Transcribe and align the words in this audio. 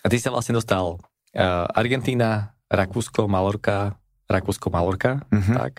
A 0.00 0.08
ty 0.08 0.16
sa 0.16 0.30
vlastne 0.30 0.52
dostal 0.52 0.96
uh, 0.96 1.66
Argentína, 1.70 2.56
Rakúsko, 2.66 3.26
Malorka, 3.26 3.98
Rakúsko, 4.26 4.70
Malorka, 4.70 5.26
Mhm. 5.28 5.54
tak? 5.54 5.72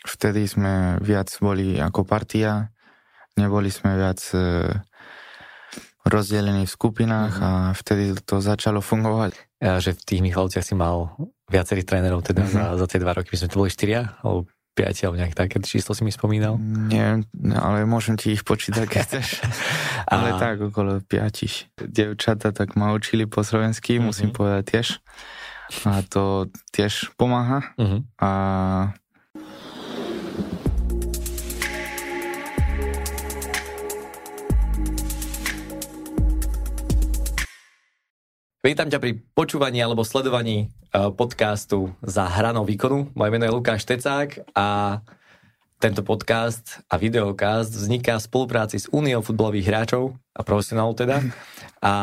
Vtedy 0.00 0.44
sme 0.44 0.96
viac 0.98 1.28
boli 1.38 1.76
ako 1.76 2.02
partia, 2.02 2.72
neboli 3.36 3.68
sme 3.68 3.92
viac 3.94 4.16
e, 4.32 4.72
rozdelení 6.02 6.64
v 6.64 6.72
skupinách 6.72 7.34
Mhm. 7.36 7.44
a 7.44 7.50
vtedy 7.76 8.04
to 8.20 8.40
začalo 8.40 8.80
fungovať. 8.80 9.36
A 9.60 9.76
že 9.76 9.92
v 9.92 10.00
tých 10.00 10.24
Michalovciach 10.24 10.64
si 10.64 10.72
mal 10.72 11.12
viacerých 11.46 11.84
trénerov 11.84 12.24
teda 12.24 12.40
Mhm. 12.40 12.50
za, 12.50 12.64
za 12.76 12.86
tie 12.88 12.96
dva 12.98 13.12
roky. 13.12 13.28
My 13.28 13.38
sme 13.38 13.48
to 13.48 13.60
boli 13.60 13.68
štyria, 13.68 14.16
alebo 14.18 14.48
piati, 14.72 15.02
alebo 15.02 15.18
nejak 15.18 15.34
také 15.34 15.58
číslo 15.60 15.92
si 15.92 16.02
mi 16.02 16.10
spomínal. 16.10 16.56
Neviem, 16.56 17.26
ale 17.52 17.84
môžem 17.84 18.14
ti 18.14 18.32
ich 18.32 18.42
počítať, 18.42 18.86
keď 18.86 19.00
chceš. 19.02 19.26
ale 20.12 20.32
A- 20.32 20.38
tak, 20.38 20.62
okolo 20.62 21.02
piatich. 21.02 21.68
Devčata 21.76 22.50
tak 22.50 22.74
ma 22.74 22.90
učili 22.90 23.24
po 23.24 23.40
slovensky, 23.40 23.98
Mhm. 23.98 24.04
musím 24.04 24.30
povedať 24.30 24.64
tiež. 24.70 24.88
A 25.84 26.02
to 26.02 26.46
tiež 26.70 27.14
pomáha. 27.14 27.62
Uh-huh. 27.78 28.02
A 28.18 28.30
Vítam 38.60 38.92
ťa 38.92 39.00
pri 39.00 39.16
počúvaní 39.32 39.80
alebo 39.80 40.04
sledovaní 40.04 40.68
podcastu 40.90 41.94
za 42.02 42.26
hranou 42.26 42.66
výkonu. 42.66 43.14
Moje 43.14 43.30
meno 43.30 43.46
je 43.46 43.54
Lukáš 43.54 43.86
Tecák 43.86 44.50
a 44.58 44.98
tento 45.80 46.04
podcast 46.04 46.84
a 46.92 47.00
videokast 47.00 47.72
vzniká 47.72 48.20
v 48.20 48.26
spolupráci 48.26 48.76
s 48.76 48.90
Úniou 48.92 49.24
futbalových 49.24 49.70
hráčov 49.70 50.18
a 50.36 50.44
profesionálov 50.44 50.94
teda. 50.98 51.24
A 51.80 51.94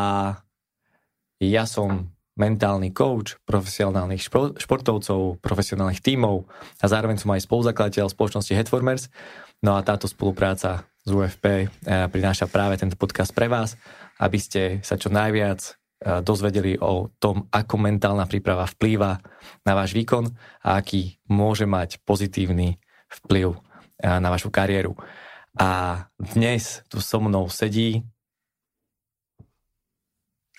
ja 1.38 1.70
som 1.70 2.10
mentálny 2.34 2.90
coach 2.94 3.38
profesionálnych 3.46 4.26
špo- 4.26 4.58
športovcov, 4.58 5.38
profesionálnych 5.38 6.02
tímov 6.02 6.50
a 6.82 6.86
zároveň 6.90 7.22
som 7.22 7.34
aj 7.34 7.46
spoluzakladateľ 7.46 8.10
spoločnosti 8.10 8.54
Headformers. 8.54 9.14
No 9.62 9.78
a 9.78 9.86
táto 9.86 10.10
spolupráca 10.10 10.86
z 11.06 11.10
UFP 11.14 11.46
eh, 11.46 11.68
prináša 12.10 12.46
práve 12.46 12.78
tento 12.78 12.98
podcast 12.98 13.34
pre 13.34 13.50
vás, 13.50 13.78
aby 14.22 14.38
ste 14.38 14.62
sa 14.86 14.98
čo 14.98 15.10
najviac 15.14 15.60
eh, 15.62 15.74
dozvedeli 16.00 16.78
o 16.78 17.10
tom, 17.18 17.50
ako 17.50 17.76
mentálna 17.78 18.26
príprava 18.26 18.66
vplýva 18.66 19.18
na 19.66 19.74
váš 19.74 19.92
výkon 19.92 20.30
a 20.62 20.78
aký 20.78 21.18
môže 21.26 21.66
mať 21.66 22.02
pozitívny 22.06 22.78
vplyv 23.10 23.58
na 23.98 24.30
vašu 24.30 24.54
kariéru. 24.54 24.94
A 25.58 26.06
dnes 26.16 26.86
tu 26.86 27.02
so 27.02 27.18
mnou 27.18 27.50
sedí 27.50 28.06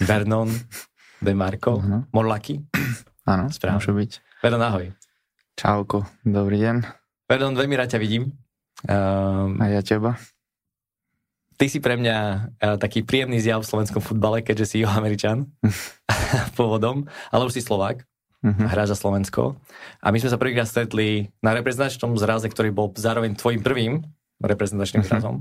Vernon 0.01 0.51
De 1.25 1.35
Marco 1.35 1.79
Áno. 1.83 2.07
Morlaki. 2.11 2.63
áno, 3.27 3.51
Správne. 3.51 3.79
môže 3.79 3.91
byť. 3.91 4.11
Vernon, 4.39 4.63
ahoj. 4.63 4.87
Čauko, 5.59 6.07
dobrý 6.23 6.63
deň. 6.63 6.77
Vernon, 7.27 7.59
veľmi 7.59 7.75
rád 7.75 7.95
ťa 7.95 7.99
vidím. 7.99 8.31
Um, 8.87 9.59
A 9.59 9.67
ja 9.67 9.83
teba. 9.83 10.15
Ty 11.59 11.67
si 11.67 11.79
pre 11.79 11.95
mňa 11.95 12.17
uh, 12.17 12.41
taký 12.77 13.03
príjemný 13.03 13.37
zjav 13.37 13.61
v 13.61 13.69
slovenskom 13.69 13.99
futbale, 13.99 14.41
keďže 14.41 14.67
si 14.69 14.79
Američan 14.81 15.51
pôvodom, 16.57 17.05
ale 17.29 17.43
už 17.45 17.53
si 17.53 17.61
Slovák, 17.61 18.07
Mhm. 18.39 18.71
hráš 18.71 18.95
za 18.95 19.03
Slovensko. 19.03 19.59
A 19.99 20.15
my 20.15 20.23
sme 20.23 20.31
sa 20.31 20.39
prvýkrát 20.39 20.63
stretli 20.65 21.27
na 21.43 21.51
reprezentačnom 21.53 22.15
zraze, 22.15 22.47
ktorý 22.47 22.71
bol 22.71 22.95
zároveň 22.95 23.35
tvojim 23.35 23.59
prvým 23.59 24.07
reprezentačným 24.39 25.03
Mhm. 25.03 25.09
zrazom. 25.11 25.37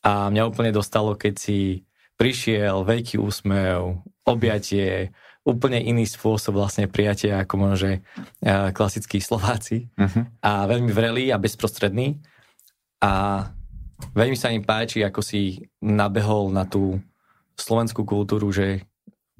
A 0.00 0.30
mňa 0.30 0.46
úplne 0.46 0.70
dostalo, 0.70 1.18
keď 1.18 1.34
si 1.34 1.82
prišiel, 2.14 2.86
veľký 2.86 3.18
úsmev, 3.18 3.98
objatie, 4.22 5.10
úplne 5.42 5.82
iný 5.82 6.06
spôsob 6.06 6.54
vlastne 6.54 6.86
prijatia, 6.86 7.42
ako 7.42 7.54
možno, 7.58 7.76
že 7.76 7.92
uh, 7.98 8.70
klasickí 8.70 9.18
Slováci. 9.18 9.90
Mhm. 9.98 10.38
a 10.38 10.70
veľmi 10.70 10.94
vrelý 10.94 11.34
a 11.34 11.42
bezprostredný. 11.42 12.22
A 13.02 13.50
veľmi 14.12 14.36
sa 14.36 14.50
mi 14.50 14.60
páči, 14.62 15.02
ako 15.06 15.20
si 15.20 15.62
nabehol 15.80 16.50
na 16.50 16.66
tú 16.66 16.98
slovenskú 17.56 18.02
kultúru, 18.02 18.50
že 18.50 18.86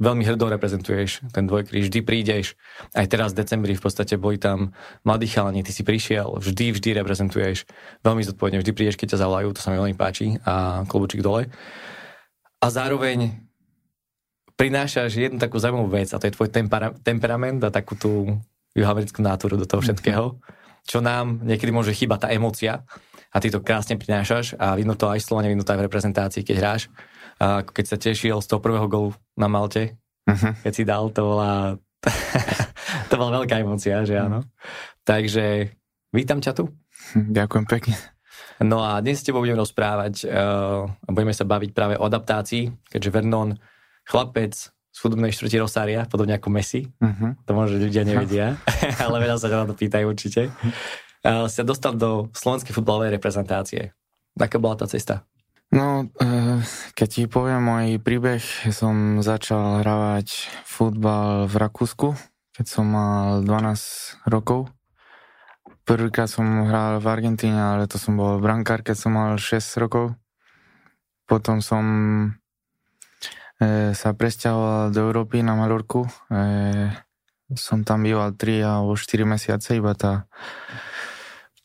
veľmi 0.03 0.27
hrdo 0.27 0.51
reprezentuješ 0.51 1.31
ten 1.31 1.47
dvojkríž, 1.47 1.87
vždy 1.87 2.01
prídeš, 2.03 2.59
aj 2.97 3.07
teraz 3.07 3.31
v 3.33 3.45
decembri 3.45 3.79
v 3.79 3.83
podstate 3.83 4.19
boli 4.19 4.41
tam 4.41 4.75
mladí 5.07 5.31
chalani, 5.31 5.63
ty 5.63 5.71
si 5.71 5.87
prišiel, 5.87 6.43
vždy, 6.43 6.75
vždy 6.75 6.89
reprezentuješ, 6.99 7.69
veľmi 8.03 8.23
zodpovedne, 8.27 8.59
vždy 8.65 8.73
prídeš, 8.75 8.99
keď 8.99 9.15
ťa 9.15 9.21
zavolajú, 9.23 9.49
to 9.55 9.63
sa 9.63 9.71
mi 9.71 9.79
veľmi 9.79 9.97
páči 9.97 10.35
a 10.43 10.83
klobučík 10.91 11.23
dole. 11.23 11.47
A 12.63 12.67
zároveň 12.67 13.37
prinášaš 14.59 15.19
jednu 15.19 15.39
takú 15.39 15.59
zaujímavú 15.59 15.91
vec 15.91 16.11
a 16.11 16.19
to 16.19 16.27
je 16.27 16.35
tvoj 16.35 16.51
tempera- 16.51 16.95
temperament 17.03 17.63
a 17.63 17.71
takú 17.71 17.95
tú 17.95 18.13
juhoamerickú 18.75 19.21
náturu 19.23 19.55
do 19.61 19.69
toho 19.69 19.85
všetkého, 19.85 20.39
čo 20.83 20.99
nám 20.99 21.47
niekedy 21.47 21.71
môže 21.71 21.95
chýbať 21.95 22.27
tá 22.27 22.29
emócia 22.35 22.83
a 23.33 23.41
ty 23.41 23.49
to 23.49 23.59
krásne 23.59 23.97
prinášaš 23.97 24.55
a 24.55 24.77
vidno 24.77 24.93
to 24.93 25.09
aj 25.09 25.19
v 25.19 25.25
Slovene, 25.25 25.49
vidno 25.49 25.65
to 25.65 25.73
aj 25.73 25.81
v 25.81 25.87
reprezentácii, 25.87 26.43
keď 26.43 26.57
hráš. 26.59 26.83
A 27.37 27.61
keď 27.61 27.85
sa 27.87 27.97
tešil 27.97 28.37
z 28.37 28.47
toho 28.47 28.61
prvého 28.61 28.87
golu 28.87 29.11
na 29.35 29.49
Malte, 29.49 29.97
Mhm. 30.23 30.63
keď 30.63 30.73
si 30.73 30.85
dal, 30.85 31.11
to 31.11 31.21
bola, 31.25 31.75
to 33.11 33.15
bola 33.17 33.31
veľká 33.37 33.59
emócia, 33.59 34.03
že 34.03 34.15
áno. 34.15 34.47
Takže 35.03 35.75
vítam 36.11 36.39
ťa 36.39 36.53
tu. 36.55 36.71
Ďakujem 37.13 37.67
pekne. 37.67 37.97
No 38.63 38.79
a 38.79 39.01
dnes 39.01 39.19
s 39.19 39.27
tebou 39.27 39.43
budeme 39.43 39.59
rozprávať 39.59 40.23
uh, 40.23 40.87
a 40.87 41.09
budeme 41.11 41.35
sa 41.35 41.43
baviť 41.43 41.71
práve 41.73 41.95
o 41.97 42.05
adaptácii, 42.05 42.71
keďže 42.87 43.11
Vernon, 43.11 43.59
chlapec 44.05 44.55
z 44.93 44.99
chudobnej 44.99 45.33
štvrti 45.33 45.57
Rosária, 45.59 46.07
podobne 46.07 46.37
ako 46.37 46.49
Messi, 46.49 46.87
Mhm. 47.03 47.43
to 47.43 47.51
možno 47.51 47.81
ľudia 47.81 48.05
nevedia, 48.05 48.55
ale 49.03 49.19
veľa 49.19 49.37
sa 49.37 49.49
ťa 49.49 49.59
na 49.59 49.67
to 49.67 49.75
pýtajú 49.75 50.07
určite, 50.07 50.55
sa 51.23 51.63
dostal 51.63 51.95
do 51.95 52.29
slovenskej 52.35 52.75
futbalovej 52.75 53.15
reprezentácie. 53.15 53.95
Aká 54.35 54.59
bola 54.59 54.75
tá 54.75 54.91
cesta? 54.91 55.23
No, 55.73 56.05
eh, 56.21 56.61
keď 56.93 57.09
ti 57.09 57.23
poviem 57.25 57.65
môj 57.65 57.97
príbeh, 57.97 58.45
som 58.77 59.25
začal 59.25 59.81
hravať 59.81 60.53
futbal 60.69 61.49
v 61.49 61.55
Rakúsku, 61.57 62.13
keď 62.53 62.67
som 62.69 62.93
mal 62.93 63.41
12 63.41 64.21
rokov. 64.29 64.69
Prvýkrát 65.89 66.29
som 66.29 66.69
hral 66.69 67.01
v 67.01 67.09
Argentíne, 67.09 67.57
ale 67.57 67.89
to 67.89 67.97
som 67.97 68.21
bol 68.21 68.37
brankár, 68.37 68.85
keď 68.85 68.97
som 69.01 69.17
mal 69.17 69.41
6 69.41 69.81
rokov. 69.81 70.13
Potom 71.25 71.65
som 71.65 71.85
eh, 73.57 73.97
sa 73.97 74.13
presťahoval 74.13 74.93
do 74.93 75.01
Európy 75.09 75.41
na 75.41 75.57
Malorku. 75.57 76.05
Eh, 76.29 76.93
som 77.57 77.81
tam 77.81 78.05
býval 78.05 78.37
3 78.37 78.61
alebo 78.61 78.93
4 78.93 79.25
mesiace, 79.25 79.81
iba 79.81 79.97
tá 79.97 80.29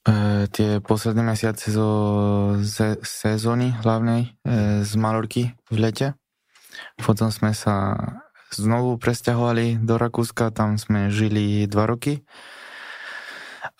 E, 0.08 0.48
tie 0.56 0.80
posledné 0.80 1.20
mesiace 1.20 1.68
zo 1.68 1.90
sezóny 3.04 3.76
hlavnej 3.84 4.32
e, 4.48 4.88
z 4.88 4.92
Malorky 4.96 5.52
v 5.68 5.76
lete. 5.76 6.08
Potom 6.96 7.28
sme 7.28 7.52
sa 7.52 8.00
znovu 8.56 8.96
presťahovali 8.96 9.84
do 9.84 10.00
Rakúska, 10.00 10.56
tam 10.56 10.80
sme 10.80 11.12
žili 11.12 11.68
dva 11.68 11.92
roky. 11.92 12.24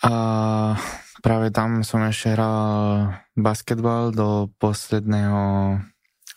A 0.04 0.12
práve 1.24 1.48
tam 1.48 1.80
som 1.80 2.04
ešte 2.04 2.36
hral 2.36 3.16
basketbal 3.32 4.12
do 4.12 4.52
posledného 4.60 5.80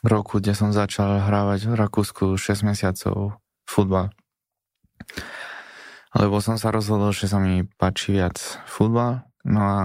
roku, 0.07 0.39
kde 0.39 0.55
som 0.55 0.71
začal 0.71 1.19
hrávať 1.19 1.67
v 1.67 1.75
Rakúsku 1.75 2.39
6 2.39 2.63
mesiacov 2.63 3.35
futbal. 3.67 4.07
Lebo 6.15 6.39
som 6.39 6.55
sa 6.55 6.71
rozhodol, 6.71 7.11
že 7.11 7.27
sa 7.27 7.43
mi 7.43 7.67
páči 7.75 8.15
viac 8.15 8.39
futbal. 8.67 9.30
No 9.47 9.61
a 9.61 9.79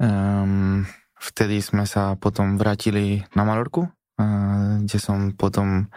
um, 0.00 0.86
vtedy 1.20 1.60
sme 1.60 1.84
sa 1.84 2.16
potom 2.16 2.56
vrátili 2.56 3.24
na 3.36 3.44
Malorku, 3.44 3.88
uh, 3.88 4.80
kde 4.84 4.98
som 4.98 5.36
potom 5.36 5.92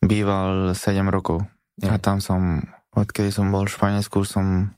býval 0.00 0.72
7 0.72 1.04
rokov. 1.08 1.44
A 1.82 1.96
tam 1.98 2.20
som, 2.20 2.62
odkedy 2.94 3.32
som 3.32 3.48
bol 3.48 3.66
v 3.66 3.74
Španielsku, 3.74 4.22
som 4.28 4.76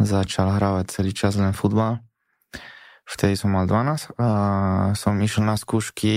začal 0.00 0.58
hrávať 0.58 0.90
celý 0.90 1.12
čas 1.12 1.36
len 1.36 1.54
futbal. 1.54 2.00
Vtedy 3.06 3.36
som 3.36 3.52
mal 3.52 3.66
12 3.68 4.16
a 4.16 4.28
som 4.94 5.18
išiel 5.20 5.44
na 5.44 5.58
skúšky 5.58 6.14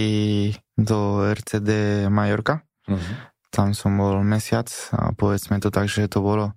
do 0.77 1.25
RCD 1.25 2.05
Majorka. 2.07 2.63
Uh-huh. 2.85 3.15
Tam 3.49 3.73
som 3.73 3.97
bol 3.97 4.21
mesiac 4.21 4.69
a 4.93 5.11
povedzme 5.11 5.57
to 5.59 5.73
tak, 5.73 5.89
že 5.89 6.07
to 6.07 6.21
bolo 6.21 6.53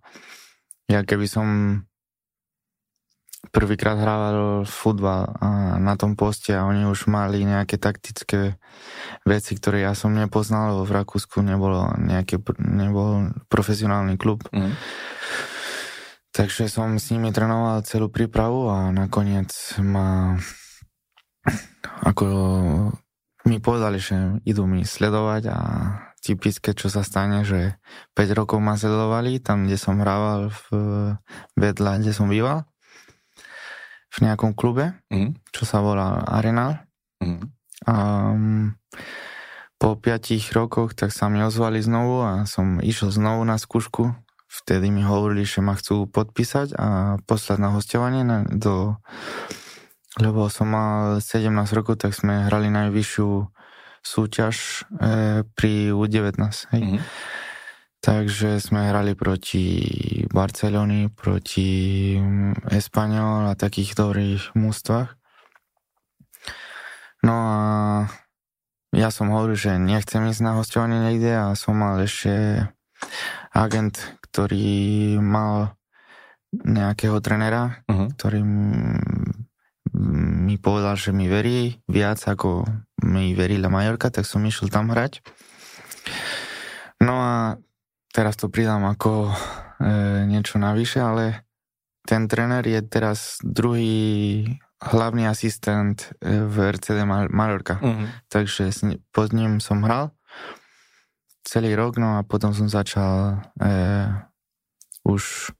ja 0.88 1.05
keby 1.05 1.28
som 1.28 1.46
prvýkrát 3.50 3.98
hrával 3.98 4.62
futbal 4.64 5.34
a 5.40 5.76
na 5.80 5.94
tom 5.96 6.14
poste 6.14 6.54
a 6.54 6.66
oni 6.68 6.86
už 6.88 7.08
mali 7.10 7.42
nejaké 7.44 7.80
taktické 7.80 8.56
veci, 9.24 9.52
ktoré 9.56 9.84
ja 9.84 9.92
som 9.92 10.14
nepoznal, 10.14 10.74
lebo 10.76 10.82
v 10.86 10.96
Rakúsku 11.02 11.42
nebolo 11.42 11.92
nejaký, 11.98 12.40
nebol 12.60 13.32
profesionálny 13.48 14.20
klub. 14.20 14.46
Uh-huh. 14.48 14.72
Takže 16.32 16.70
som 16.70 17.00
s 17.00 17.10
nimi 17.10 17.34
trénoval 17.34 17.82
celú 17.82 18.12
prípravu 18.12 18.70
a 18.70 18.94
nakoniec 18.94 19.50
ma 19.82 20.38
ako 22.04 22.26
mi 23.48 23.58
povedali, 23.58 23.98
že 23.98 24.44
idú 24.44 24.68
mi 24.68 24.84
sledovať 24.84 25.42
a 25.48 25.58
typické, 26.20 26.76
čo 26.76 26.92
sa 26.92 27.00
stane, 27.00 27.46
že 27.46 27.80
5 28.12 28.38
rokov 28.38 28.60
ma 28.60 28.76
sledovali 28.76 29.40
tam, 29.40 29.64
kde 29.64 29.80
som 29.80 29.96
hrával 29.96 30.52
v 30.52 30.62
vedľa, 31.56 32.04
kde 32.04 32.12
som 32.12 32.28
býval 32.28 32.68
v 34.08 34.19
nejakom 34.25 34.56
klube, 34.56 34.96
mm. 35.12 35.52
čo 35.52 35.62
sa 35.69 35.84
volá 35.84 36.25
Arenal. 36.25 36.81
Mm. 37.20 37.52
A 37.87 37.94
po 39.78 39.94
5 39.94 40.58
rokoch 40.58 40.99
tak 40.99 41.14
sa 41.14 41.31
mi 41.31 41.38
ozvali 41.38 41.78
znovu 41.78 42.26
a 42.26 42.32
som 42.50 42.82
išiel 42.82 43.14
znovu 43.14 43.46
na 43.46 43.55
skúšku. 43.60 44.10
Vtedy 44.49 44.90
mi 44.90 45.06
hovorili, 45.06 45.44
že 45.46 45.62
ma 45.62 45.76
chcú 45.78 46.08
podpísať 46.10 46.75
a 46.75 46.87
poslať 47.28 47.58
na 47.60 47.70
hostovanie 47.76 48.25
na, 48.26 48.43
do... 48.49 48.96
Lebo 50.19 50.50
som 50.50 50.72
mal 50.72 51.22
17 51.22 51.46
rokov, 51.78 52.02
tak 52.02 52.10
sme 52.10 52.50
hrali 52.50 52.72
najvyššiu 52.75 53.28
súťaž 54.02 54.88
e, 54.99 55.46
pri 55.46 55.94
U19. 55.94 56.43
Hej. 56.75 56.81
Mm-hmm. 56.82 57.00
Takže 57.98 58.62
sme 58.62 58.88
hrali 58.88 59.18
proti 59.18 59.66
Barcelony, 60.30 61.10
proti 61.10 62.14
Espanyol 62.70 63.50
a 63.50 63.58
takých 63.58 63.98
dobrých 63.98 64.54
mústvách. 64.54 65.18
No 67.26 67.34
a 67.34 67.58
ja 68.94 69.10
som 69.10 69.34
hovoril, 69.34 69.58
že 69.58 69.82
nechcem 69.82 70.22
ísť 70.30 70.42
na 70.46 70.54
hostovanie 70.54 71.10
niekde 71.10 71.34
a 71.34 71.58
som 71.58 71.74
mal 71.74 71.98
ešte 71.98 72.62
agent, 73.50 73.98
ktorý 74.30 75.18
mal 75.18 75.74
nejakého 76.54 77.18
trenera, 77.20 77.84
uh-huh. 77.84 78.08
ktorý 78.14 78.40
mi 80.48 80.56
povedal, 80.56 80.96
že 80.96 81.10
mi 81.12 81.26
verí 81.26 81.82
viac 81.90 82.22
ako 82.24 82.64
mi 83.04 83.34
verila 83.34 83.68
Majorka, 83.68 84.08
tak 84.08 84.24
som 84.24 84.46
išiel 84.46 84.70
tam 84.70 84.94
hrať. 84.94 85.20
No 87.02 87.14
a 87.18 87.34
teraz 88.19 88.35
to 88.35 88.50
pridám 88.50 88.82
ako 88.82 89.31
e, 89.31 89.32
niečo 90.26 90.59
navyše, 90.59 90.99
ale 90.99 91.47
ten 92.03 92.26
tréner 92.26 92.67
je 92.67 92.82
teraz 92.82 93.38
druhý 93.47 94.43
hlavný 94.82 95.31
asistent 95.31 96.11
e, 96.19 96.43
v 96.50 96.75
RCD 96.75 97.06
Mallorca. 97.31 97.79
Uh-huh. 97.79 98.11
Takže 98.26 98.75
pod 99.15 99.31
ním 99.31 99.62
som 99.62 99.87
hral 99.87 100.11
celý 101.47 101.79
rok, 101.79 102.03
no 102.03 102.19
a 102.19 102.26
potom 102.26 102.50
som 102.50 102.67
začal 102.67 103.38
e, 103.62 103.70
už 105.06 105.55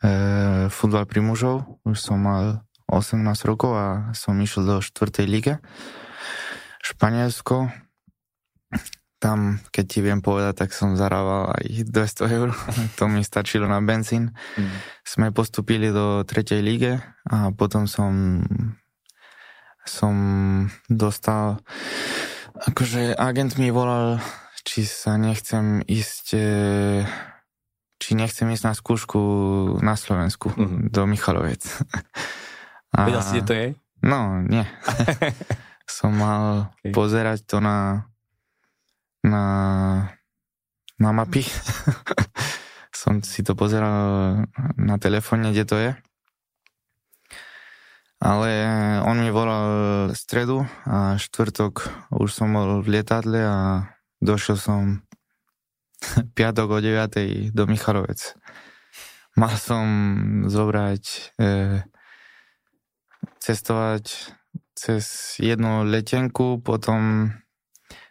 e, 0.00 0.72
futbal 0.72 1.04
pri 1.04 1.20
mužov. 1.20 1.76
Už 1.84 2.00
som 2.00 2.24
mal 2.24 2.64
18 2.88 3.20
rokov 3.44 3.76
a 3.76 3.88
som 4.16 4.40
išiel 4.40 4.64
do 4.64 4.76
4. 4.80 5.28
lige. 5.28 5.60
Španielsko 6.80 7.68
tam, 9.22 9.62
keď 9.70 9.84
ti 9.86 9.98
viem 10.02 10.18
povedať, 10.18 10.66
tak 10.66 10.70
som 10.74 10.98
zarával 10.98 11.54
aj 11.54 11.86
200 11.86 12.26
eur. 12.26 12.50
to 12.98 13.06
mi 13.06 13.22
stačilo 13.22 13.70
na 13.70 13.78
benzín. 13.78 14.34
Mm. 14.58 14.74
Sme 15.06 15.26
postupili 15.30 15.94
do 15.94 16.26
tretej 16.26 16.58
lige 16.58 16.98
a 17.30 17.54
potom 17.54 17.86
som 17.86 18.42
som 19.82 20.14
dostal 20.86 21.58
akože 22.54 23.18
agent 23.18 23.58
mi 23.58 23.74
volal, 23.74 24.22
či 24.62 24.86
sa 24.86 25.18
nechcem 25.18 25.82
ísť 25.82 26.26
e, 26.38 26.46
či 27.98 28.14
nechcem 28.14 28.46
ísť 28.46 28.64
na 28.66 28.74
skúšku 28.78 29.20
na 29.82 29.98
Slovensku 29.98 30.54
mm-hmm. 30.54 30.90
do 30.90 31.02
Michalovec. 31.10 31.66
A, 32.94 32.98
Vedel 33.10 33.22
si, 33.26 33.42
kde 33.42 33.42
to 33.42 33.54
je? 33.58 33.66
No, 34.06 34.38
nie. 34.42 34.62
som 35.98 36.14
mal 36.14 36.72
okay. 36.78 36.94
pozerať 36.94 37.42
to 37.46 37.58
na 37.58 38.06
na, 39.22 39.44
na 40.98 41.10
mapy. 41.10 41.46
som 43.02 43.18
si 43.24 43.42
to 43.42 43.58
pozeral 43.58 44.46
na 44.78 44.96
telefóne, 45.02 45.50
kde 45.50 45.64
to 45.66 45.76
je. 45.80 45.92
Ale 48.22 48.50
on 49.02 49.18
mi 49.18 49.34
volal 49.34 50.14
stredu 50.14 50.62
a 50.86 51.18
štvrtok 51.18 51.90
už 52.14 52.30
som 52.30 52.54
bol 52.54 52.78
v 52.78 52.94
lietadle 52.98 53.42
a 53.42 53.58
došiel 54.22 54.54
som 54.54 55.02
piatok 56.38 56.68
o 56.70 56.78
9. 56.78 57.50
do 57.50 57.66
Michalovec. 57.66 58.38
Mal 59.34 59.54
som 59.58 59.86
zobrať, 60.46 61.34
e, 61.40 61.48
cestovať 63.42 64.04
cez 64.78 65.34
jednu 65.42 65.82
letenku, 65.88 66.62
potom 66.62 67.32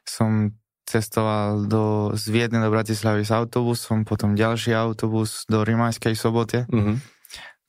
som 0.04 0.52
cestoval 0.92 1.72
do, 1.72 2.12
z 2.20 2.24
Viedne 2.28 2.60
do 2.60 2.68
Bratislavy 2.68 3.24
s 3.24 3.32
autobusom, 3.32 4.04
potom 4.04 4.36
ďalší 4.36 4.76
autobus 4.76 5.48
do 5.48 5.64
Rimajskej 5.64 6.20
sobote. 6.20 6.68
Mm-hmm. 6.68 6.98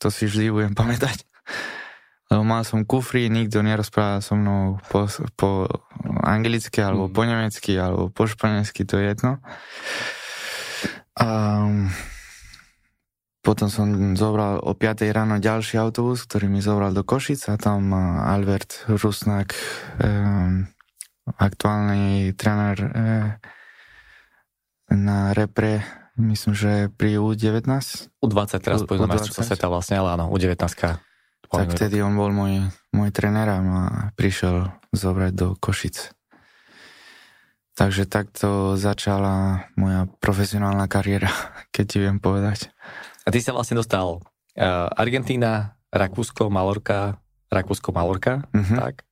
To 0.03 0.11
si 0.11 0.27
vždy 0.27 0.51
budem 0.51 0.75
pamätať. 0.75 1.23
Lebo 2.33 2.43
mal 2.43 2.67
som 2.67 2.83
kufri, 2.83 3.29
nikto 3.29 3.63
nerozprával 3.63 4.25
so 4.25 4.35
mnou 4.35 4.81
po, 4.89 5.07
po 5.37 5.69
anglicky, 6.25 6.81
alebo 6.81 7.07
mm. 7.07 7.13
po 7.13 7.23
nemecky, 7.29 7.73
alebo 7.77 8.09
po 8.09 8.25
španielsky, 8.25 8.89
to 8.89 8.97
je 8.97 9.13
jedno. 9.13 9.39
A 11.21 11.29
potom 13.45 13.69
som 13.69 14.17
zobral 14.17 14.63
o 14.65 14.73
5 14.73 15.03
ráno 15.13 15.37
ďalší 15.43 15.77
autobus, 15.77 16.25
ktorý 16.25 16.49
mi 16.49 16.65
zobral 16.65 16.97
do 16.97 17.05
Košic 17.05 17.53
a 17.53 17.61
tam 17.61 17.93
Albert 18.23 18.87
Rusnak 18.89 19.53
um, 19.99 20.71
aktuálny 21.27 22.35
tréner 22.35 22.77
eh, 22.83 23.29
na 24.93 25.33
repre, 25.33 25.87
myslím, 26.21 26.53
že 26.53 26.73
pri 26.93 27.17
U19. 27.17 27.65
U20 28.21 28.61
teraz 28.61 28.85
pôjdu 28.85 29.09
na 29.09 29.17
sveta 29.19 29.67
vlastne, 29.71 30.03
ale 30.03 30.19
áno, 30.19 30.29
U19. 30.29 30.69
Tak 31.53 31.69
vtedy 31.77 32.01
on 32.01 32.17
bol 32.17 32.33
môj, 32.33 32.73
môj 32.97 33.13
tréner 33.13 33.45
a 33.45 33.61
ma 33.61 33.85
prišiel 34.17 34.73
zobrať 34.97 35.33
do 35.37 35.49
Košic. 35.61 36.17
Takže 37.73 38.05
takto 38.05 38.77
začala 38.77 39.69
moja 39.81 40.09
profesionálna 40.21 40.89
kariéra, 40.89 41.33
keď 41.75 41.85
ti 41.85 41.97
viem 42.01 42.19
povedať. 42.21 42.73
A 43.25 43.33
ty 43.33 43.39
sa 43.41 43.55
vlastne 43.55 43.79
dostal 43.79 44.21
uh, 44.21 44.89
Argentína, 44.97 45.77
Rakúsko, 45.93 46.49
Malorka, 46.49 47.21
Rakúsko, 47.53 47.93
Malorka, 47.93 48.49
uh-huh. 48.49 48.79
tak? 48.81 49.05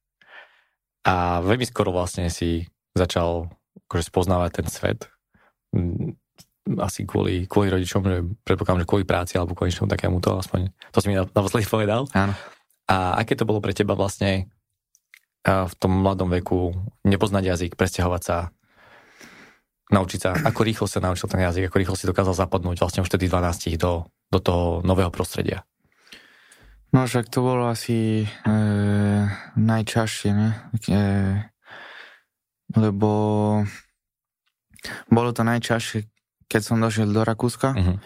A 1.06 1.41
veľmi 1.41 1.64
skoro 1.64 1.94
vlastne 1.94 2.29
si 2.29 2.69
začal 2.93 3.49
akože 3.88 4.05
spoznávať 4.12 4.50
ten 4.61 4.67
svet. 4.69 5.00
Asi 6.76 7.08
kvôli, 7.08 7.49
kvôli 7.49 7.73
rodičom, 7.73 8.02
že 8.04 8.16
predpokladám, 8.45 8.85
že 8.85 8.90
kvôli 8.90 9.04
práci 9.09 9.40
alebo 9.40 9.57
kvôli 9.57 9.73
niečomu 9.73 9.88
takému 9.88 10.21
to 10.21 10.37
aspoň. 10.37 10.71
To 10.92 10.99
si 11.00 11.09
mi 11.09 11.16
naposledy 11.16 11.64
povedal. 11.66 12.04
Áno. 12.12 12.37
A 12.90 13.16
aké 13.23 13.38
to 13.38 13.49
bolo 13.49 13.62
pre 13.62 13.73
teba 13.73 13.97
vlastne 13.97 14.50
v 15.47 15.75
tom 15.80 16.04
mladom 16.04 16.28
veku 16.28 16.76
nepoznať 17.09 17.45
jazyk, 17.49 17.73
presťahovať 17.80 18.23
sa, 18.23 18.52
naučiť 19.88 20.21
sa, 20.21 20.30
ako 20.37 20.61
rýchlo 20.61 20.87
sa 20.87 21.00
naučil 21.00 21.26
ten 21.33 21.40
jazyk, 21.40 21.73
ako 21.73 21.80
rýchlo 21.80 21.97
si 21.97 22.04
dokázal 22.04 22.37
zapadnúť 22.37 22.76
vlastne 22.76 23.00
už 23.00 23.09
vtedy 23.09 23.26
12 23.33 23.80
do, 23.80 24.04
do 24.28 24.38
toho 24.38 24.85
nového 24.85 25.09
prostredia? 25.09 25.64
No 26.90 27.06
však 27.06 27.30
to 27.30 27.38
bolo 27.47 27.70
asi 27.70 28.26
e, 28.26 28.54
najčastšie, 29.54 30.30
ne? 30.35 30.50
E, 30.90 31.02
lebo 32.75 33.11
bolo 35.06 35.30
to 35.30 35.47
najčastšie, 35.47 36.11
keď 36.50 36.61
som 36.62 36.82
došiel 36.82 37.11
do 37.14 37.23
Rakúska, 37.23 37.78
uh-huh. 37.78 37.97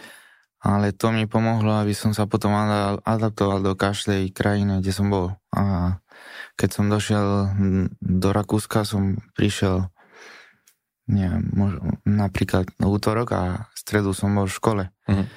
ale 0.61 0.93
to 0.93 1.09
mi 1.17 1.25
pomohlo, 1.25 1.81
aby 1.81 1.97
som 1.97 2.13
sa 2.13 2.29
potom 2.29 2.53
adaptoval 3.01 3.65
do 3.65 3.73
každej 3.73 4.29
krajiny, 4.37 4.85
kde 4.85 4.93
som 4.93 5.09
bol. 5.09 5.33
A 5.57 5.97
keď 6.61 6.69
som 6.69 6.93
došiel 6.93 7.57
do 8.05 8.29
Rakúska, 8.37 8.85
som 8.85 9.17
prišiel 9.33 9.89
neviem, 11.05 11.53
napríklad 12.09 12.65
útorok 12.81 13.29
a 13.37 13.43
stredu 13.77 14.17
som 14.17 14.33
bol 14.33 14.49
v 14.49 14.57
škole. 14.57 14.85
Uh-huh. 15.05 15.29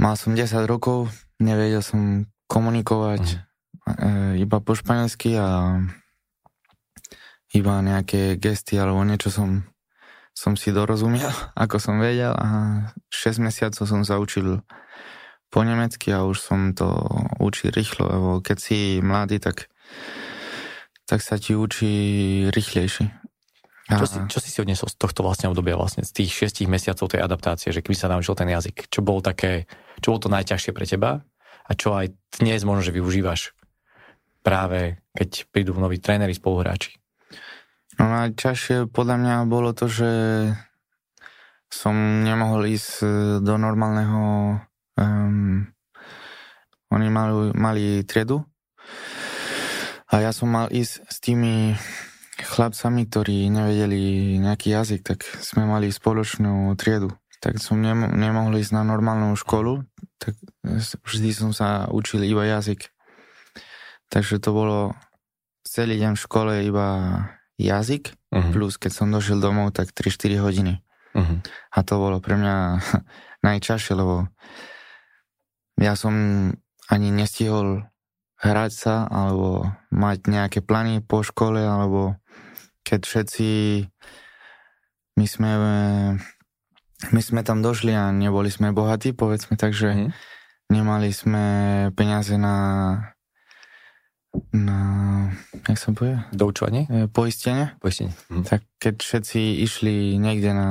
Mal 0.00 0.14
som 0.16 0.32
10 0.32 0.64
rokov, 0.64 1.12
nevedel 1.38 1.82
som 1.82 2.26
komunikovať 2.50 3.22
uh-huh. 3.24 4.40
iba 4.40 4.58
po 4.58 4.72
španielsky 4.74 5.36
a 5.38 5.80
iba 7.54 7.74
nejaké 7.80 8.36
gesty 8.36 8.76
alebo 8.76 9.00
niečo 9.04 9.32
som, 9.32 9.64
som 10.36 10.56
si 10.58 10.74
dorozumel, 10.74 11.32
ako 11.62 11.76
som 11.80 12.00
vedel 12.02 12.34
a 12.34 12.48
6 13.12 13.40
mesiacov 13.44 13.84
som 13.84 14.02
sa 14.04 14.20
učil 14.20 14.60
po 15.48 15.64
nemecky 15.64 16.12
a 16.12 16.28
už 16.28 16.44
som 16.44 16.76
to 16.76 16.88
učil 17.40 17.72
rýchlo, 17.72 18.04
lebo 18.04 18.30
keď 18.44 18.56
si 18.60 19.00
mladý, 19.00 19.40
tak, 19.40 19.72
tak 21.08 21.24
sa 21.24 21.40
ti 21.40 21.56
učí 21.56 21.92
rýchlejšie. 22.52 23.08
Čo 23.88 24.04
si, 24.04 24.20
čo 24.28 24.38
si 24.44 24.52
si 24.52 24.60
odnesol 24.60 24.92
z 24.92 25.00
tohto 25.00 25.24
vlastne 25.24 25.48
obdobia, 25.48 25.72
vlastne 25.72 26.04
z 26.04 26.12
tých 26.12 26.52
6 26.52 26.68
mesiacov 26.68 27.08
tej 27.08 27.24
adaptácie, 27.24 27.72
že 27.72 27.80
keby 27.80 27.96
sa 27.96 28.12
naučil 28.12 28.36
ten 28.36 28.52
jazyk? 28.52 28.92
Čo 28.92 29.00
bolo 29.00 29.24
také, 29.24 29.64
čo 30.04 30.12
bolo 30.12 30.28
to 30.28 30.28
najťažšie 30.28 30.76
pre 30.76 30.84
teba 30.84 31.24
a 31.68 31.72
čo 31.76 31.92
aj 31.92 32.16
dnes 32.40 32.64
možno, 32.64 32.82
že 32.88 32.96
využívaš 32.96 33.52
práve 34.40 35.04
keď 35.12 35.50
prídu 35.52 35.76
noví 35.76 36.00
tréneri, 36.00 36.32
spoluhráči? 36.32 36.96
No 37.98 38.06
najťažšie 38.06 38.86
podľa 38.88 39.16
mňa 39.18 39.34
bolo 39.50 39.74
to, 39.74 39.90
že 39.90 40.10
som 41.68 42.24
nemohol 42.24 42.64
ísť 42.70 42.90
e, 43.02 43.06
do 43.42 43.54
normálneho... 43.58 44.22
Um, 44.98 45.68
oni 46.88 47.06
mali, 47.12 47.52
mali 47.52 47.84
triedu 48.08 48.40
a 50.08 50.24
ja 50.24 50.32
som 50.32 50.48
mal 50.48 50.72
ísť 50.72 50.94
s 51.04 51.16
tými 51.20 51.76
chlapcami, 52.40 53.04
ktorí 53.04 53.52
nevedeli 53.52 54.34
nejaký 54.40 54.72
jazyk, 54.72 55.00
tak 55.04 55.20
sme 55.44 55.68
mali 55.68 55.92
spoločnú 55.92 56.72
triedu. 56.80 57.12
Tak 57.38 57.62
som 57.62 57.78
nem- 57.78 58.10
nemohol 58.18 58.58
ísť 58.58 58.74
na 58.74 58.82
normálnu 58.82 59.38
školu, 59.38 59.86
tak 60.18 60.34
vždy 61.06 61.30
som 61.30 61.50
sa 61.54 61.86
učil 61.86 62.26
iba 62.26 62.42
jazyk. 62.42 62.90
Takže 64.10 64.42
to 64.42 64.50
bolo 64.50 64.78
celý 65.62 66.00
deň 66.00 66.16
v 66.16 66.24
škole 66.24 66.52
iba 66.64 66.88
jazyk, 67.60 68.14
uh-huh. 68.32 68.50
plus 68.50 68.80
keď 68.80 68.92
som 68.94 69.12
došiel 69.12 69.38
domov, 69.38 69.76
tak 69.76 69.92
3-4 69.92 70.40
hodiny. 70.40 70.74
Uh-huh. 71.14 71.38
A 71.74 71.78
to 71.84 71.94
bolo 72.00 72.18
pre 72.18 72.34
mňa 72.40 72.56
najčaššie, 73.46 73.92
lebo 73.94 74.26
ja 75.78 75.94
som 75.94 76.14
ani 76.88 77.08
nestihol 77.12 77.86
hrať 78.38 78.72
sa, 78.72 78.94
alebo 79.10 79.66
mať 79.90 80.30
nejaké 80.30 80.58
plány 80.62 81.02
po 81.04 81.22
škole, 81.26 81.60
alebo 81.60 82.16
keď 82.86 83.04
všetci 83.04 83.48
my 85.18 85.26
sme 85.26 85.50
my 87.14 87.20
sme 87.22 87.40
tam 87.46 87.62
došli 87.62 87.94
a 87.94 88.10
neboli 88.10 88.50
sme 88.50 88.74
bohatí, 88.74 89.14
povedzme, 89.14 89.54
takže 89.54 89.88
mm. 89.94 90.10
nemali 90.74 91.14
sme 91.14 91.44
peniaze 91.94 92.34
na 92.34 92.56
na, 94.52 94.78
jak 95.66 95.78
sa 95.80 95.88
povie? 95.96 96.20
Doučovanie? 96.30 96.84
E, 96.86 97.08
poistenie. 97.08 97.74
Poistenie. 97.80 98.12
Mm. 98.28 98.44
Tak 98.44 98.60
keď 98.78 98.94
všetci 99.00 99.40
išli 99.64 100.20
niekde 100.20 100.52
na 100.52 100.68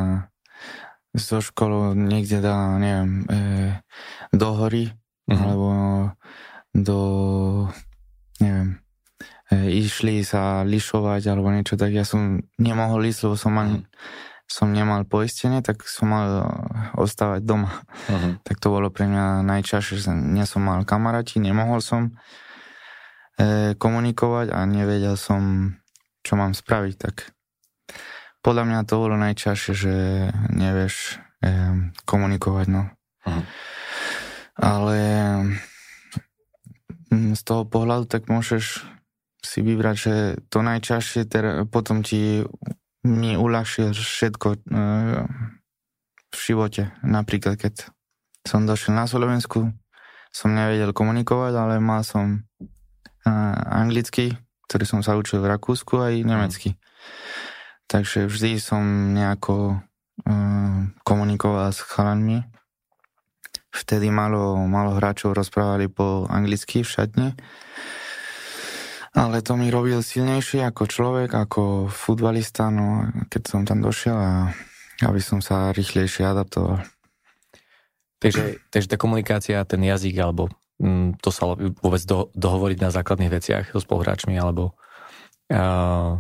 zo 1.18 1.42
školu, 1.42 1.98
niekde 1.98 2.40
dá, 2.40 2.78
neviem, 2.78 3.26
e, 3.26 3.40
do 4.32 4.50
hory, 4.54 4.94
mm. 5.26 5.34
alebo 5.34 5.70
do, 6.78 7.02
neviem, 8.38 8.78
e, 9.50 9.56
išli 9.82 10.22
sa 10.22 10.62
lišovať 10.62 11.22
alebo 11.26 11.50
niečo, 11.50 11.74
tak 11.74 11.90
ja 11.92 12.06
som 12.06 12.46
nemohol 12.62 13.10
ísť, 13.10 13.26
lebo 13.26 13.36
som 13.36 13.58
ani, 13.58 13.82
mm. 13.82 13.86
Som 14.48 14.72
nemal 14.72 15.04
poistenie, 15.04 15.60
tak 15.60 15.84
som 15.84 16.16
mal 16.16 16.30
ostávať 16.96 17.44
doma. 17.44 17.84
Uh-huh. 18.08 18.39
Tak 18.42 18.63
to 18.63 18.72
bolo 18.72 18.88
pre 18.88 19.06
mňa 19.06 19.44
najčastšie, 19.44 19.96
že 20.00 20.12
nie 20.16 20.48
som 20.48 20.63
mal 20.63 20.88
kamaráti, 20.88 21.44
nemohol 21.44 21.84
som 21.84 22.16
e, 23.36 23.75
komunikovať 23.75 24.56
a 24.56 24.63
nevedel 24.63 25.20
som, 25.20 25.75
čo 26.24 26.39
mám 26.39 26.56
spraviť, 26.56 26.96
tak 26.96 27.36
podľa 28.39 28.63
mňa 28.63 28.80
to 28.88 28.96
bolo 28.96 29.20
najčastšie, 29.20 29.74
že 29.75 29.96
nevieš 30.56 31.20
e, 31.44 31.51
komunikovať, 32.08 32.66
no. 32.72 32.88
Uh-huh. 33.27 33.44
Ale 34.58 35.00
Mm, 37.08 37.39
z 37.39 37.42
toho 37.44 37.63
pohľadu, 37.63 38.04
tak 38.12 38.27
môžeš 38.27 38.84
si 39.39 39.60
vybrať, 39.63 39.96
že 39.96 40.16
to 40.51 40.60
najčastšie 40.60 41.24
ter, 41.24 41.63
potom 41.72 42.04
ti 42.04 42.44
mi 43.08 43.40
uľahšie 43.40 43.96
všetko 43.96 44.48
e, 44.52 44.58
v 46.28 46.38
živote. 46.38 46.92
Napríklad, 47.02 47.56
keď 47.56 47.88
som 48.44 48.68
došiel 48.68 48.94
na 48.94 49.08
Slovensku, 49.08 49.72
som 50.36 50.50
nevedel 50.52 50.92
komunikovať, 50.92 51.54
ale 51.56 51.76
mal 51.80 52.04
som 52.04 52.44
e, 52.60 53.32
anglicky, 53.72 54.36
ktorý 54.68 54.84
som 54.84 55.00
sa 55.00 55.16
učil 55.16 55.40
v 55.40 55.56
Rakúsku 55.56 55.98
aj 56.04 56.28
nemecky. 56.28 56.76
Takže 57.88 58.28
vždy 58.28 58.60
som 58.60 59.16
nejako 59.16 59.56
e, 59.72 59.76
komunikoval 61.08 61.72
s 61.72 61.80
chalanmi 61.80 62.44
Vtedy 63.78 64.10
malo, 64.10 64.58
malo 64.66 64.98
hráčov 64.98 65.38
rozprávali 65.38 65.86
po 65.86 66.26
anglicky 66.34 66.82
v 66.82 66.90
šatni. 66.90 67.30
Ale 69.18 69.42
to 69.42 69.58
mi 69.58 69.74
robil 69.74 70.06
silnejší 70.06 70.62
ako 70.62 70.86
človek, 70.86 71.34
ako 71.34 71.90
futbalista, 71.90 72.70
no 72.70 73.10
keď 73.34 73.42
som 73.50 73.62
tam 73.66 73.82
došiel 73.82 74.14
a 74.14 74.54
aby 75.02 75.18
som 75.18 75.42
sa 75.42 75.74
rýchlejšie 75.74 76.22
adaptoval. 76.22 76.86
Takže, 78.22 78.62
takže 78.70 78.90
tá 78.94 78.98
komunikácia, 78.98 79.66
ten 79.66 79.82
jazyk, 79.82 80.22
alebo 80.22 80.54
mm, 80.78 81.22
to 81.22 81.34
sa 81.34 81.50
vôbec 81.54 82.02
do, 82.06 82.30
dohovoriť 82.34 82.78
na 82.82 82.90
základných 82.94 83.34
veciach 83.34 83.66
so 83.74 83.82
spoluhráčmi, 83.82 84.38
alebo 84.38 84.78
uh, 85.54 86.18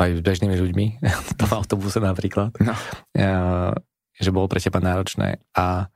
aj 0.00 0.10
s 0.16 0.20
bežnými 0.20 0.56
ľuďmi, 0.56 0.86
v 1.44 1.52
autobuse 1.52 2.00
napríklad, 2.00 2.56
no. 2.60 2.72
uh, 2.72 3.72
že 4.16 4.32
bolo 4.32 4.48
pre 4.48 4.60
teba 4.60 4.80
náročné. 4.80 5.44
A 5.56 5.92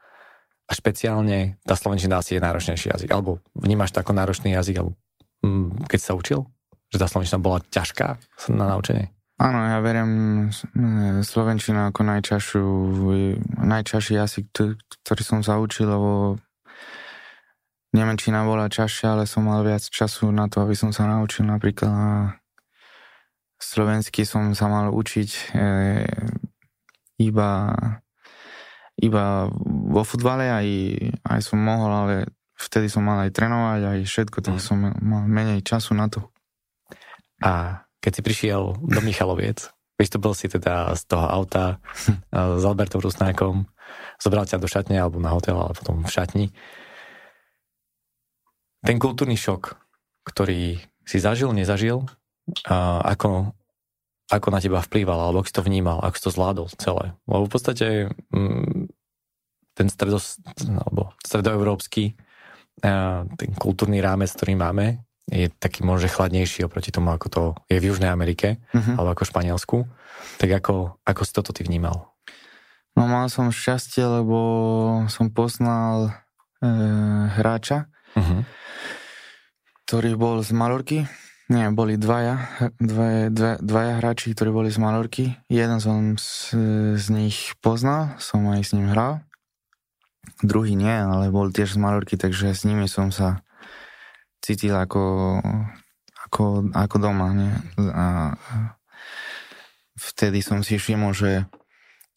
a 0.64 0.72
špeciálne 0.72 1.60
tá 1.60 1.76
slovenčina 1.76 2.24
asi 2.24 2.36
je 2.36 2.40
náročnejší 2.40 2.96
jazyk. 2.96 3.10
Alebo 3.12 3.44
vnímaš 3.52 3.92
to 3.92 4.00
ako 4.00 4.16
náročný 4.16 4.56
jazyk, 4.56 4.80
alebo 4.80 4.96
keď 5.86 6.00
sa 6.00 6.12
učil? 6.16 6.46
Že 6.90 6.98
tá 7.00 7.06
slovenčina 7.10 7.38
bola 7.42 7.58
ťažká 7.62 8.06
na 8.54 8.64
naučenie? 8.70 9.10
Áno, 9.34 9.66
ja 9.66 9.82
verím 9.82 10.46
slovenčina 11.26 11.90
ako 11.90 12.00
najčašiu, 12.06 12.66
najčaší 13.58 14.14
jazyk, 14.14 14.46
ktorý 15.02 15.22
som 15.26 15.42
sa 15.42 15.58
učil, 15.58 15.90
lebo 15.90 16.38
Nemenčina 17.94 18.42
bola 18.42 18.66
čaššia, 18.66 19.14
ale 19.14 19.22
som 19.22 19.46
mal 19.46 19.62
viac 19.62 19.86
času 19.86 20.34
na 20.34 20.50
to, 20.50 20.66
aby 20.66 20.74
som 20.74 20.90
sa 20.90 21.06
naučil 21.06 21.46
napríklad 21.46 21.94
a 21.94 22.34
slovensky 23.62 24.26
som 24.26 24.50
sa 24.50 24.66
mal 24.66 24.90
učiť 24.90 25.30
e, 25.54 25.66
iba 27.22 27.50
iba 28.98 29.46
vo 29.94 30.02
futbale 30.02 30.50
aj, 30.50 30.66
aj 31.22 31.40
som 31.46 31.62
mohol, 31.62 31.90
ale 31.94 32.16
vtedy 32.54 32.86
som 32.86 33.02
mal 33.02 33.26
aj 33.26 33.34
trénovať, 33.34 33.80
aj 33.82 34.00
všetko, 34.06 34.38
tak 34.40 34.54
mm. 34.58 34.62
som 34.62 34.78
mal 34.80 35.26
menej 35.26 35.60
času 35.66 35.94
na 35.94 36.06
to. 36.06 36.30
A 37.42 37.84
keď 37.98 38.20
si 38.20 38.22
prišiel 38.22 38.62
do 38.78 39.00
Michaloviec, 39.02 39.72
vystúpil 39.98 40.32
si 40.34 40.46
teda 40.46 40.94
z 40.94 41.02
toho 41.06 41.26
auta 41.26 41.78
s 42.60 42.62
Albertom 42.62 43.02
Rusnákom, 43.02 43.66
zobral 44.22 44.46
ťa 44.46 44.62
do 44.62 44.68
šatne 44.70 44.96
alebo 44.98 45.18
na 45.18 45.34
hotel, 45.34 45.58
ale 45.58 45.74
potom 45.74 46.02
v 46.02 46.10
šatni. 46.10 46.46
Ten 48.84 49.00
kultúrny 49.00 49.34
šok, 49.34 49.80
ktorý 50.28 50.76
si 51.04 51.16
zažil, 51.20 51.52
nezažil, 51.56 52.04
a 52.68 53.00
ako, 53.16 53.56
ako 54.28 54.48
na 54.52 54.60
teba 54.60 54.84
vplýval, 54.84 55.16
alebo 55.16 55.40
ako 55.40 55.48
si 55.48 55.56
to 55.56 55.64
vnímal, 55.64 56.04
ako 56.04 56.16
si 56.16 56.24
to 56.28 56.34
zvládol 56.36 56.66
celé. 56.76 57.16
Lebo 57.24 57.48
v 57.48 57.52
podstate 57.52 57.86
mm, 58.28 58.92
ten 59.72 59.88
stredos, 59.88 60.36
alebo 60.60 61.16
stredoeurópsky 61.24 62.16
ten 62.80 63.50
kultúrny 63.56 64.02
rámec, 64.02 64.32
ktorý 64.32 64.58
máme, 64.58 65.04
je 65.30 65.48
taký 65.48 65.86
možno 65.86 66.10
chladnejší 66.10 66.68
oproti 66.68 66.92
tomu, 66.92 67.14
ako 67.14 67.26
to 67.32 67.42
je 67.70 67.80
v 67.80 67.88
Južnej 67.88 68.12
Amerike, 68.12 68.60
uh-huh. 68.74 69.00
alebo 69.00 69.16
ako 69.16 69.24
v 69.24 69.30
Španielsku. 69.32 69.76
Tak 70.36 70.50
ako, 70.62 71.00
ako 71.00 71.22
si 71.24 71.32
toto 71.32 71.50
ty 71.56 71.64
vnímal? 71.64 72.12
No 72.94 73.08
mal 73.08 73.32
som 73.32 73.48
šťastie, 73.48 74.04
lebo 74.04 74.38
som 75.08 75.32
poznal 75.32 76.12
e, 76.60 76.68
hráča, 77.40 77.88
uh-huh. 78.14 78.44
ktorý 79.88 80.14
bol 80.14 80.44
z 80.44 80.52
Malorky, 80.52 80.98
nie, 81.44 81.68
boli 81.76 82.00
dvaja, 82.00 82.40
dvaja, 82.80 83.28
dvaja, 83.28 83.56
dvaja 83.60 83.92
hráči, 84.00 84.32
ktorí 84.32 84.48
boli 84.48 84.72
z 84.72 84.80
Malorky. 84.80 85.36
Jeden 85.52 85.76
som 85.76 86.16
z, 86.16 86.56
z 86.96 87.06
nich 87.12 87.52
poznal, 87.60 88.16
som 88.16 88.48
aj 88.48 88.64
s 88.64 88.72
ním 88.72 88.88
hral. 88.88 89.20
Druhý 90.44 90.76
nie, 90.76 90.92
ale 90.92 91.32
bol 91.32 91.50
tiež 91.50 91.74
z 91.74 91.78
Malorky, 91.80 92.14
takže 92.20 92.52
s 92.52 92.66
nimi 92.68 92.90
som 92.90 93.08
sa 93.14 93.42
cítil 94.44 94.76
ako, 94.76 95.38
ako, 96.28 96.68
ako 96.74 96.96
doma. 97.00 97.32
Nie? 97.32 97.54
A 97.92 98.36
vtedy 99.96 100.44
som 100.44 100.60
si 100.60 100.76
všimol, 100.76 101.16
že 101.16 101.48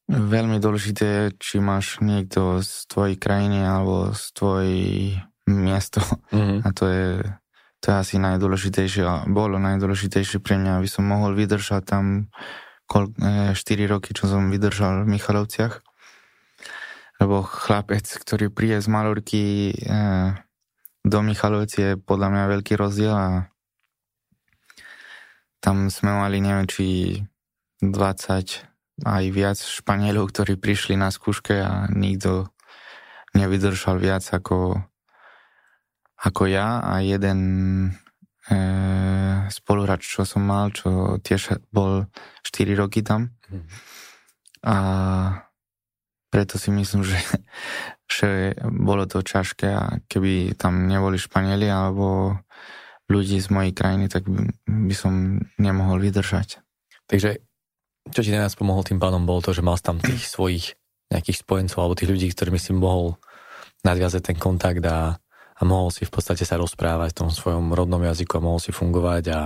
veľmi 0.08 0.60
dôležité, 0.60 1.36
či 1.40 1.60
máš 1.60 2.00
niekto 2.00 2.64
z 2.64 2.88
tvojej 2.88 3.16
krajiny 3.20 3.64
alebo 3.64 4.16
z 4.16 4.24
tvojej 4.36 4.88
miesto. 5.48 6.04
Mm-hmm. 6.32 6.60
A 6.64 6.68
to 6.76 6.86
je 6.88 7.08
to 7.78 7.94
je 7.94 7.96
asi 8.04 8.16
najdôležitejšie 8.18 9.04
a 9.06 9.24
bolo 9.30 9.62
najdôležitejšie 9.62 10.42
pre 10.42 10.58
mňa, 10.58 10.82
aby 10.82 10.90
som 10.90 11.06
mohol 11.06 11.38
vydržať 11.38 11.82
tam 11.86 12.34
4 12.90 13.54
e, 13.54 13.86
roky, 13.86 14.18
čo 14.18 14.26
som 14.26 14.50
vydržal 14.50 15.06
v 15.06 15.14
Michalovciach. 15.14 15.87
Lebo 17.18 17.42
chlapec, 17.42 18.06
ktorý 18.06 18.54
príde 18.54 18.78
z 18.78 18.88
Malorky 18.88 19.74
e, 19.74 19.98
do 21.02 21.20
Michalovci 21.26 21.78
je 21.82 21.92
podľa 21.98 22.30
mňa 22.30 22.44
veľký 22.54 22.74
rozdiel 22.78 23.16
a 23.16 23.30
tam 25.58 25.90
sme 25.90 26.14
mali, 26.14 26.38
neviem, 26.40 26.70
či 26.70 26.86
20 27.82 29.06
aj 29.06 29.26
viac 29.30 29.58
Španielov, 29.58 30.30
ktorí 30.30 30.58
prišli 30.58 30.98
na 30.98 31.10
skúške 31.10 31.58
a 31.58 31.90
nikto 31.90 32.50
nevydržal 33.34 34.02
viac 34.02 34.26
ako 34.34 34.82
ako 36.18 36.50
ja 36.50 36.82
a 36.82 37.06
jeden 37.06 37.40
e, 38.50 38.62
spoluhráč, 39.54 40.02
čo 40.02 40.26
som 40.26 40.42
mal, 40.42 40.74
čo 40.74 41.22
tiež 41.22 41.62
bol 41.70 42.10
4 42.42 42.74
roky 42.74 43.06
tam. 43.06 43.38
Mm. 43.54 43.66
A 44.66 44.76
preto 46.28 46.60
si 46.60 46.70
myslím, 46.72 47.04
že, 47.04 47.20
že 48.18 48.30
bolo 48.64 49.08
to 49.08 49.24
ťažké 49.24 49.68
a 49.72 49.84
keby 50.08 50.56
tam 50.56 50.88
neboli 50.88 51.20
Španieli 51.20 51.68
alebo 51.68 52.38
ľudí 53.08 53.40
z 53.40 53.48
mojej 53.48 53.72
krajiny, 53.72 54.12
tak 54.12 54.28
by, 54.28 54.52
by 54.68 54.96
som 54.96 55.40
nemohol 55.56 56.04
vydržať. 56.04 56.60
Takže 57.08 57.40
čo 58.12 58.20
ti 58.24 58.32
najviac 58.32 58.56
pomohol 58.56 58.84
tým 58.84 59.00
pádom 59.00 59.24
bolo 59.24 59.40
to, 59.44 59.56
že 59.56 59.64
mal 59.64 59.80
tam 59.80 60.00
tých 60.00 60.28
svojich 60.36 60.76
nejakých 61.08 61.40
spojencov 61.40 61.80
alebo 61.80 61.96
tých 61.96 62.12
ľudí, 62.12 62.28
ktorými 62.32 62.60
si 62.60 62.76
mohol 62.76 63.16
nadviazať 63.88 64.22
ten 64.34 64.38
kontakt 64.38 64.84
a, 64.84 65.16
a 65.56 65.62
mohol 65.64 65.88
si 65.88 66.04
v 66.04 66.12
podstate 66.12 66.44
sa 66.44 66.60
rozprávať 66.60 67.16
v 67.16 67.20
tom 67.24 67.30
svojom 67.32 67.72
rodnom 67.72 68.04
jazyku 68.04 68.40
a 68.40 68.44
mohol 68.44 68.60
si 68.60 68.76
fungovať 68.76 69.24
a 69.32 69.40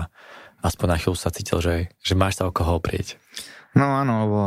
aspoň 0.65 0.87
na 0.89 0.97
chvíľu 0.97 1.17
sa 1.17 1.29
cítil, 1.29 1.61
že, 1.61 1.75
že 2.01 2.13
máš 2.17 2.41
sa 2.41 2.49
o 2.49 2.55
koho 2.55 2.81
oprieť. 2.81 3.21
No 3.77 3.93
áno, 3.93 4.13
lebo 4.25 4.39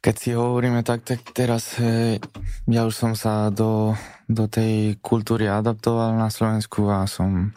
keď 0.00 0.14
si 0.16 0.30
hovoríme 0.32 0.80
tak, 0.80 1.04
tak 1.04 1.20
teraz 1.36 1.76
e, 1.76 2.16
ja 2.64 2.88
už 2.88 2.94
som 2.96 3.12
sa 3.12 3.52
do, 3.52 3.92
do 4.24 4.48
tej 4.48 4.96
kultúry 5.04 5.44
adaptoval 5.44 6.16
na 6.16 6.32
Slovensku 6.32 6.88
a 6.88 7.04
som 7.04 7.52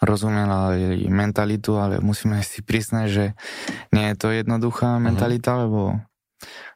rozumel 0.00 0.48
aj 0.48 0.80
mentalitu, 1.12 1.76
ale 1.76 2.00
musíme 2.00 2.40
si 2.40 2.64
priznať, 2.64 3.06
že 3.08 3.24
nie 3.92 4.08
je 4.12 4.16
to 4.16 4.28
jednoduchá 4.32 4.96
mhm. 4.96 5.02
mentalita, 5.04 5.52
uh-huh. 5.52 5.62
lebo 5.68 5.80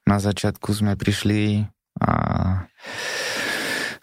na 0.06 0.22
začiatku 0.22 0.70
sme 0.70 0.94
prišli 0.94 1.66
a 1.96 2.12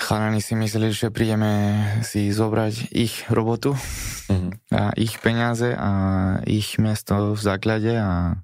chalani 0.01 0.41
si 0.41 0.57
mysleli, 0.57 0.89
že 0.91 1.13
prídeme 1.13 1.85
si 2.01 2.33
zobrať 2.33 2.89
ich 2.89 3.29
robotu 3.29 3.77
uh-huh. 3.77 4.51
a 4.73 4.91
ich 4.97 5.21
peniaze 5.21 5.77
a 5.77 5.91
ich 6.49 6.81
miesto 6.81 7.37
v 7.37 7.39
základe 7.39 7.93
a 8.01 8.41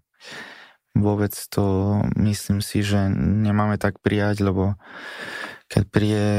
vôbec 0.98 1.31
to 1.31 1.98
myslím 2.17 2.60
si, 2.60 2.81
že 2.81 3.10
nemáme 3.13 3.77
tak 3.77 4.01
prijať, 4.01 4.41
lebo 4.41 4.79
keď 5.69 5.84
príde 5.86 6.29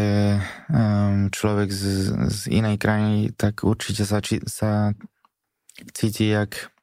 um, 0.66 1.30
človek 1.30 1.71
z, 1.71 1.83
z 2.28 2.40
inej 2.50 2.83
krajiny, 2.83 3.30
tak 3.38 3.62
určite 3.62 4.02
sa, 4.02 4.19
či, 4.19 4.42
sa 4.42 4.90
cíti, 5.95 6.26
jak, 6.26 6.75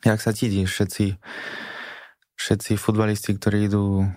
jak 0.00 0.20
sa 0.24 0.32
cíti 0.32 0.64
všetci, 0.64 1.20
všetci 2.40 2.72
futbalisti, 2.80 3.36
ktorí 3.36 3.68
idú 3.68 4.08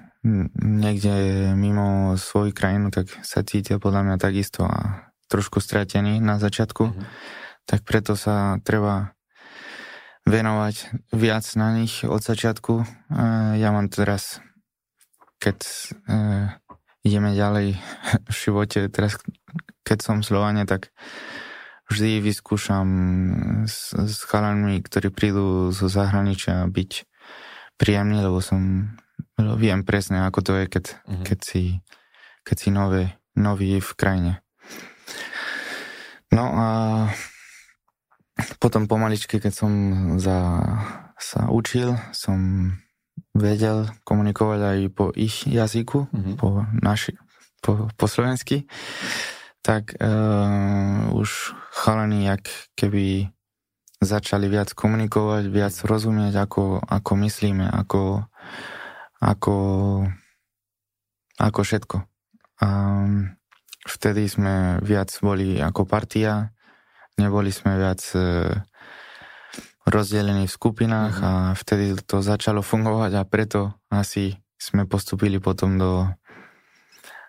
niekde 0.63 1.51
mimo 1.59 2.15
svoju 2.15 2.55
krajinu, 2.55 2.95
tak 2.95 3.11
sa 3.27 3.43
cítia 3.43 3.75
podľa 3.75 4.07
mňa 4.07 4.15
takisto 4.15 4.63
a 4.63 5.11
trošku 5.27 5.59
stratení 5.59 6.23
na 6.23 6.39
začiatku. 6.39 6.83
Mm-hmm. 6.95 7.05
Tak 7.67 7.83
preto 7.83 8.15
sa 8.15 8.59
treba 8.63 9.11
venovať 10.23 10.75
viac 11.11 11.45
na 11.59 11.75
nich 11.75 12.03
od 12.07 12.23
začiatku. 12.23 12.83
Ja 13.59 13.69
mám 13.75 13.91
teraz, 13.91 14.39
keď 15.43 15.57
e, 15.63 16.15
ideme 17.03 17.35
ďalej 17.35 17.75
v 18.31 18.35
živote, 18.35 18.87
teraz 18.87 19.19
keď 19.83 19.97
som 19.99 20.23
Slovane, 20.23 20.63
tak 20.63 20.95
vždy 21.91 22.23
vyskúšam 22.23 22.87
s, 23.67 23.91
s 23.91 24.23
chalanmi, 24.23 24.79
ktorí 24.79 25.11
prídu 25.11 25.75
zo 25.75 25.91
zahraničia 25.91 26.65
byť 26.71 26.91
príjemný, 27.75 28.23
lebo 28.23 28.39
som 28.39 28.95
lebo 29.37 29.57
viem 29.57 29.81
presne, 29.81 30.23
ako 30.29 30.39
to 30.45 30.51
je, 30.61 30.65
keď, 30.69 30.85
mm-hmm. 30.93 31.25
keď 31.25 31.39
si, 31.41 31.63
keď 32.45 32.55
si 32.57 32.69
nové, 32.69 33.03
nový 33.33 33.81
v 33.81 33.91
krajine. 33.97 34.33
No 36.33 36.49
a 36.49 36.67
potom 38.57 38.89
pomaličky, 38.89 39.37
keď 39.37 39.53
som 39.53 39.71
za, 40.17 40.39
sa 41.17 41.49
učil, 41.53 41.93
som 42.15 42.71
vedel 43.33 43.89
komunikovať 44.05 44.59
aj 44.61 44.79
po 44.93 45.13
ich 45.13 45.45
jazyku, 45.45 46.09
mm-hmm. 46.09 46.35
po, 46.37 46.65
naši, 46.81 47.17
po, 47.61 47.89
po 47.93 48.05
slovensky, 48.09 48.65
tak 49.63 49.95
uh, 49.97 51.13
už 51.15 51.55
chalani, 51.71 52.27
jak 52.27 52.49
keby 52.75 53.31
začali 54.03 54.51
viac 54.51 54.75
komunikovať, 54.75 55.47
viac 55.47 55.73
rozumieť, 55.87 56.35
ako, 56.35 56.83
ako 56.83 57.11
myslíme, 57.23 57.63
ako, 57.71 58.27
ako, 59.23 59.57
ako 61.39 61.59
všetko. 61.63 61.97
A 62.63 62.67
vtedy 63.87 64.27
sme 64.27 64.83
viac 64.83 65.09
boli 65.23 65.63
ako 65.63 65.87
partia, 65.87 66.51
neboli 67.17 67.53
sme 67.53 67.77
viac 67.77 68.01
e, 68.15 68.49
rozdelení 69.85 70.47
v 70.47 70.55
skupinách 70.55 71.15
mm. 71.19 71.25
a 71.25 71.31
vtedy 71.53 71.97
to 72.03 72.23
začalo 72.23 72.63
fungovať 72.63 73.11
a 73.19 73.27
preto 73.27 73.75
asi 73.91 74.37
sme 74.55 74.87
postupili 74.87 75.43
potom 75.43 75.75
do 75.75 76.07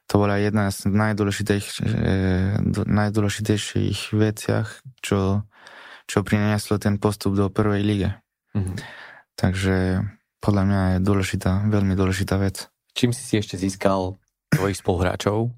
to 0.04 0.20
bola 0.20 0.36
jedna 0.36 0.68
z 0.68 0.84
najdôležitejších, 0.92 1.80
e, 1.80 2.60
najdôležitejších 2.84 4.12
veciach, 4.12 4.68
čo, 5.00 5.48
čo 6.04 6.18
prinieslo 6.20 6.76
ten 6.76 7.00
postup 7.00 7.32
do 7.32 7.48
prvej 7.48 7.80
lige. 7.80 8.10
Mm. 8.52 8.76
Takže 9.32 10.04
podľa 10.44 10.62
mňa 10.68 10.80
je 10.84 10.98
dôležitá, 11.00 11.64
veľmi 11.72 11.96
dôležitá 11.96 12.36
vec. 12.36 12.68
Čím 12.92 13.16
si 13.16 13.24
si 13.24 13.40
ešte 13.40 13.56
získal 13.56 14.20
tvojich 14.52 14.76
spoluhráčov, 14.78 15.48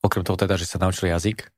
okrem 0.00 0.22
toho 0.22 0.38
teda, 0.38 0.54
že 0.54 0.70
sa 0.70 0.78
naučili 0.78 1.10
jazyk, 1.10 1.50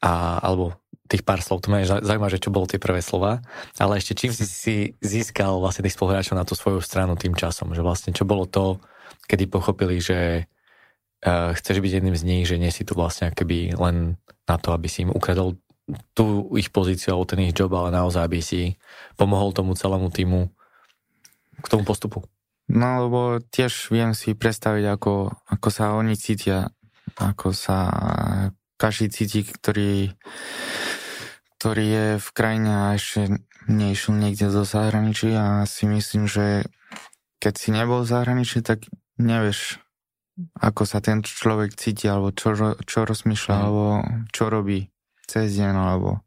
a, 0.00 0.40
alebo 0.40 0.72
tých 1.04 1.20
pár 1.20 1.44
slov, 1.44 1.60
to 1.60 1.68
ma 1.68 1.84
zaujíma, 1.84 2.32
že 2.32 2.40
čo 2.40 2.48
bolo 2.48 2.64
tie 2.64 2.80
prvé 2.80 3.04
slova, 3.04 3.44
ale 3.76 4.00
ešte 4.00 4.16
čím 4.16 4.32
si 4.32 4.44
si 4.48 4.76
získal 5.04 5.60
vlastne 5.60 5.84
tých 5.84 5.96
spoluhráčov 6.00 6.36
na 6.36 6.48
tú 6.48 6.56
svoju 6.56 6.80
stranu 6.80 7.12
tým 7.20 7.36
časom, 7.36 7.76
že 7.76 7.84
vlastne 7.84 8.16
čo 8.16 8.24
bolo 8.24 8.48
to, 8.48 8.80
kedy 9.28 9.44
pochopili, 9.44 10.00
že 10.00 10.48
uh, 11.28 11.52
chceš 11.52 11.84
byť 11.84 11.92
jedným 12.00 12.16
z 12.16 12.24
nich, 12.24 12.44
že 12.48 12.56
nie 12.56 12.72
si 12.72 12.88
tu 12.88 12.96
vlastne 12.96 13.28
akoby 13.28 13.76
len 13.76 14.16
na 14.48 14.56
to, 14.56 14.72
aby 14.72 14.88
si 14.88 15.04
im 15.04 15.12
ukradol 15.12 15.60
tú 16.16 16.48
ich 16.56 16.72
pozíciu 16.72 17.12
alebo 17.12 17.28
ten 17.28 17.44
ich 17.44 17.52
job, 17.52 17.72
ale 17.76 17.92
naozaj, 17.92 18.24
aby 18.24 18.40
si 18.40 18.80
pomohol 19.20 19.52
tomu 19.52 19.76
celému 19.76 20.08
týmu 20.08 20.48
k 21.60 21.66
tomu 21.68 21.84
postupu. 21.84 22.24
No, 22.72 23.04
lebo 23.04 23.20
tiež 23.52 23.92
viem 23.92 24.16
si 24.16 24.32
predstaviť, 24.32 24.96
ako, 24.96 25.36
ako 25.52 25.68
sa 25.68 25.92
oni 26.00 26.16
cítia, 26.16 26.72
ako 27.20 27.52
sa 27.52 27.92
každý 28.80 29.12
cíti, 29.12 29.40
ktorý 29.44 30.16
ktorý 31.58 31.84
je 31.84 32.06
v 32.20 32.28
krajine 32.34 32.72
a 32.72 32.86
ešte 32.96 33.40
neišiel 33.68 34.14
niekde 34.20 34.52
do 34.52 34.62
zahraničí 34.68 35.32
a 35.32 35.64
si 35.64 35.88
myslím, 35.88 36.28
že 36.28 36.68
keď 37.40 37.54
si 37.56 37.68
nebol 37.72 38.04
v 38.04 38.10
zahraničí, 38.10 38.60
tak 38.60 38.88
nevieš, 39.20 39.80
ako 40.58 40.82
sa 40.84 40.98
ten 41.04 41.20
človek 41.22 41.76
cíti, 41.76 42.08
alebo 42.08 42.32
čo, 42.32 42.76
čo 42.84 42.98
rozmýšľa, 43.04 43.54
mm. 43.54 43.62
alebo 43.62 43.84
čo 44.32 44.44
robí 44.48 44.88
cez 45.24 45.56
deň, 45.56 45.74
alebo 45.76 46.24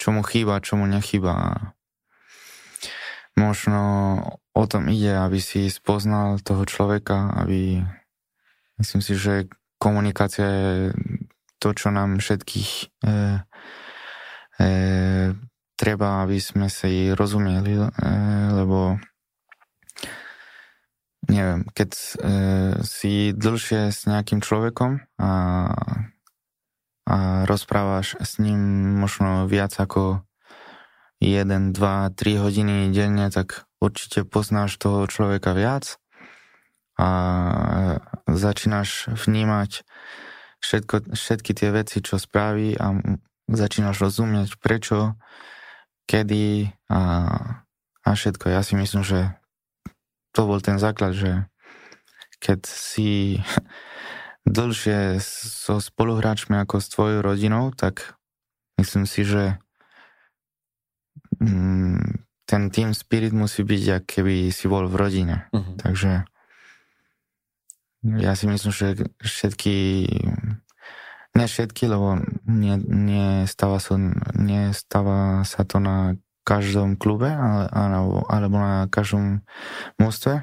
čo 0.00 0.14
mu 0.14 0.22
chýba, 0.24 0.62
čo 0.64 0.80
mu 0.80 0.88
nechýba. 0.88 1.74
Možno 3.38 3.80
o 4.52 4.64
tom 4.66 4.90
ide, 4.90 5.16
aby 5.16 5.38
si 5.38 5.70
spoznal 5.70 6.42
toho 6.42 6.66
človeka, 6.66 7.30
aby 7.40 7.80
myslím 8.82 9.00
si, 9.00 9.14
že 9.16 9.48
komunikácia 9.80 10.44
je 10.44 10.72
to, 11.60 11.72
čo 11.76 11.92
nám 11.92 12.20
všetkých 12.20 12.70
e, 13.04 13.14
e, 14.60 14.68
treba, 15.80 16.20
aby 16.20 16.36
sme 16.36 16.68
si 16.68 17.08
rozumieli, 17.16 17.80
e, 17.80 17.88
lebo 18.52 19.00
neviem, 21.24 21.64
keď 21.72 21.90
e, 21.96 22.04
si 22.84 23.32
dlhšie 23.32 23.88
s 23.88 24.04
nejakým 24.04 24.44
človekom 24.44 25.00
a, 25.16 25.32
a 27.08 27.16
rozprávaš 27.48 28.20
s 28.20 28.36
ním 28.36 28.60
možno 29.00 29.48
viac 29.48 29.72
ako 29.80 30.20
1, 31.20 31.72
2, 31.72 32.16
3 32.16 32.44
hodiny 32.44 32.76
denne, 32.92 33.28
tak 33.32 33.64
určite 33.80 34.24
poznáš 34.28 34.76
toho 34.76 35.08
človeka 35.08 35.56
viac 35.56 36.00
a 37.00 37.08
začínaš 38.28 39.08
vnímať 39.16 39.84
všetko, 40.60 41.16
všetky 41.16 41.52
tie 41.56 41.68
veci, 41.72 42.04
čo 42.04 42.20
spraví 42.20 42.76
a 42.76 42.92
začínaš 43.50 43.98
rozumieť 43.98 44.56
prečo, 44.62 45.18
kedy 46.06 46.70
a, 46.90 47.00
a 48.06 48.08
všetko. 48.14 48.50
Ja 48.50 48.62
si 48.62 48.78
myslím, 48.78 49.02
že 49.02 49.34
to 50.30 50.46
bol 50.46 50.62
ten 50.62 50.78
základ, 50.78 51.14
že 51.14 51.50
keď 52.40 52.66
si 52.66 53.38
dlhšie 54.48 55.20
so 55.22 55.78
spoluhráčmi 55.78 56.56
ako 56.58 56.80
s 56.80 56.86
tvojou 56.90 57.20
rodinou, 57.22 57.70
tak 57.74 58.16
myslím 58.80 59.04
si, 59.04 59.22
že 59.26 59.60
mm, 61.38 62.26
ten 62.50 62.62
team 62.74 62.90
spirit 62.96 63.30
musí 63.30 63.62
byť, 63.62 63.82
ak 64.00 64.04
keby 64.08 64.50
si 64.50 64.66
bol 64.66 64.90
v 64.90 64.98
rodine. 64.98 65.36
Uh-huh. 65.54 65.78
Takže 65.78 66.26
ja 68.02 68.32
si 68.32 68.48
myslím, 68.48 68.72
že 68.72 69.06
všetky 69.20 70.08
Ne 71.38 71.46
všetky, 71.46 71.86
lebo 71.86 72.18
nie, 72.46 72.74
nie, 72.80 73.46
stáva 73.46 73.78
sa, 73.78 73.94
nie 74.34 74.74
stáva 74.74 75.46
sa 75.46 75.62
to 75.62 75.78
na 75.78 76.18
každom 76.42 76.98
klube 76.98 77.30
ale, 77.30 77.70
alebo, 77.70 78.26
alebo 78.26 78.56
na 78.58 78.90
každom 78.90 79.46
mústve. 80.00 80.42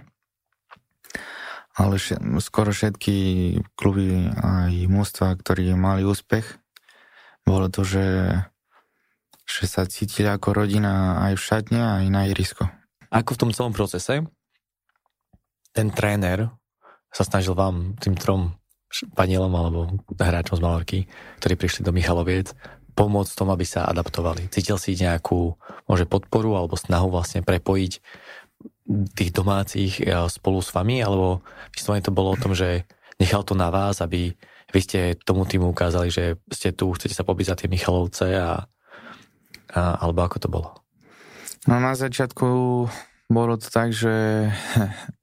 Ale 1.77 2.01
skoro 2.41 2.73
všetky 2.73 3.15
kluby 3.77 4.33
aj 4.33 4.89
mústva, 4.89 5.37
ktorí 5.37 5.77
mali 5.77 6.01
úspech, 6.01 6.57
bolo 7.45 7.69
to, 7.69 7.85
že, 7.85 8.33
že 9.45 9.63
sa 9.69 9.85
cítili 9.85 10.25
ako 10.25 10.57
rodina 10.57 11.21
aj 11.29 11.37
v 11.37 11.45
šatne, 11.45 11.79
aj 12.01 12.05
na 12.09 12.25
ihrisko. 12.25 12.65
Ako 13.13 13.37
v 13.37 13.41
tom 13.45 13.51
celom 13.53 13.77
procese 13.77 14.25
ten 15.69 15.93
tréner 15.93 16.49
sa 17.13 17.21
snažil 17.21 17.53
vám, 17.53 17.93
tým 18.01 18.17
trom 18.17 18.56
panielom 19.13 19.51
alebo 19.51 19.79
hráčom 20.15 20.57
z 20.57 20.63
Malarky, 20.63 20.99
ktorí 21.43 21.53
prišli 21.59 21.81
do 21.83 21.91
Michaloviec, 21.91 22.55
pomôcť 22.97 23.31
tom, 23.37 23.53
aby 23.53 23.61
sa 23.61 23.85
adaptovali. 23.85 24.49
Cítil 24.49 24.81
si 24.81 24.97
nejakú 24.97 25.53
môže 25.85 26.09
podporu 26.09 26.57
alebo 26.57 26.73
snahu 26.73 27.13
vlastne 27.13 27.45
prepojiť 27.45 27.93
tých 29.13 29.31
domácich 29.35 30.01
e, 30.01 30.25
spolu 30.31 30.63
s 30.63 30.73
vami, 30.73 31.03
alebo 31.03 31.45
vyslovene 31.75 32.01
to 32.01 32.15
bolo 32.15 32.33
o 32.33 32.41
tom, 32.41 32.55
že 32.57 32.87
nechal 33.21 33.45
to 33.45 33.53
na 33.53 33.69
vás, 33.69 34.01
aby 34.01 34.33
vy 34.73 34.79
ste 34.83 34.99
tomu 35.21 35.45
týmu 35.45 35.69
ukázali, 35.71 36.09
že 36.09 36.39
ste 36.49 36.73
tu, 36.73 36.91
chcete 36.95 37.13
sa 37.13 37.27
pobiť 37.27 37.45
za 37.53 37.55
tie 37.59 37.67
Michalovce 37.69 38.27
a, 38.33 38.65
a 39.75 39.81
alebo 40.01 40.25
ako 40.25 40.37
to 40.39 40.49
bolo? 40.49 40.69
No 41.67 41.83
na 41.83 41.93
začiatku 41.93 42.47
bolo 43.27 43.53
to 43.59 43.67
tak, 43.67 43.91
že 43.91 44.47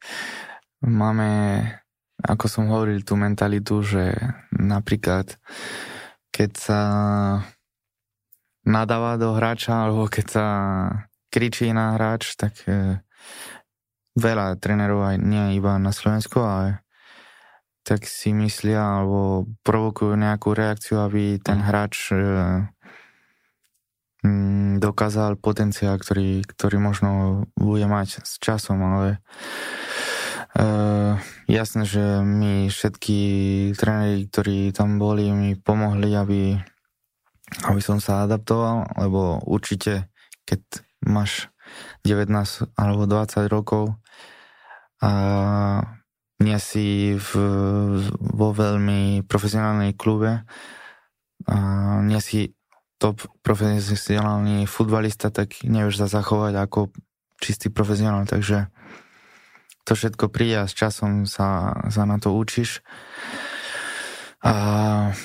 máme 0.84 1.30
ako 2.24 2.44
som 2.48 2.72
hovoril, 2.72 3.04
tú 3.04 3.20
mentalitu, 3.20 3.84
že 3.84 4.16
napríklad 4.56 5.36
keď 6.34 6.50
sa 6.56 6.80
nadáva 8.64 9.20
do 9.20 9.36
hráča, 9.36 9.86
alebo 9.86 10.08
keď 10.08 10.26
sa 10.26 10.46
kričí 11.28 11.70
na 11.70 11.94
hráč, 11.94 12.34
tak 12.34 12.56
e, 12.64 12.98
veľa 14.16 14.56
trénerov 14.58 15.04
aj 15.04 15.16
nie 15.20 15.60
iba 15.60 15.76
na 15.76 15.92
Slovensku, 15.92 16.40
ale 16.40 16.80
tak 17.84 18.08
si 18.08 18.32
myslia 18.32 19.04
alebo 19.04 19.44
provokujú 19.60 20.16
nejakú 20.16 20.56
reakciu, 20.56 21.04
aby 21.04 21.36
ten 21.38 21.60
hráč 21.60 22.10
e, 22.10 22.16
m, 24.24 24.80
dokázal 24.80 25.36
potenciál, 25.36 26.00
ktorý, 26.00 26.42
ktorý 26.48 26.80
možno 26.80 27.10
bude 27.54 27.84
mať 27.84 28.24
s 28.24 28.40
časom, 28.40 28.80
ale 28.80 29.20
Uh, 30.54 31.18
jasné, 31.50 31.82
že 31.82 32.22
my 32.22 32.70
všetky 32.70 33.18
tréneri, 33.74 34.30
ktorí 34.30 34.70
tam 34.70 35.02
boli, 35.02 35.34
mi 35.34 35.58
pomohli, 35.58 36.14
aby, 36.14 36.54
aby 37.66 37.80
som 37.82 37.98
sa 37.98 38.22
adaptoval, 38.22 38.86
lebo 38.94 39.42
určite, 39.42 40.06
keď 40.46 40.62
máš 41.02 41.50
19 42.06 42.30
alebo 42.78 43.02
20 43.10 43.50
rokov 43.50 43.98
a 45.02 45.10
nie 46.38 46.58
si 46.62 47.18
v, 47.18 47.30
vo 48.14 48.48
veľmi 48.54 49.26
profesionálnej 49.26 49.98
klube 49.98 50.46
a 51.50 51.56
nie 52.06 52.20
si 52.22 52.54
top 53.02 53.26
profesionálny 53.42 54.70
futbalista, 54.70 55.34
tak 55.34 55.66
nevieš 55.66 56.06
sa 56.06 56.22
zachovať 56.22 56.54
ako 56.62 56.94
čistý 57.42 57.68
profesionál, 57.68 58.24
takže 58.24 58.70
to 59.84 59.92
všetko 59.92 60.32
príde 60.32 60.64
a 60.64 60.68
s 60.68 60.74
časom 60.74 61.28
sa, 61.28 61.76
sa 61.92 62.02
na 62.08 62.16
to 62.16 62.32
učíš. 62.32 62.80
A 64.44 64.52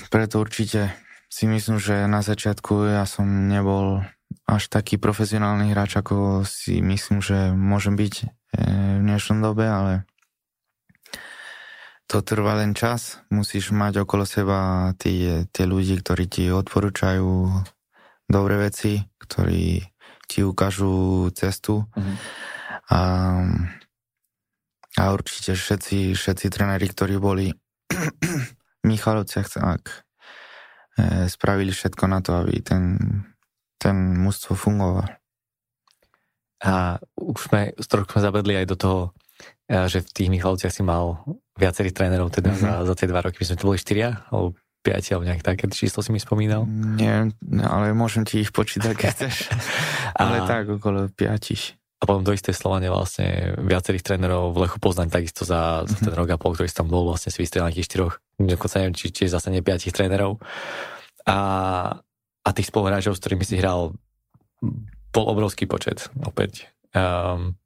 preto 0.08 0.40
určite 0.40 0.96
si 1.28 1.44
myslím, 1.48 1.76
že 1.76 2.08
na 2.08 2.20
začiatku 2.20 2.88
ja 2.88 3.04
som 3.04 3.48
nebol 3.48 4.04
až 4.48 4.72
taký 4.72 4.96
profesionálny 4.96 5.72
hráč, 5.72 6.00
ako 6.00 6.42
si 6.48 6.80
myslím, 6.80 7.20
že 7.20 7.52
môžem 7.52 7.94
byť 7.94 8.14
e, 8.20 8.26
v 8.98 9.02
dnešnom 9.04 9.38
dobe, 9.42 9.66
ale 9.66 9.92
to 12.10 12.26
trvá 12.26 12.58
len 12.58 12.74
čas. 12.74 13.22
Musíš 13.30 13.70
mať 13.70 14.02
okolo 14.02 14.26
seba 14.26 14.90
tie, 14.98 15.46
tie 15.54 15.64
ľudí, 15.68 16.02
ktorí 16.02 16.26
ti 16.26 16.50
odporúčajú 16.50 17.46
dobré 18.26 18.56
veci, 18.58 18.98
ktorí 19.22 19.86
ti 20.26 20.42
ukážu 20.42 21.30
cestu. 21.34 21.86
Mm-hmm. 21.94 22.16
A 22.90 22.98
a 24.98 25.14
určite 25.14 25.54
všetci, 25.54 26.18
všetci 26.18 26.46
tréneri, 26.50 26.86
ktorí 26.90 27.20
boli 27.22 27.54
v 28.80 28.84
Michalovciach, 28.86 29.46
tak 29.46 30.06
e, 30.98 31.30
spravili 31.30 31.70
všetko 31.70 32.04
na 32.10 32.18
to, 32.24 32.42
aby 32.42 32.58
ten, 32.64 32.98
ten 33.78 33.96
mústvo 34.18 34.58
fungoval. 34.58 35.06
A 36.60 36.98
už 37.16 37.38
sme, 37.38 37.72
trošku 37.76 38.18
sme 38.18 38.26
zabedli 38.26 38.54
aj 38.58 38.66
do 38.66 38.76
toho, 38.76 39.00
e, 39.70 39.86
že 39.86 40.02
v 40.02 40.10
tých 40.10 40.32
Michalovciach 40.32 40.74
si 40.74 40.82
mal 40.82 41.22
viacerých 41.54 41.94
trénerov 41.94 42.34
teda 42.34 42.50
mm-hmm. 42.50 42.84
za, 42.84 42.88
za 42.88 42.94
tie 42.96 43.06
dva 43.06 43.20
roky. 43.22 43.38
My 43.40 43.46
sme 43.46 43.58
to 43.60 43.68
boli 43.70 43.78
štyria, 43.78 44.26
alebo 44.32 44.58
piati, 44.80 45.12
alebo 45.12 45.28
nejak 45.28 45.44
také 45.44 45.68
číslo 45.68 46.00
si 46.00 46.10
mi 46.10 46.20
spomínal. 46.20 46.64
Nie, 46.96 47.28
ale 47.68 47.92
môžem 47.92 48.24
ti 48.24 48.40
ich 48.40 48.50
počítať, 48.50 48.96
keď 48.96 49.08
chceš. 49.12 49.52
ale 50.20 50.40
a... 50.40 50.48
tak, 50.48 50.72
okolo 50.72 51.12
piatich. 51.12 51.79
A 52.00 52.08
potom 52.08 52.24
do 52.24 52.32
istej 52.32 52.56
Slovane 52.56 52.88
vlastne 52.88 53.52
viacerých 53.60 54.00
trénerov 54.00 54.56
v 54.56 54.64
Lechu 54.64 54.80
Poznaň 54.80 55.12
takisto 55.12 55.44
za, 55.44 55.84
mm-hmm. 55.84 56.00
ten 56.00 56.12
rok 56.16 56.28
a 56.32 56.40
pol, 56.40 56.56
ktorý 56.56 56.72
tam 56.72 56.88
bol, 56.88 57.04
vlastne 57.04 57.28
si 57.28 57.44
vystrelil 57.44 57.68
nejakých 57.68 57.88
štyroch, 57.92 58.14
dokonca 58.40 58.76
neviem, 58.80 58.96
či, 58.96 59.12
či 59.12 59.28
zase 59.28 59.52
ne 59.52 59.60
piatich 59.60 59.92
trénerov. 59.92 60.40
A, 61.28 61.38
a 62.40 62.48
tých 62.56 62.72
spoluhráčov, 62.72 63.12
s 63.12 63.20
ktorými 63.20 63.44
si 63.44 63.60
hral, 63.60 63.92
bol 65.12 65.24
obrovský 65.28 65.68
počet, 65.68 66.08
opäť. 66.24 66.72
Um, 66.96 67.60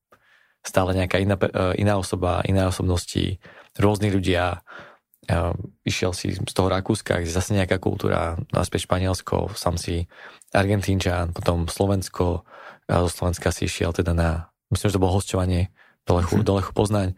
stále 0.64 0.96
nejaká 0.96 1.20
iná, 1.20 1.36
e, 1.36 1.78
iná 1.78 2.00
osoba, 2.00 2.40
iné 2.48 2.64
osobnosti, 2.64 3.38
rôzni 3.76 4.08
ľudia. 4.08 4.64
Um, 5.24 5.72
išiel 5.88 6.12
si 6.12 6.36
z 6.36 6.52
toho 6.52 6.68
Rakúska, 6.68 7.20
kde 7.20 7.32
zase 7.32 7.56
nejaká 7.56 7.80
kultúra, 7.80 8.36
naspäť 8.52 8.84
Španielsko, 8.88 9.52
sam 9.56 9.80
si 9.80 10.04
Argentínčan, 10.52 11.32
potom 11.32 11.64
Slovensko, 11.64 12.44
a 12.88 13.04
zo 13.06 13.10
Slovenska 13.10 13.48
si 13.48 13.64
išiel 13.64 13.96
teda 13.96 14.12
na, 14.12 14.52
myslím, 14.68 14.88
že 14.92 14.96
to 14.96 15.02
bolo 15.02 15.16
hostovanie 15.16 15.72
do 16.04 16.20
Lechu, 16.20 16.40
mm-hmm. 16.40 16.48
do 16.48 16.52
Lechu 16.60 16.72
Poznaň. 16.76 17.08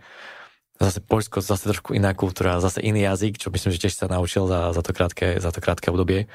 Zase 0.76 1.00
Poľsko, 1.00 1.40
zase 1.40 1.72
trošku 1.72 1.96
iná 1.96 2.12
kultúra, 2.12 2.60
zase 2.60 2.84
iný 2.84 3.08
jazyk, 3.08 3.40
čo 3.40 3.48
myslím, 3.48 3.72
že 3.72 3.82
tiež 3.88 3.96
sa 3.96 4.12
naučil 4.12 4.44
za, 4.44 4.76
za, 4.76 4.82
to, 4.84 4.92
krátke, 4.92 5.40
za 5.40 5.50
to 5.50 5.58
krátke 5.64 5.88
obdobie. 5.88 6.28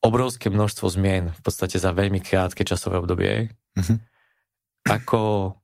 Obrovské 0.00 0.48
množstvo 0.48 0.88
zmien 0.88 1.32
v 1.32 1.40
podstate 1.44 1.76
za 1.76 1.92
veľmi 1.92 2.24
krátke 2.24 2.64
časové 2.64 3.04
obdobie. 3.04 3.52
Mm-hmm. 3.76 3.98
Ako 4.88 5.54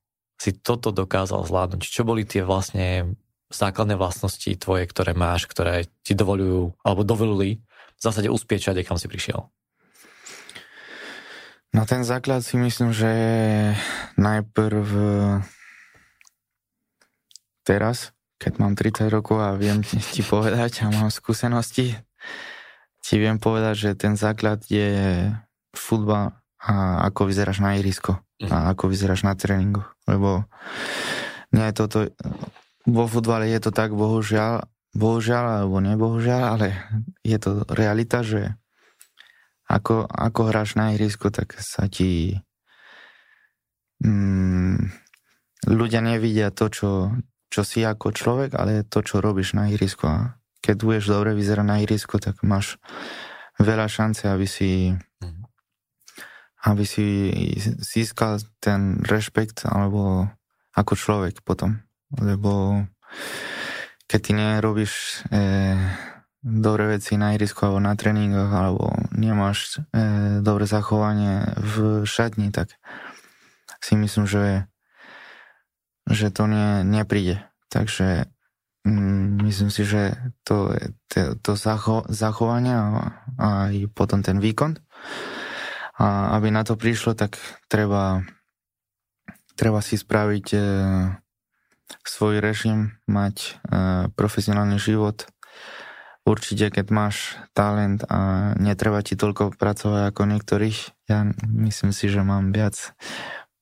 si 0.41 0.57
toto 0.57 0.93
dokázal 0.93 1.45
zvládnuť? 1.45 1.85
Čo 1.85 2.09
boli 2.09 2.25
tie 2.25 2.41
vlastne 2.45 3.17
základné 3.53 3.99
vlastnosti 3.99 4.49
tvoje, 4.57 4.89
ktoré 4.89 5.13
máš, 5.13 5.45
ktoré 5.51 5.91
ti 6.07 6.17
dovolujú, 6.17 6.73
alebo 6.81 7.03
dovolili 7.05 7.61
v 7.99 8.01
zásade 8.01 8.33
uspieť 8.33 8.71
všade, 8.71 8.87
kam 8.87 8.97
si 8.97 9.11
prišiel? 9.11 9.51
No 11.71 11.87
ten 11.87 12.03
základ 12.03 12.43
si 12.43 12.59
myslím, 12.59 12.91
že 12.91 13.13
najprv 14.19 14.87
teraz, 17.63 18.11
keď 18.43 18.53
mám 18.59 18.75
30 18.75 19.07
rokov 19.07 19.39
a 19.39 19.55
viem 19.55 19.79
ti 19.87 20.27
povedať 20.27 20.83
a 20.83 20.91
mám 20.91 21.15
skúsenosti, 21.15 21.95
ti 23.01 23.15
viem 23.17 23.39
povedať, 23.39 23.75
že 23.79 23.91
ten 23.95 24.19
základ 24.19 24.67
je 24.67 25.31
futbal 25.73 26.35
a 26.61 27.07
ako 27.09 27.33
vyzeráš 27.33 27.65
na 27.65 27.79
ihrisko 27.79 28.21
a 28.45 28.57
mhm. 28.57 28.67
ako 28.77 28.85
vyzeráš 28.91 29.25
na 29.25 29.33
tréningu. 29.39 29.87
Lebo 30.05 30.45
nie 31.55 31.65
je 31.71 31.75
toto, 31.75 31.99
vo 32.85 33.05
futbale 33.07 33.49
je 33.49 33.61
to 33.63 33.71
tak, 33.71 33.95
bohužiaľ, 33.95 34.67
bohužiaľ, 34.93 35.65
alebo 35.65 35.79
nebohužiaľ, 35.79 36.43
ale 36.59 36.67
je 37.23 37.39
to 37.39 37.63
realita, 37.71 38.27
že 38.27 38.60
ako, 39.71 40.11
ako 40.11 40.41
hráš 40.51 40.75
na 40.75 40.91
ihrisku, 40.91 41.31
tak 41.31 41.55
sa 41.63 41.87
ti 41.87 42.43
mm, 44.03 44.91
ľudia 45.71 46.03
nevidia 46.03 46.51
to, 46.51 46.67
čo, 46.67 46.91
čo 47.47 47.63
si 47.63 47.87
ako 47.87 48.11
človek, 48.11 48.59
ale 48.59 48.83
to, 48.83 49.07
čo 49.07 49.23
robíš 49.23 49.55
na 49.55 49.71
ihrisku. 49.71 50.11
A 50.11 50.35
keď 50.59 50.77
budeš 50.83 51.05
dobre 51.15 51.39
vyzerať 51.39 51.67
na 51.67 51.79
ihrisku, 51.79 52.19
tak 52.19 52.43
máš 52.43 52.83
veľa 53.63 53.87
šance, 53.87 54.27
aby 54.27 54.51
si 54.51 54.91
mhm. 55.23 55.47
aby 56.67 56.85
si 56.85 57.07
získal 57.79 58.43
ten 58.59 58.99
rešpekt 59.07 59.71
alebo 59.71 60.27
ako 60.75 60.93
človek 60.99 61.47
potom. 61.47 61.79
Lebo 62.11 62.83
keď 64.11 64.19
ty 64.19 64.33
nerobíš 64.35 65.23
eh, 65.31 66.10
dobré 66.41 66.97
veci 66.97 67.21
na 67.21 67.37
ihrisku 67.37 67.69
alebo 67.69 67.81
na 67.85 67.93
tréningoch, 67.93 68.49
alebo 68.49 68.93
nemáš 69.13 69.81
e, 69.93 70.41
dobré 70.41 70.65
zachovanie 70.65 71.45
v 71.61 72.05
šatni, 72.09 72.49
tak 72.49 72.81
si 73.81 73.97
myslím, 73.97 74.25
že, 74.25 74.65
že 76.09 76.33
to 76.33 76.49
nie, 76.49 76.85
nepríde. 76.85 77.45
Takže 77.69 78.29
mm, 78.89 79.45
myslím 79.45 79.71
si, 79.71 79.85
že 79.85 80.17
to, 80.45 80.73
to, 81.13 81.37
to 81.41 81.53
zacho, 81.57 82.05
zachovanie 82.09 82.73
a, 82.73 82.87
a 83.37 83.47
aj 83.69 83.93
potom 83.93 84.25
ten 84.25 84.41
výkon. 84.41 84.81
A 86.01 86.33
aby 86.41 86.49
na 86.49 86.65
to 86.65 86.81
prišlo, 86.81 87.13
tak 87.13 87.37
treba, 87.69 88.25
treba 89.61 89.85
si 89.85 90.01
spraviť 90.01 90.47
e, 90.57 90.61
svoj 92.01 92.41
režim, 92.41 92.97
mať 93.05 93.37
e, 93.37 93.51
profesionálny 94.17 94.81
život. 94.81 95.29
Určite, 96.29 96.69
keď 96.69 96.87
máš 96.93 97.41
talent 97.57 98.05
a 98.07 98.53
netreba 98.61 99.01
ti 99.01 99.17
toľko 99.17 99.57
pracovať 99.57 100.13
ako 100.13 100.23
niektorých, 100.29 100.79
ja 101.09 101.25
myslím 101.65 101.97
si, 101.97 102.13
že 102.13 102.21
mám 102.21 102.53
viac 102.53 102.93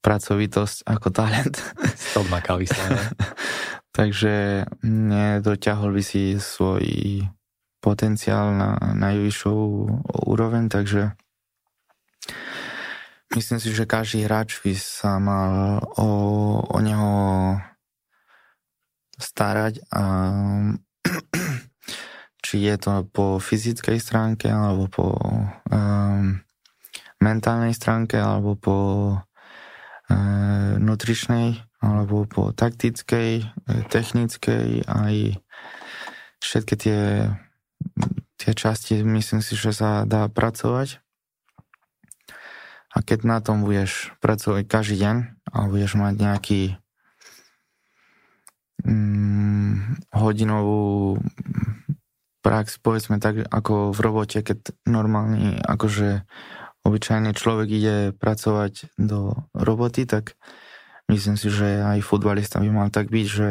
pracovitosť 0.02 0.86
ako 0.86 1.08
talent. 1.14 1.54
Odmakal 2.18 2.62
Takže 3.98 4.66
nedoťahol 4.86 5.90
by 5.90 6.02
si 6.02 6.38
svoj 6.38 7.26
potenciál 7.78 8.54
na 8.54 8.78
najvyššiu 8.94 9.54
úroveň, 10.26 10.70
takže 10.70 11.14
myslím 13.34 13.58
si, 13.58 13.70
že 13.74 13.90
každý 13.90 14.26
hráč 14.26 14.58
by 14.62 14.74
sa 14.74 15.18
mal 15.22 15.82
o, 15.98 16.08
o 16.62 16.78
neho 16.82 17.14
starať 19.18 19.82
a 19.90 20.02
či 22.48 22.64
je 22.64 22.80
to 22.80 23.04
po 23.12 23.36
fyzickej 23.36 24.00
stránke 24.00 24.48
alebo 24.48 24.88
po 24.88 25.20
um, 25.68 26.40
mentálnej 27.20 27.76
stránke 27.76 28.16
alebo 28.16 28.56
po 28.56 28.78
uh, 30.08 30.72
nutričnej 30.80 31.60
alebo 31.78 32.24
po 32.24 32.50
taktickej, 32.50 33.30
e, 33.38 33.74
technickej 33.86 34.88
aj 34.88 35.38
všetky 36.42 36.74
tie, 36.74 37.02
tie 38.34 38.52
časti 38.56 39.04
myslím 39.06 39.44
si, 39.44 39.54
že 39.54 39.70
sa 39.70 40.02
dá 40.02 40.26
pracovať. 40.26 40.98
A 42.96 43.04
keď 43.04 43.18
na 43.28 43.38
tom 43.38 43.62
budeš 43.62 44.10
pracovať 44.18 44.66
každý 44.66 44.96
deň 45.06 45.16
a 45.54 45.58
budeš 45.70 45.94
mať 45.94 46.14
nejaký 46.18 46.62
mm, 48.82 50.08
hodinovú 50.10 51.22
prax, 52.40 52.78
povedzme 52.78 53.18
tak, 53.18 53.44
ako 53.46 53.90
v 53.90 53.98
robote, 54.00 54.38
keď 54.42 54.74
normálny, 54.86 55.58
akože 55.62 56.24
obyčajný 56.86 57.34
človek 57.34 57.68
ide 57.68 57.96
pracovať 58.16 58.94
do 58.96 59.34
roboty, 59.52 60.08
tak 60.08 60.38
Myslím 61.08 61.40
si, 61.40 61.48
že 61.48 61.80
aj 61.80 62.04
futbalista 62.04 62.60
by 62.60 62.68
mal 62.68 62.88
tak 62.92 63.08
byť, 63.08 63.26
že 63.26 63.48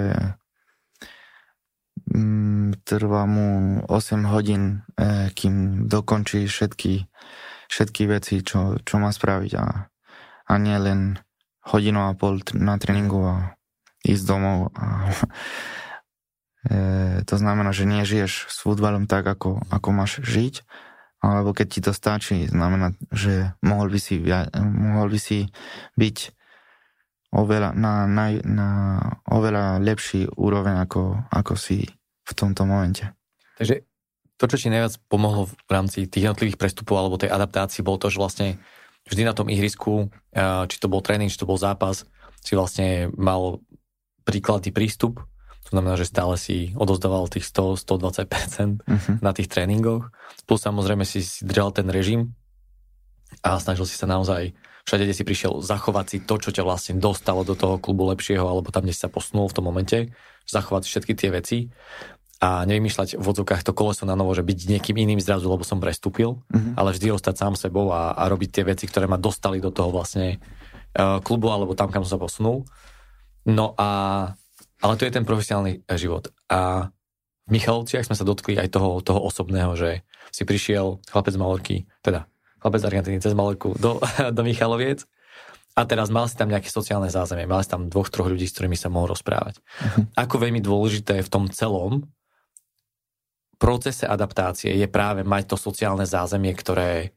mm, 2.13 2.85
trvá 2.85 3.25
mu 3.25 3.81
8 3.89 4.29
hodín, 4.29 4.85
e, 4.93 5.33
kým 5.33 5.89
dokončí 5.89 6.45
všetky, 6.45 7.09
všetky 7.65 8.01
veci, 8.13 8.45
čo, 8.45 8.77
čo 8.85 9.01
má 9.01 9.09
spraviť 9.09 9.51
a, 9.57 9.89
a 10.45 10.53
nie 10.61 10.77
len 10.77 11.17
hodinu 11.65 12.05
a 12.05 12.13
pol 12.13 12.45
na 12.53 12.77
tréningu 12.77 13.25
a 13.25 13.57
ísť 14.05 14.23
domov. 14.29 14.69
A, 14.77 15.09
e, 16.67 17.23
to 17.23 17.35
znamená, 17.39 17.71
že 17.71 17.87
nežiješ 17.87 18.51
s 18.51 18.57
futbalom 18.61 19.07
tak, 19.07 19.25
ako, 19.25 19.63
ako 19.71 19.89
máš 19.95 20.19
žiť, 20.21 20.63
alebo 21.23 21.55
keď 21.55 21.67
ti 21.67 21.79
to 21.81 21.91
stačí, 21.95 22.45
znamená, 22.45 22.93
že 23.09 23.57
mohol 23.65 23.89
by 23.89 23.99
si, 23.99 24.21
mohol 24.61 25.07
by 25.09 25.19
si 25.19 25.49
byť 25.97 26.17
oveľa, 27.33 27.73
na, 27.73 28.05
na, 28.05 28.25
na 28.45 28.69
oveľa 29.27 29.81
lepší 29.81 30.29
úroveň, 30.37 30.85
ako, 30.85 31.27
ako 31.33 31.53
si 31.57 31.89
v 32.27 32.31
tomto 32.37 32.63
momente. 32.69 33.09
Takže 33.57 33.83
to, 34.37 34.45
čo 34.45 34.57
ti 34.61 34.69
najviac 34.69 35.01
pomohlo 35.09 35.49
v 35.49 35.71
rámci 35.71 36.05
tých 36.05 36.29
jednotlivých 36.29 36.61
prestupov 36.61 37.01
alebo 37.01 37.17
tej 37.17 37.33
adaptácii, 37.33 37.81
bolo 37.81 37.97
to, 37.97 38.13
že 38.13 38.21
vlastne 38.21 38.47
vždy 39.09 39.25
na 39.25 39.33
tom 39.33 39.49
ihrisku, 39.49 40.13
či 40.69 40.77
to 40.77 40.87
bol 40.91 41.01
tréning, 41.01 41.31
či 41.31 41.39
to 41.41 41.49
bol 41.49 41.57
zápas, 41.57 42.05
si 42.45 42.53
vlastne 42.53 43.09
mal 43.17 43.59
príkladný 44.27 44.69
prístup, 44.69 45.23
to 45.67 45.75
znamená, 45.75 45.99
že 45.99 46.07
stále 46.07 46.39
si 46.39 46.71
odozdával 46.79 47.27
tých 47.27 47.43
100-120% 47.51 48.87
uh-huh. 48.87 49.19
na 49.19 49.35
tých 49.35 49.51
tréningoch. 49.51 50.15
Plus 50.47 50.63
samozrejme 50.63 51.03
si, 51.03 51.19
si 51.19 51.43
držal 51.43 51.75
ten 51.75 51.91
režim 51.91 52.31
a 53.43 53.59
snažil 53.59 53.83
si 53.83 53.99
sa 53.99 54.07
naozaj 54.07 54.55
všade, 54.87 55.03
kde 55.03 55.17
si 55.19 55.27
prišiel, 55.27 55.59
zachovať 55.59 56.05
si 56.07 56.17
to, 56.23 56.39
čo 56.39 56.55
ťa 56.55 56.63
vlastne 56.63 56.95
dostalo 57.03 57.43
do 57.43 57.59
toho 57.59 57.75
klubu 57.83 58.07
lepšieho, 58.07 58.47
alebo 58.47 58.71
tam, 58.71 58.87
kde 58.87 58.95
si 58.95 59.03
sa 59.03 59.11
posunul 59.11 59.51
v 59.51 59.55
tom 59.59 59.67
momente, 59.67 60.15
zachovať 60.47 60.87
všetky 60.87 61.13
tie 61.19 61.29
veci 61.35 61.57
a 62.39 62.63
nevymýšľať 62.63 63.19
v 63.19 63.25
odzvukách 63.27 63.67
to 63.67 63.75
koleso 63.75 64.07
na 64.07 64.15
novo, 64.15 64.31
že 64.31 64.47
byť 64.47 64.71
niekým 64.71 64.95
iným 64.95 65.19
zrazu, 65.19 65.51
lebo 65.51 65.67
som 65.67 65.83
prestúpil, 65.83 66.39
mm-hmm. 66.47 66.79
ale 66.79 66.95
vždy 66.95 67.11
ostať 67.11 67.35
sám 67.35 67.59
sebou 67.59 67.91
a, 67.91 68.15
a 68.15 68.23
robiť 68.31 68.49
tie 68.55 68.63
veci, 68.63 68.87
ktoré 68.87 69.11
ma 69.11 69.19
dostali 69.19 69.59
do 69.59 69.75
toho 69.75 69.91
vlastne 69.91 70.39
uh, 70.95 71.19
klubu 71.19 71.51
alebo 71.51 71.75
tam, 71.75 71.91
kam 71.91 72.07
som 72.07 72.15
sa 72.15 72.23
posunul. 72.23 72.63
No 73.43 73.75
a, 73.75 74.31
ale 74.81 74.93
to 74.97 75.05
je 75.05 75.13
ten 75.13 75.25
profesionálny 75.25 75.81
e, 75.81 75.95
život. 75.97 76.29
A 76.51 76.91
v 77.47 77.49
Michalovciach 77.55 78.05
sme 78.05 78.17
sa 78.19 78.27
dotkli 78.27 78.59
aj 78.59 78.75
toho, 78.75 78.99
toho 78.99 79.23
osobného, 79.23 79.73
že 79.79 80.03
si 80.35 80.43
prišiel 80.43 80.99
chlapec 81.07 81.33
z 81.33 81.39
Malorky, 81.39 81.77
teda 82.03 82.27
chlapec 82.59 82.79
z 82.83 82.87
Argentíny 82.91 83.17
cez 83.23 83.33
Malorku 83.33 83.73
do, 83.79 84.03
do 84.35 84.41
Michaloviec 84.43 85.07
a 85.77 85.85
teraz 85.85 86.09
mal 86.09 86.25
si 86.25 86.33
tam 86.33 86.49
nejaké 86.49 86.73
sociálne 86.73 87.07
zázemie, 87.07 87.45
mal 87.45 87.61
si 87.61 87.69
tam 87.69 87.85
dvoch, 87.85 88.09
troch 88.09 88.27
ľudí, 88.27 88.49
s 88.49 88.57
ktorými 88.57 88.73
sa 88.73 88.89
mohol 88.89 89.13
rozprávať. 89.13 89.61
Uh-huh. 89.61 90.03
Ako 90.17 90.41
veľmi 90.41 90.57
dôležité 90.57 91.21
v 91.21 91.29
tom 91.29 91.45
celom 91.53 92.09
procese 93.61 94.09
adaptácie 94.09 94.73
je 94.73 94.87
práve 94.89 95.21
mať 95.21 95.53
to 95.53 95.57
sociálne 95.57 96.05
zázemie, 96.05 96.53
ktoré, 96.57 97.13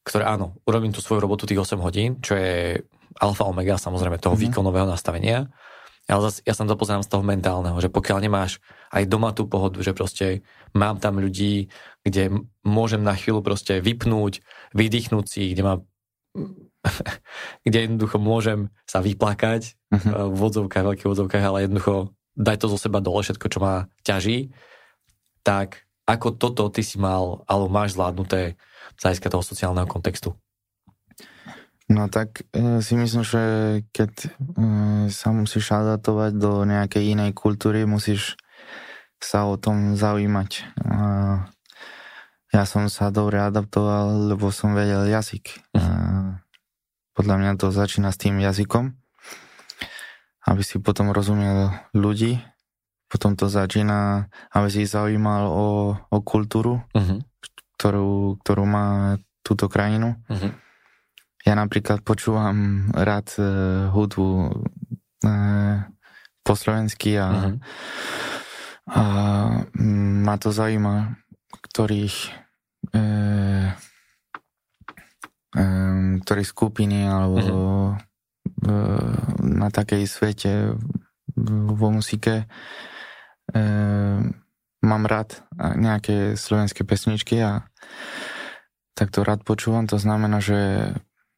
ktoré 0.00 0.24
áno, 0.24 0.56
urobím 0.64 0.96
tú 0.96 1.04
svoju 1.04 1.20
robotu 1.28 1.44
tých 1.44 1.60
8 1.60 1.76
hodín, 1.84 2.24
čo 2.24 2.36
je 2.36 2.80
alfa 3.20 3.44
omega 3.44 3.76
samozrejme 3.76 4.16
toho 4.16 4.32
uh-huh. 4.32 4.44
výkonového 4.48 4.88
nastavenia, 4.88 5.52
ale 6.04 6.20
zase 6.28 6.44
ja 6.44 6.52
sa 6.52 6.68
to 6.68 6.76
pozerám 6.76 7.00
z 7.00 7.10
toho 7.10 7.24
mentálneho, 7.24 7.80
že 7.80 7.88
pokiaľ 7.88 8.18
nemáš 8.20 8.60
aj 8.92 9.08
doma 9.08 9.32
tú 9.32 9.48
pohodu, 9.48 9.80
že 9.80 9.96
proste 9.96 10.44
mám 10.76 11.00
tam 11.00 11.16
ľudí, 11.16 11.72
kde 12.04 12.44
môžem 12.60 13.00
na 13.00 13.16
chvíľu 13.16 13.40
proste 13.40 13.80
vypnúť, 13.80 14.44
vydýchnuť 14.76 15.24
si, 15.24 15.56
kde 15.56 15.62
mám 15.64 15.80
kde 17.66 17.78
jednoducho 17.88 18.20
môžem 18.20 18.68
sa 18.84 19.00
vyplakať 19.00 19.72
uh-huh. 19.88 20.28
v 20.28 20.36
vodzovkách, 20.36 20.84
veľkých 20.84 21.08
vodzovkách, 21.08 21.44
ale 21.44 21.64
jednoducho 21.64 22.12
daj 22.36 22.60
to 22.60 22.66
zo 22.68 22.76
seba 22.76 23.00
dole, 23.00 23.24
všetko, 23.24 23.46
čo 23.48 23.58
ma 23.62 23.88
ťaží, 24.04 24.52
tak 25.40 25.88
ako 26.04 26.36
toto 26.36 26.68
ty 26.68 26.84
si 26.84 27.00
mal, 27.00 27.46
alebo 27.48 27.72
máš 27.72 27.96
zvládnuté 27.96 28.60
z 28.98 29.00
hľadiska 29.00 29.28
toho 29.32 29.40
sociálneho 29.40 29.88
kontextu? 29.88 30.36
No 31.84 32.08
tak 32.08 32.48
e, 32.56 32.80
si 32.80 32.96
myslím, 32.96 33.22
že 33.28 33.42
keď 33.92 34.12
e, 34.24 34.28
sa 35.12 35.28
musíš 35.36 35.68
adaptovať 35.68 36.32
do 36.32 36.64
nejakej 36.64 37.12
inej 37.12 37.36
kultúry, 37.36 37.84
musíš 37.84 38.40
sa 39.20 39.44
o 39.44 39.60
tom 39.60 39.92
zaujímať. 39.92 40.64
A 40.80 40.98
ja 42.56 42.64
som 42.64 42.88
sa 42.88 43.12
dobre 43.12 43.36
adaptoval, 43.40 44.32
lebo 44.32 44.48
som 44.48 44.72
vedel 44.72 45.12
jazyk. 45.12 45.60
A 45.76 45.82
podľa 47.12 47.36
mňa 47.40 47.52
to 47.60 47.68
začína 47.68 48.12
s 48.12 48.20
tým 48.20 48.40
jazykom, 48.40 48.96
aby 50.48 50.62
si 50.64 50.80
potom 50.80 51.12
rozumel 51.12 51.72
ľudí, 51.92 52.40
potom 53.12 53.36
to 53.36 53.48
začína, 53.52 54.32
aby 54.56 54.68
si 54.72 54.88
zaujímal 54.88 55.52
o, 55.52 55.66
o 56.00 56.18
kultúru, 56.24 56.82
uh-huh. 56.96 57.22
ktorú, 57.78 58.40
ktorú 58.42 58.64
má 58.66 59.16
túto 59.44 59.68
krajinu. 59.68 60.16
Uh-huh 60.26 60.63
ja 61.44 61.52
napríklad 61.52 62.00
počúvam 62.00 62.88
rád 62.96 63.28
uh, 63.36 63.46
hudbu 63.92 64.28
uh, 65.28 65.76
po 66.40 66.52
slovensky 66.56 67.20
a, 67.20 67.28
uh-huh. 67.28 67.54
a 68.88 69.02
ma 70.24 70.34
to 70.40 70.52
zaujíma, 70.52 71.20
ktorých 71.52 72.16
uh, 72.96 73.76
um, 75.56 76.20
ktorých 76.24 76.48
skupiny 76.48 77.04
alebo 77.04 77.40
uh-huh. 77.40 78.68
uh, 78.68 79.12
na 79.40 79.68
takej 79.68 80.04
svete 80.08 80.52
vo 81.44 81.88
muzike 81.92 82.48
uh, 83.52 84.18
mám 84.84 85.04
rád 85.08 85.40
nejaké 85.56 86.36
slovenské 86.36 86.84
pesničky 86.84 87.40
a 87.40 87.64
tak 88.94 89.10
to 89.10 89.26
rád 89.26 89.42
počúvam, 89.42 89.90
to 89.90 89.98
znamená, 89.98 90.38
že 90.38 90.92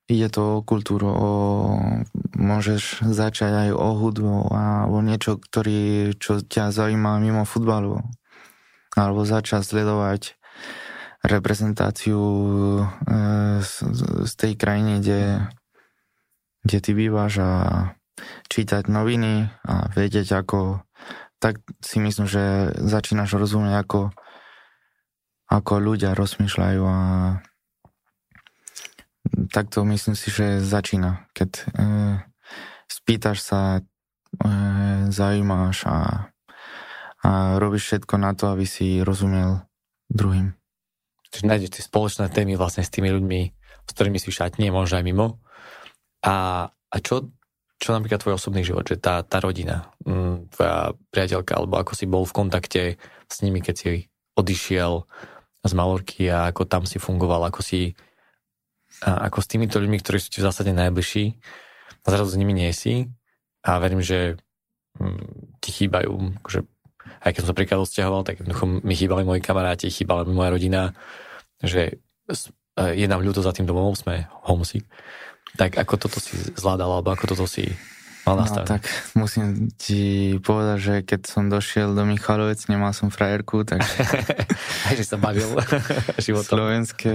ide 0.07 0.29
to 0.31 0.63
o 0.63 0.65
kultúru, 0.65 1.11
o, 1.11 1.31
môžeš 2.39 3.03
začať 3.03 3.69
aj 3.69 3.71
o 3.75 3.89
hudbu 3.99 4.55
a 4.55 4.87
o 4.87 5.03
niečo, 5.03 5.39
ktorý, 5.39 6.15
čo 6.19 6.39
ťa 6.43 6.71
zaujíma 6.71 7.19
mimo 7.19 7.43
futbalu. 7.43 8.03
Alebo 8.95 9.27
začať 9.27 9.67
sledovať 9.67 10.39
reprezentáciu 11.27 12.23
e, 12.23 12.85
z, 13.61 13.73
z 14.25 14.33
tej 14.39 14.53
krajiny, 14.55 15.03
kde, 15.03 15.23
kde 16.63 16.79
ty 16.79 16.91
bývaš 16.95 17.33
a 17.43 17.51
čítať 18.49 18.89
noviny 18.89 19.51
a 19.67 19.91
vedieť, 19.93 20.39
ako 20.39 20.87
tak 21.37 21.61
si 21.85 22.01
myslím, 22.01 22.25
že 22.25 22.73
začínaš 22.81 23.37
rozumieť, 23.37 23.75
ako, 23.85 24.01
ako 25.53 25.73
ľudia 25.77 26.17
rozmýšľajú 26.17 26.83
a 26.87 26.99
takto 29.51 29.83
myslím 29.87 30.15
si, 30.15 30.29
že 30.31 30.63
začína, 30.63 31.27
keď 31.35 31.51
e, 31.53 31.65
spýtaš 32.87 33.39
sa, 33.43 33.61
e, 33.79 33.81
zaujímaš 35.11 35.87
a, 35.87 36.31
a 37.23 37.31
robíš 37.59 37.91
všetko 37.91 38.15
na 38.19 38.33
to, 38.35 38.51
aby 38.51 38.67
si 38.67 39.03
rozumiel 39.03 39.67
druhým. 40.11 40.55
Čiže 41.31 41.49
nájdeš 41.49 41.71
tie 41.77 41.83
spoločné 41.85 42.31
témy 42.31 42.55
vlastne 42.55 42.87
s 42.87 42.93
tými 42.93 43.11
ľuďmi, 43.11 43.41
s 43.87 43.91
ktorými 43.93 44.19
si 44.19 44.31
v 44.31 44.39
šatni, 44.39 44.71
možno 44.71 45.03
aj 45.03 45.05
mimo. 45.05 45.43
A, 46.23 46.69
a 46.71 46.97
čo, 47.03 47.29
čo 47.77 47.93
napríklad 47.93 48.23
tvoj 48.23 48.39
osobný 48.39 48.63
život, 48.63 48.87
že 48.87 48.97
tá, 48.97 49.21
tá 49.27 49.43
rodina, 49.43 49.91
mm, 50.07 50.55
tvoja 50.55 50.95
priateľka, 51.13 51.53
alebo 51.59 51.77
ako 51.77 51.93
si 51.93 52.07
bol 52.07 52.25
v 52.25 52.37
kontakte 52.37 52.83
s 53.27 53.37
nimi, 53.43 53.61
keď 53.61 53.75
si 53.75 53.89
odišiel 54.39 55.05
z 55.67 55.73
Malorky 55.75 56.31
a 56.31 56.49
ako 56.55 56.63
tam 56.65 56.87
si 56.87 57.03
fungoval, 57.03 57.51
ako 57.51 57.61
si 57.61 57.93
ako 59.05 59.39
s 59.45 59.51
týmito 59.51 59.77
ľuďmi, 59.77 59.99
ktorí 60.01 60.17
sú 60.17 60.29
ti 60.33 60.41
v 60.41 60.49
zásade 60.49 60.73
najbližší 60.73 61.37
a 62.05 62.07
zrazu 62.09 62.33
s 62.33 62.41
nimi 62.41 62.57
nie 62.57 62.71
si 62.73 63.11
a 63.67 63.77
verím, 63.83 64.01
že 64.01 64.41
mm, 64.97 65.61
ti 65.61 65.71
chýbajú, 65.75 66.41
akože 66.43 66.61
aj 67.23 67.31
keď 67.35 67.41
som 67.43 67.51
sa 67.51 67.59
príklad 67.59 67.83
odsťahoval, 67.83 68.23
tak 68.23 68.43
jednoducho 68.43 68.65
mi 68.83 68.95
chýbali 68.95 69.23
moji 69.27 69.41
kamaráti, 69.43 69.91
chýbala 69.91 70.27
mi 70.27 70.35
moja 70.35 70.55
rodina, 70.55 70.95
že 71.63 71.99
je 72.77 73.07
nám 73.09 73.25
ľúto 73.25 73.41
za 73.41 73.57
tým 73.57 73.65
domovom, 73.65 73.97
sme 73.97 74.29
homesick. 74.45 74.85
Tak 75.57 75.81
ako 75.81 75.95
toto 75.97 76.19
si 76.21 76.37
zvládal, 76.53 77.01
alebo 77.01 77.17
ako 77.17 77.33
toto 77.33 77.47
si 77.49 77.73
mal? 78.27 78.67
No, 78.67 78.67
tak 78.67 78.83
musím 79.15 79.71
ti 79.79 80.35
povedať, 80.43 80.79
že 80.83 80.95
keď 81.07 81.21
som 81.31 81.47
došiel 81.47 81.95
do 81.95 82.03
Michalovec, 82.03 82.59
nemal 82.67 82.91
som 82.91 83.15
frajerku, 83.15 83.63
tak... 83.63 83.87
Aj, 84.91 84.95
že 84.99 85.07
sa 85.07 85.15
bavil 85.15 85.47
životom. 86.27 86.59
Slovenské 86.59 87.15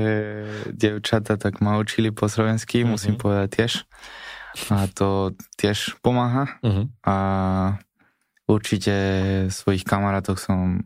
devčata 0.72 1.36
tak 1.36 1.60
ma 1.60 1.76
učili 1.76 2.16
po 2.16 2.32
slovensky, 2.32 2.82
mm-hmm. 2.82 2.92
musím 2.96 3.16
povedať 3.20 3.50
tiež. 3.52 3.74
A 4.72 4.88
to 4.88 5.36
tiež 5.60 6.00
pomáha. 6.00 6.48
Mm-hmm. 6.64 6.86
A 7.04 7.16
určite 8.48 8.96
svojich 9.52 9.84
kamarátov 9.84 10.40
som 10.40 10.84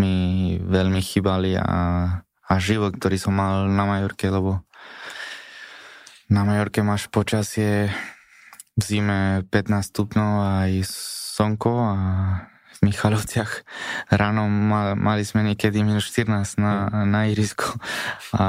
mi 0.00 0.56
veľmi 0.60 1.00
chýbali 1.00 1.56
a, 1.60 1.78
a 2.24 2.52
život, 2.56 2.96
ktorý 2.96 3.16
som 3.20 3.36
mal 3.36 3.68
na 3.68 3.84
Majorke, 3.84 4.32
lebo 4.32 4.64
na 6.32 6.46
Majorke 6.46 6.80
máš 6.80 7.10
počasie 7.12 7.92
v 8.76 8.82
zime 8.82 9.42
15 9.48 9.90
stupňov 9.90 10.32
aj 10.62 10.70
slnko 11.40 11.72
a 11.74 11.98
v 12.80 12.88
Michalovciach 12.88 13.66
ráno 14.08 14.48
mali 14.96 15.22
sme 15.26 15.44
niekedy 15.44 15.84
minus 15.84 16.08
14 16.08 16.60
na, 16.60 16.88
na 17.04 17.28
irisko 17.28 17.76
a 18.36 18.46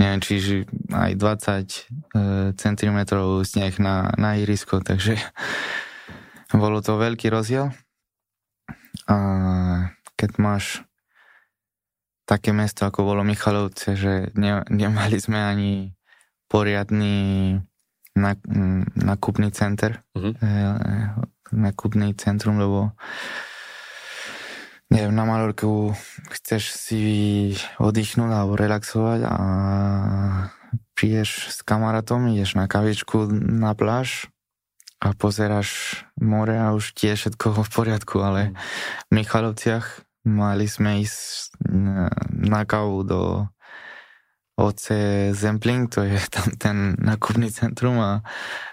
neviem, 0.00 0.20
čiže 0.24 0.64
aj 0.90 1.12
20 1.14 1.60
e, 1.60 1.80
cm 2.56 2.98
sneh 3.44 3.74
na, 3.78 4.10
na 4.16 4.40
irisko, 4.40 4.80
takže 4.80 5.20
bolo 6.56 6.80
to 6.80 6.96
veľký 6.96 7.30
rozdiel. 7.30 7.70
A 9.06 9.16
keď 10.16 10.30
máš 10.40 10.82
také 12.26 12.50
mesto, 12.54 12.86
ako 12.86 13.06
bolo 13.06 13.22
Michalovce, 13.22 13.94
že 13.94 14.34
ne, 14.34 14.62
nemali 14.70 15.18
sme 15.18 15.38
ani 15.38 15.72
poriadny 16.50 17.58
nákupný 18.94 19.48
center, 19.50 20.04
uh-huh. 20.14 20.36
nákupný 21.50 22.14
centrum, 22.14 22.60
lebo 22.60 22.92
neviem, 24.90 25.14
na 25.14 25.24
Malorku 25.24 25.94
chceš 26.34 26.74
si 26.74 27.02
oddychnúť 27.78 28.30
alebo 28.30 28.58
relaxovať 28.58 29.20
a 29.24 29.36
prídeš 30.98 31.48
s 31.54 31.58
kamarátom, 31.64 32.28
ideš 32.28 32.58
na 32.58 32.68
kavičku 32.68 33.30
na 33.32 33.72
pláž 33.72 34.28
a 35.00 35.16
pozeráš 35.16 36.02
more 36.20 36.52
a 36.60 36.76
už 36.76 36.92
tie 36.92 37.16
všetko 37.16 37.64
v 37.64 37.70
poriadku, 37.72 38.20
ale 38.20 38.52
v 39.08 39.22
Michalovciach 39.24 40.04
mali 40.28 40.68
sme 40.68 41.00
ísť 41.00 41.56
na, 41.64 42.12
na 42.28 42.62
kávu 42.68 43.00
do 43.08 43.20
OC 44.60 44.84
Zempling, 45.32 45.88
to 45.88 46.04
je 46.04 46.20
tam 46.28 46.52
ten 46.60 46.76
nakupný 47.00 47.48
centrum 47.48 47.96
a 47.96 48.20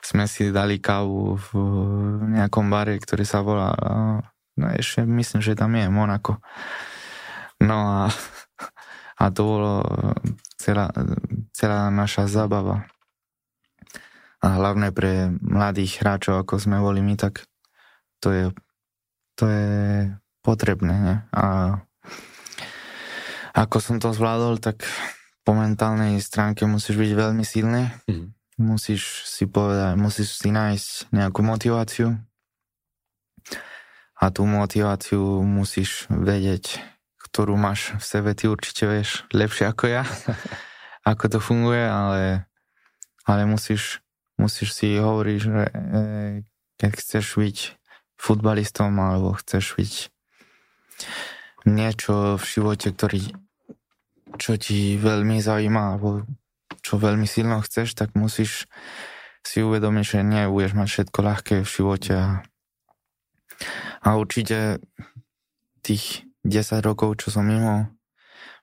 sme 0.03 0.27
si 0.27 0.51
dali 0.51 0.83
kávu 0.83 1.39
v 1.39 1.49
nejakom 2.35 2.67
bare, 2.67 2.99
ktorý 2.99 3.23
sa 3.23 3.39
volá, 3.39 3.71
no 4.59 4.65
ešte 4.75 5.07
myslím, 5.07 5.39
že 5.39 5.55
tam 5.55 5.71
je 5.79 5.87
Monako. 5.87 6.43
No 7.63 8.03
a, 8.03 8.11
a 9.23 9.25
to 9.31 9.41
bolo 9.47 9.73
celá, 10.59 10.91
celá 11.55 11.87
naša 11.87 12.27
zábava. 12.27 12.83
A 14.43 14.59
hlavne 14.59 14.93
pre 14.93 15.33
mladých 15.41 16.03
hráčov, 16.03 16.43
ako 16.45 16.61
sme 16.61 16.77
boli 16.77 17.01
my, 17.01 17.17
tak 17.17 17.47
to 18.21 18.29
je, 18.29 18.45
to 19.33 19.49
je 19.49 19.71
potrebné. 20.45 20.93
Ne? 20.93 21.15
A 21.33 21.45
ako 23.57 23.81
som 23.81 23.97
to 23.97 24.13
zvládol, 24.13 24.61
tak 24.61 24.85
po 25.47 25.55
mentálnej 25.55 26.19
stránke 26.19 26.67
musíš 26.67 26.99
byť 26.99 27.11
veľmi 27.15 27.47
silný. 27.47 27.87
Mm. 28.11 28.35
Musíš 28.59 29.23
si 29.23 29.47
povedať, 29.47 29.95
musíš 29.95 30.43
si 30.43 30.51
nájsť 30.51 31.15
nejakú 31.15 31.39
motiváciu. 31.39 32.19
A 34.19 34.27
tú 34.27 34.43
motiváciu 34.43 35.39
musíš 35.47 36.03
vedieť, 36.11 36.83
ktorú 37.31 37.55
máš 37.55 37.95
v 37.95 38.03
sebe. 38.03 38.35
Ty 38.35 38.51
určite 38.51 38.91
vieš 38.91 39.23
lepšie 39.31 39.71
ako 39.71 39.87
ja, 39.87 40.03
ako 41.15 41.23
to 41.31 41.39
funguje, 41.39 41.87
ale, 41.87 42.43
ale 43.23 43.47
musíš, 43.47 44.03
musíš 44.35 44.75
si 44.75 44.99
hovoriť, 44.99 45.37
že 45.39 45.63
e, 45.63 45.71
keď 46.75 46.91
chceš 46.91 47.39
byť 47.39 47.57
futbalistom 48.19 48.91
alebo 48.99 49.31
chceš 49.39 49.79
byť 49.79 49.93
niečo 51.71 52.35
v 52.35 52.43
živote, 52.43 52.91
ktorý 52.91 53.46
čo 54.37 54.55
ti 54.55 54.95
veľmi 54.95 55.41
zaujíma 55.41 55.97
alebo 55.97 56.23
čo 56.85 56.95
veľmi 56.95 57.27
silno 57.27 57.59
chceš, 57.59 57.97
tak 57.97 58.15
musíš 58.15 58.69
si 59.43 59.63
uvedomiť, 59.63 60.05
že 60.05 60.19
nebudeš 60.23 60.73
mať 60.75 60.87
všetko 60.87 61.19
ľahké 61.19 61.55
v 61.63 61.71
živote 61.71 62.13
a, 62.15 62.27
a 64.03 64.09
určite 64.19 64.83
tých 65.83 66.27
10 66.43 66.83
rokov, 66.83 67.23
čo 67.23 67.31
som 67.31 67.47
mimo, 67.47 67.91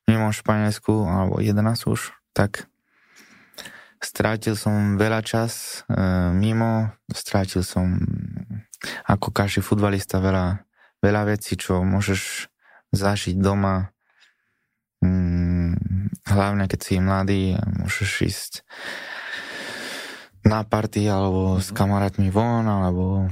mimo 0.05 0.29
Španielsku, 0.33 0.93
alebo 1.05 1.41
11 1.41 1.89
už, 1.89 2.13
tak 2.37 2.69
strátil 4.05 4.57
som 4.61 5.01
veľa 5.01 5.25
čas 5.25 5.85
e, 5.89 5.97
mimo, 6.37 6.93
strátil 7.09 7.65
som 7.65 7.97
ako 9.09 9.33
každý 9.33 9.65
futbalista 9.65 10.21
veľa, 10.21 10.61
veľa 11.01 11.23
vecí, 11.33 11.57
čo 11.57 11.81
môžeš 11.81 12.53
zažiť 12.93 13.41
doma, 13.41 13.94
Mm, 15.05 15.77
hlavne 16.25 16.65
keď 16.65 16.81
si 16.81 16.95
mladý 16.97 17.43
môžeš 17.61 18.11
ísť 18.25 18.53
na 20.49 20.65
party 20.65 21.05
alebo 21.09 21.61
s 21.61 21.69
mhm. 21.73 21.77
kamarátmi 21.77 22.29
von, 22.33 22.65
alebo 22.65 23.29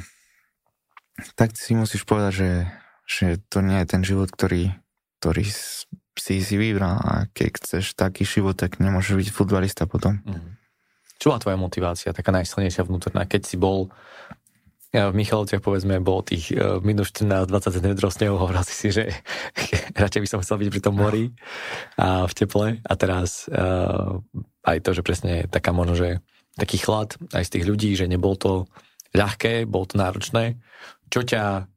tak 1.36 1.56
si 1.56 1.72
musíš 1.72 2.04
povedať, 2.04 2.32
že, 2.32 2.52
že 3.04 3.26
to 3.48 3.64
nie 3.64 3.80
je 3.84 3.86
ten 3.88 4.02
život, 4.04 4.28
ktorý, 4.32 4.72
ktorý 5.20 5.44
si 6.18 6.44
si 6.44 6.56
vybral 6.60 7.00
a 7.00 7.12
keď 7.32 7.56
chceš 7.56 7.96
taký 7.96 8.28
život, 8.28 8.56
tak 8.56 8.80
nemôžeš 8.80 9.16
byť 9.16 9.28
futbalista 9.32 9.88
potom. 9.88 10.20
Mm. 10.28 10.60
Čo 11.16 11.32
bola 11.32 11.40
tvoja 11.40 11.58
motivácia, 11.60 12.16
taká 12.16 12.34
najsilnejšia 12.34 12.84
vnútorná, 12.84 13.24
keď 13.24 13.42
si 13.46 13.56
bol 13.56 13.88
ja 14.92 15.08
v 15.08 15.16
Michalovciach 15.16 15.64
povedzme 15.64 16.04
bol 16.04 16.20
tých 16.20 16.52
uh, 16.52 16.76
minus 16.84 17.16
14-20 17.16 17.80
cm 17.80 17.94
snehu, 18.12 18.36
hovoril 18.42 18.60
si 18.62 18.76
si, 18.76 18.88
že 18.92 19.08
radšej 20.02 20.20
by 20.20 20.28
som 20.28 20.40
chcel 20.44 20.60
byť 20.60 20.68
pri 20.68 20.82
tom 20.84 20.94
mori 21.00 21.32
a 21.96 22.28
v 22.28 22.32
teple 22.36 22.66
a 22.84 22.92
teraz 23.00 23.48
uh, 23.48 24.20
aj 24.68 24.78
to, 24.84 24.92
že 24.92 25.02
presne 25.02 25.48
taká 25.48 25.72
možno, 25.72 25.96
že 25.96 26.20
taký 26.60 26.76
chlad 26.76 27.16
aj 27.32 27.48
z 27.48 27.52
tých 27.58 27.64
ľudí, 27.64 27.90
že 27.96 28.04
nebol 28.04 28.36
to 28.36 28.68
ľahké, 29.16 29.64
bolo 29.64 29.88
to 29.88 29.96
náročné. 29.96 30.60
Čo 31.08 31.24
ťa 31.24 31.72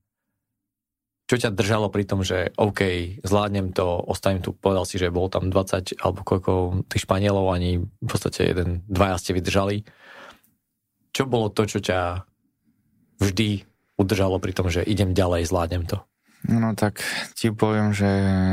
čo 1.25 1.41
ťa 1.41 1.57
držalo 1.57 1.89
pri 1.89 2.05
tom, 2.05 2.21
že 2.21 2.53
OK, 2.53 3.17
zvládnem 3.25 3.73
to, 3.73 3.97
ostanem 4.05 4.45
tu, 4.45 4.53
povedal 4.53 4.85
si, 4.85 5.01
že 5.01 5.09
bol 5.09 5.25
tam 5.25 5.49
20 5.49 5.97
alebo 5.97 6.21
koľko 6.21 6.85
tých 6.85 7.09
Španielov, 7.09 7.49
ani 7.49 7.81
v 7.81 8.05
podstate 8.05 8.53
jeden, 8.53 8.85
dvaja 8.85 9.17
ste 9.17 9.33
vydržali. 9.33 9.81
Čo 11.09 11.25
bolo 11.25 11.49
to, 11.49 11.65
čo 11.65 11.81
ťa 11.81 12.29
vždy 13.19 13.67
udržalo 13.95 14.37
pri 14.43 14.51
tom, 14.51 14.67
že 14.67 14.83
idem 14.83 15.15
ďalej, 15.15 15.47
zvládnem 15.47 15.87
to? 15.87 16.03
No 16.45 16.77
tak 16.77 17.01
ti 17.33 17.49
poviem, 17.49 17.89
že 17.95 18.09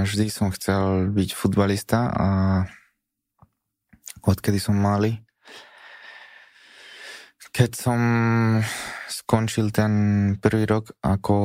vždy 0.08 0.26
som 0.32 0.48
chcel 0.54 1.12
byť 1.12 1.28
futbalista 1.36 2.08
a 2.08 2.28
odkedy 4.22 4.62
som 4.62 4.78
malý, 4.78 5.20
Keď 7.52 7.70
som 7.76 8.00
skončil 9.12 9.68
ten 9.76 9.92
prvý 10.40 10.64
rok 10.64 10.96
ako 11.04 11.36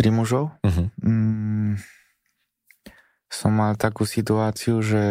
pri 0.00 0.08
mužov, 0.08 0.56
uh-huh. 0.64 0.88
mm, 0.96 1.76
som 3.28 3.52
mal 3.52 3.76
takú 3.76 4.08
situáciu, 4.08 4.80
že 4.80 5.04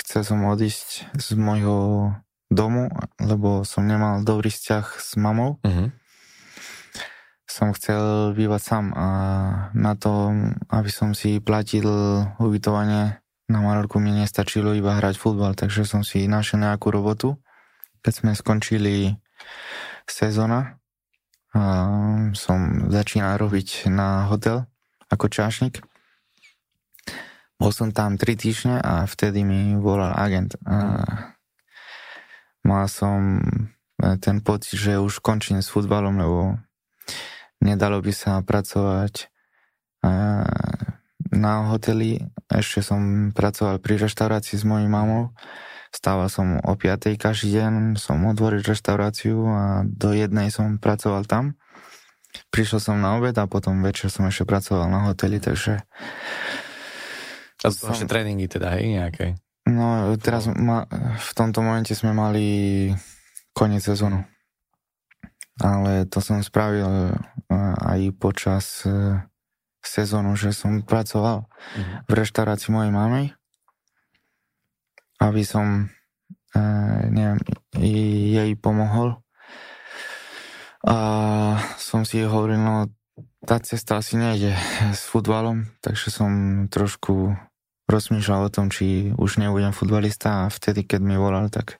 chcel 0.00 0.22
som 0.22 0.46
odísť 0.46 1.18
z 1.18 1.28
môjho 1.34 2.14
domu, 2.46 2.94
lebo 3.18 3.66
som 3.66 3.82
nemal 3.82 4.22
dobrý 4.22 4.54
vzťah 4.54 4.86
s 5.02 5.18
mamou. 5.18 5.58
Uh-huh. 5.66 5.90
Som 7.52 7.76
chcel 7.76 8.32
bývať 8.32 8.64
sám 8.64 8.96
a 8.96 9.08
na 9.76 9.92
to, 9.92 10.32
aby 10.72 10.88
som 10.88 11.12
si 11.12 11.36
platil 11.36 11.84
ubytovanie 12.40 13.20
na 13.52 13.60
Marorku 13.60 14.00
mi 14.00 14.08
nestačilo 14.08 14.72
iba 14.72 14.96
hrať 14.96 15.20
futbal, 15.20 15.52
takže 15.52 15.84
som 15.84 16.00
si 16.00 16.24
našiel 16.24 16.64
nejakú 16.64 16.88
robotu. 16.88 17.36
Keď 18.00 18.12
sme 18.24 18.32
skončili 18.32 19.20
sezóna, 20.08 20.80
som 22.32 22.88
začínal 22.88 23.36
robiť 23.36 23.92
na 23.92 24.32
hotel 24.32 24.64
ako 25.12 25.28
čášnik. 25.28 25.84
Bol 27.60 27.68
som 27.68 27.92
tam 27.92 28.16
3 28.16 28.32
týždne 28.32 28.80
a 28.80 29.04
vtedy 29.04 29.44
mi 29.44 29.76
volal 29.76 30.16
agent. 30.16 30.56
A 30.64 31.04
mal 32.64 32.88
som 32.88 33.44
ten 34.24 34.40
pocit, 34.40 34.80
že 34.80 34.96
už 34.96 35.20
končím 35.20 35.60
s 35.60 35.68
futbalom, 35.68 36.16
lebo 36.16 36.56
nedalo 37.62 38.02
by 38.02 38.12
sa 38.12 38.42
pracovať 38.42 39.30
na 41.32 41.54
hoteli. 41.70 42.18
Ešte 42.50 42.82
som 42.82 43.30
pracoval 43.32 43.78
pri 43.78 44.02
reštaurácii 44.02 44.58
s 44.60 44.64
mojou 44.66 44.90
mamou. 44.90 45.32
Stával 45.92 46.32
som 46.32 46.56
o 46.64 46.72
5. 46.72 47.20
každý 47.20 47.60
deň, 47.60 48.00
som 48.00 48.24
otvoril 48.24 48.64
reštauráciu 48.64 49.44
a 49.44 49.84
do 49.84 50.16
jednej 50.16 50.48
som 50.48 50.80
pracoval 50.80 51.28
tam. 51.28 51.54
Prišiel 52.48 52.80
som 52.80 52.96
na 52.96 53.20
obed 53.20 53.36
a 53.36 53.44
potom 53.44 53.84
večer 53.84 54.08
som 54.08 54.24
ešte 54.24 54.48
pracoval 54.48 54.88
na 54.88 55.12
hoteli, 55.12 55.36
takže... 55.36 55.84
A 57.60 57.68
to 57.68 57.92
som... 57.92 58.08
tréningy 58.08 58.48
teda, 58.48 58.72
hej, 58.72 58.96
nejaké? 58.96 59.36
No, 59.68 60.16
teraz 60.16 60.48
ma, 60.48 60.88
v 61.20 61.30
tomto 61.36 61.60
momente 61.60 61.92
sme 61.92 62.16
mali 62.16 62.46
koniec 63.52 63.84
sezónu. 63.84 64.24
Ale 65.62 66.10
to 66.10 66.18
som 66.18 66.42
spravil 66.42 66.90
e, 66.90 67.14
aj 67.78 68.00
počas 68.18 68.82
e, 68.82 69.22
sezónu, 69.78 70.34
že 70.34 70.50
som 70.50 70.82
pracoval 70.82 71.46
mm-hmm. 71.46 72.10
v 72.10 72.12
reštaurácii 72.12 72.70
mojej 72.74 72.90
mamy 72.90 73.22
aby 75.22 75.42
som 75.46 75.86
uh, 76.54 77.00
neviem, 77.06 77.38
jej 77.78 78.50
pomohol. 78.58 79.22
A 80.82 80.96
som 81.78 82.02
si 82.02 82.26
hovoril, 82.26 82.58
no 82.58 82.90
tá 83.46 83.62
cesta 83.62 84.02
asi 84.02 84.18
nejde 84.18 84.50
s 84.90 85.06
futbalom, 85.06 85.70
takže 85.78 86.10
som 86.10 86.30
trošku 86.66 87.38
rozmýšľal 87.86 88.50
o 88.50 88.54
tom, 88.54 88.66
či 88.70 89.14
už 89.14 89.38
nebudem 89.38 89.70
futbalista 89.70 90.46
a 90.46 90.50
vtedy, 90.50 90.82
keď 90.82 91.00
mi 91.02 91.14
volal, 91.14 91.50
tak 91.54 91.78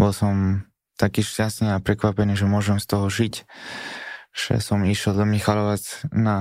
bol 0.00 0.12
som 0.12 0.64
taký 0.98 1.22
šťastný 1.22 1.72
a 1.72 1.82
prekvapený, 1.82 2.34
že 2.34 2.50
môžem 2.50 2.82
z 2.82 2.86
toho 2.90 3.06
žiť. 3.06 3.46
Že 4.34 4.52
som 4.58 4.82
išiel 4.82 5.14
do 5.14 5.24
Michalovac 5.24 5.82
na 6.10 6.36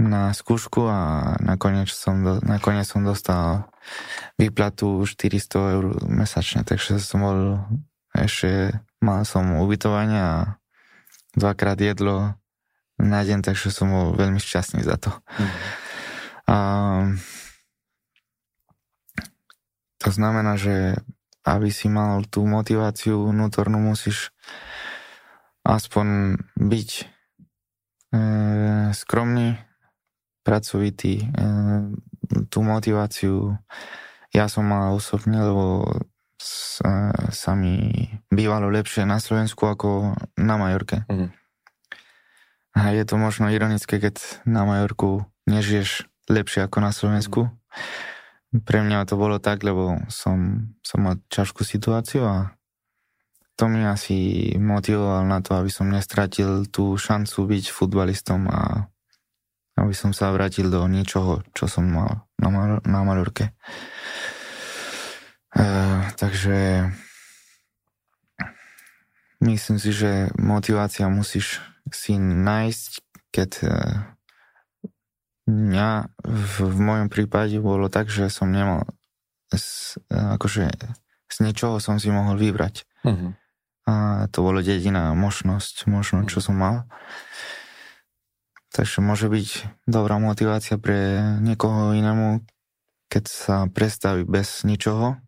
na 0.00 0.32
skúšku 0.32 0.88
a 0.88 1.36
nakoniec 1.44 1.92
som, 1.92 2.24
do, 2.24 2.40
nakoniec 2.40 2.88
som 2.88 3.04
dostal 3.04 3.68
výplatu 4.40 5.04
400 5.04 5.74
eur 5.76 5.84
mesačne, 6.08 6.64
takže 6.64 6.96
som 6.96 7.20
bol 7.20 7.38
ešte, 8.16 8.80
mal 9.04 9.28
som 9.28 9.60
ubytovanie 9.60 10.16
a 10.16 10.56
dvakrát 11.36 11.76
jedlo 11.76 12.32
na 12.96 13.20
deň, 13.20 13.44
takže 13.44 13.68
som 13.68 13.92
bol 13.92 14.06
veľmi 14.16 14.40
šťastný 14.40 14.80
za 14.80 14.96
to. 14.96 15.12
Mm. 15.12 15.52
A, 16.48 16.56
to 20.00 20.08
znamená, 20.08 20.56
že 20.56 20.96
aby 21.46 21.68
si 21.72 21.88
mal 21.88 22.24
tú 22.28 22.44
motiváciu 22.44 23.32
vnútornú, 23.32 23.80
musíš 23.80 24.32
aspoň 25.64 26.36
byť 26.56 26.90
e, 27.00 27.04
skromný, 28.92 29.56
pracovitý. 30.44 31.24
E, 31.24 31.26
tú 32.48 32.64
motiváciu 32.64 33.56
ja 34.30 34.46
som 34.46 34.62
mal 34.62 34.94
osobne, 34.94 35.42
lebo 35.42 35.82
sa 37.30 37.52
mi 37.52 38.08
bývalo 38.32 38.72
lepšie 38.72 39.04
na 39.04 39.20
Slovensku 39.20 39.68
ako 39.68 40.16
na 40.40 40.54
Majorke. 40.56 41.04
Mm. 41.10 41.28
A 42.72 42.96
je 42.96 43.04
to 43.04 43.20
možno 43.20 43.52
ironické, 43.52 44.00
keď 44.00 44.22
na 44.48 44.64
Majorku 44.64 45.26
nežiješ 45.44 46.08
lepšie 46.30 46.64
ako 46.64 46.78
na 46.80 46.94
Slovensku. 46.94 47.50
Pre 48.50 48.80
mňa 48.82 49.06
to 49.06 49.14
bolo 49.14 49.38
tak, 49.38 49.62
lebo 49.62 50.02
som, 50.10 50.70
som 50.82 50.98
mal 50.98 51.22
ťažkú 51.30 51.62
situáciu 51.62 52.26
a 52.26 52.36
to 53.54 53.68
mi 53.70 53.84
asi 53.86 54.50
motivoval 54.56 55.22
na 55.28 55.38
to, 55.38 55.54
aby 55.54 55.70
som 55.70 55.92
nestratil 55.92 56.66
tú 56.66 56.96
šancu 56.96 57.46
byť 57.46 57.64
futbalistom 57.70 58.48
a 58.50 58.90
aby 59.78 59.94
som 59.94 60.10
sa 60.10 60.32
vrátil 60.34 60.66
do 60.66 60.82
niečoho, 60.90 61.46
čo 61.54 61.70
som 61.70 61.86
mal 61.86 62.26
na, 62.40 62.48
Mal- 62.50 62.84
na 62.88 63.00
Malorke. 63.06 63.52
E, 65.54 65.64
takže 66.18 66.90
myslím 69.44 69.78
si, 69.78 69.90
že 69.94 70.32
motivácia 70.40 71.06
musíš 71.06 71.62
si 71.92 72.18
nájsť, 72.18 72.90
keď 73.30 73.50
mňa 75.50 75.88
v, 76.22 76.54
v 76.70 76.78
mojom 76.78 77.08
prípade 77.10 77.58
bolo 77.58 77.90
tak, 77.90 78.06
že 78.08 78.30
som 78.30 78.48
nemal 78.54 78.86
z, 79.50 79.98
akože 80.10 80.70
z 81.30 81.36
ničoho 81.42 81.82
som 81.82 81.98
si 81.98 82.10
mohol 82.10 82.38
vybrať. 82.38 82.86
Uh-huh. 83.02 83.34
A 83.90 84.26
to 84.30 84.46
bolo 84.46 84.62
jediná 84.62 85.10
možnosť, 85.18 85.90
možno, 85.90 86.22
čo 86.30 86.38
som 86.38 86.54
mal. 86.54 86.86
Takže 88.70 89.02
môže 89.02 89.26
byť 89.26 89.66
dobrá 89.90 90.22
motivácia 90.22 90.78
pre 90.78 91.18
niekoho 91.42 91.90
inému, 91.90 92.46
keď 93.10 93.24
sa 93.26 93.56
predstaví 93.66 94.22
bez 94.22 94.62
ničoho, 94.62 95.18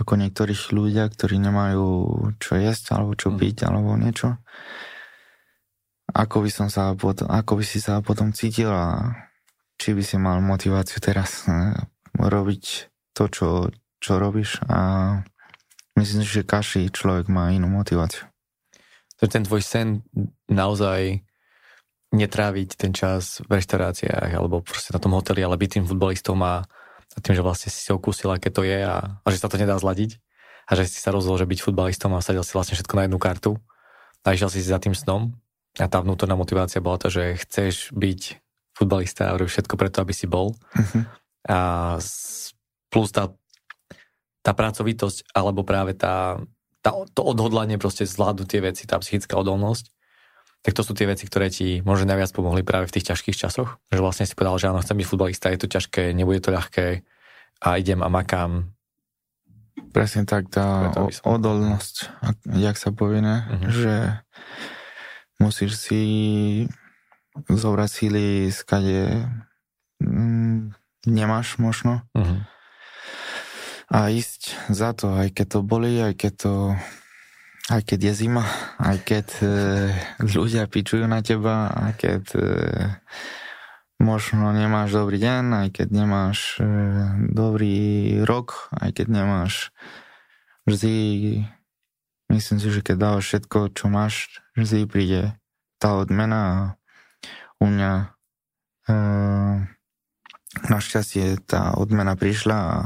ako 0.00 0.12
niektorých 0.16 0.72
ľudia, 0.72 1.04
ktorí 1.10 1.36
nemajú 1.36 1.86
čo 2.40 2.56
jesť, 2.56 2.96
alebo 2.96 3.12
čo 3.12 3.28
mhm. 3.28 3.36
piť, 3.36 3.56
alebo 3.68 3.98
niečo. 4.00 4.40
Ako 6.16 6.40
by, 6.40 6.50
som 6.50 6.68
sa 6.72 6.96
potom, 6.96 7.28
ako 7.28 7.60
by 7.60 7.64
si 7.64 7.84
sa 7.84 8.00
potom 8.00 8.32
cítil 8.32 8.72
a 8.72 9.12
či 9.78 9.92
by 9.94 10.02
si 10.02 10.16
mal 10.16 10.40
motiváciu 10.40 10.98
teraz 10.98 11.44
robiť 12.16 12.64
to, 13.14 13.24
čo, 13.30 13.48
čo 14.00 14.12
robíš. 14.18 14.58
A 14.66 15.20
myslím 16.00 16.24
si, 16.24 16.42
že 16.42 16.48
každý 16.48 16.90
človek 16.90 17.30
má 17.30 17.54
inú 17.54 17.70
motiváciu. 17.70 18.26
ten 19.20 19.44
tvoj 19.44 19.62
sen 19.62 20.02
naozaj 20.50 21.22
netráviť 22.08 22.80
ten 22.80 22.96
čas 22.96 23.44
v 23.44 23.60
reštauráciách 23.60 24.32
alebo 24.32 24.64
proste 24.64 24.96
na 24.96 25.00
tom 25.00 25.12
hoteli, 25.12 25.44
ale 25.44 25.60
byť 25.60 25.70
tým 25.76 25.84
futbolistom 25.84 26.40
a, 26.40 26.64
a 27.12 27.18
tým, 27.20 27.36
že 27.36 27.44
vlastne 27.44 27.68
si 27.68 27.84
si 27.84 27.90
okúsil, 27.92 28.32
aké 28.32 28.48
to 28.48 28.64
je 28.64 28.80
a, 28.80 29.20
a 29.20 29.28
že 29.28 29.38
sa 29.38 29.52
to 29.52 29.60
nedá 29.60 29.76
zladiť. 29.76 30.16
A 30.68 30.76
že 30.76 30.84
si 30.84 31.00
sa 31.00 31.12
rozhodol, 31.12 31.40
že 31.40 31.48
byť 31.48 31.64
futbalistom 31.64 32.12
a 32.12 32.24
sadil 32.24 32.44
si 32.44 32.52
vlastne 32.52 32.76
všetko 32.76 32.94
na 32.96 33.08
jednu 33.08 33.16
kartu. 33.20 33.56
A 34.24 34.36
išiel 34.36 34.52
si 34.52 34.60
za 34.60 34.76
tým 34.76 34.92
snom 34.92 35.32
a 35.76 35.86
tá 35.86 35.98
vnútorná 36.00 36.34
motivácia 36.34 36.80
bola 36.80 36.96
to, 36.96 37.12
že 37.12 37.36
chceš 37.44 37.92
byť 37.92 38.40
futbalista 38.72 39.28
a 39.28 39.36
robiť 39.36 39.52
všetko 39.52 39.74
preto, 39.76 40.00
aby 40.00 40.14
si 40.14 40.24
bol 40.24 40.54
uh-huh. 40.54 41.02
a 41.50 41.58
plus 42.88 43.10
tá, 43.12 43.34
tá 44.40 44.52
pracovitosť 44.56 45.34
alebo 45.36 45.66
práve 45.66 45.92
tá, 45.98 46.40
tá, 46.80 46.94
to 47.12 47.20
odhodlanie 47.20 47.76
proste 47.76 48.06
zvládnuť 48.08 48.46
tie 48.48 48.60
veci, 48.64 48.82
tá 48.88 48.96
psychická 49.02 49.36
odolnosť 49.36 49.92
tak 50.62 50.74
to 50.74 50.82
sú 50.82 50.92
tie 50.92 51.06
veci, 51.06 51.24
ktoré 51.24 51.48
ti 51.54 51.78
možno 51.86 52.10
najviac 52.10 52.34
pomohli 52.34 52.66
práve 52.66 52.90
v 52.90 52.94
tých 52.98 53.14
ťažkých 53.14 53.38
časoch. 53.38 53.78
Že 53.94 54.02
vlastne 54.02 54.26
si 54.26 54.34
povedal, 54.34 54.58
že 54.58 54.68
áno, 54.74 54.82
chcem 54.82 54.98
byť 54.98 55.06
futbalista, 55.06 55.54
je 55.54 55.60
to 55.62 55.70
ťažké, 55.70 56.10
nebude 56.12 56.42
to 56.42 56.50
ľahké 56.50 57.06
a 57.62 57.68
idem 57.78 58.02
a 58.02 58.10
makám. 58.10 58.74
Presne 59.94 60.26
tak, 60.26 60.50
tá 60.50 60.90
o, 60.98 61.06
odolnosť, 61.08 62.10
jak 62.58 62.74
sa 62.74 62.90
povie, 62.90 63.22
ne? 63.22 63.46
Uh-huh. 63.46 63.70
že 63.70 63.94
musíš 65.38 65.78
si 65.78 66.00
zobrať 67.46 67.90
síly, 67.90 68.26
skade 68.50 69.26
mm, 70.02 70.74
nemáš 71.06 71.58
možno. 71.62 72.02
Uh-huh. 72.12 72.42
A 73.88 74.12
ísť 74.12 74.68
za 74.68 74.92
to, 74.92 75.16
aj 75.16 75.32
keď 75.32 75.46
to 75.48 75.60
boli, 75.64 75.96
aj 76.02 76.14
keď 76.18 76.32
to 76.36 76.54
aj 77.68 77.84
keď 77.84 78.00
je 78.00 78.12
zima, 78.24 78.48
aj 78.80 78.96
keď 79.04 79.26
e, 79.44 79.48
ľudia 80.24 80.64
pičujú 80.64 81.04
na 81.04 81.20
teba, 81.20 81.68
aj 81.68 81.92
keď 82.00 82.24
e, 82.32 82.44
možno 84.00 84.48
nemáš 84.56 84.96
dobrý 84.96 85.20
deň, 85.20 85.44
aj 85.52 85.68
keď 85.76 85.88
nemáš 85.92 86.56
e, 86.56 86.64
dobrý 87.28 87.76
rok, 88.24 88.72
aj 88.72 88.96
keď 88.96 89.06
nemáš 89.12 89.68
vždy 90.64 90.96
myslím 92.32 92.58
si, 92.60 92.68
že 92.68 92.84
keď 92.84 92.96
dávaš 92.96 93.24
všetko, 93.28 93.72
čo 93.72 93.86
máš, 93.88 94.42
vždy 94.56 94.88
príde 94.88 95.20
tá 95.78 95.96
odmena 95.96 96.40
a 96.40 96.56
u 97.58 97.66
mňa 97.66 97.92
e, 97.98 98.96
našťastie 100.68 101.42
tá 101.46 101.74
odmena 101.74 102.14
prišla 102.14 102.56
a, 102.56 102.76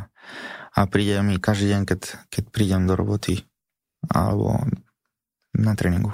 a 0.73 0.81
príde 0.89 1.21
mi 1.25 1.37
každý 1.37 1.77
deň, 1.77 1.83
keď, 1.89 2.01
keď 2.33 2.45
prídem 2.53 2.89
do 2.89 2.97
roboty 2.97 3.45
alebo 4.09 4.63
na 5.55 5.73
tréningu. 5.77 6.13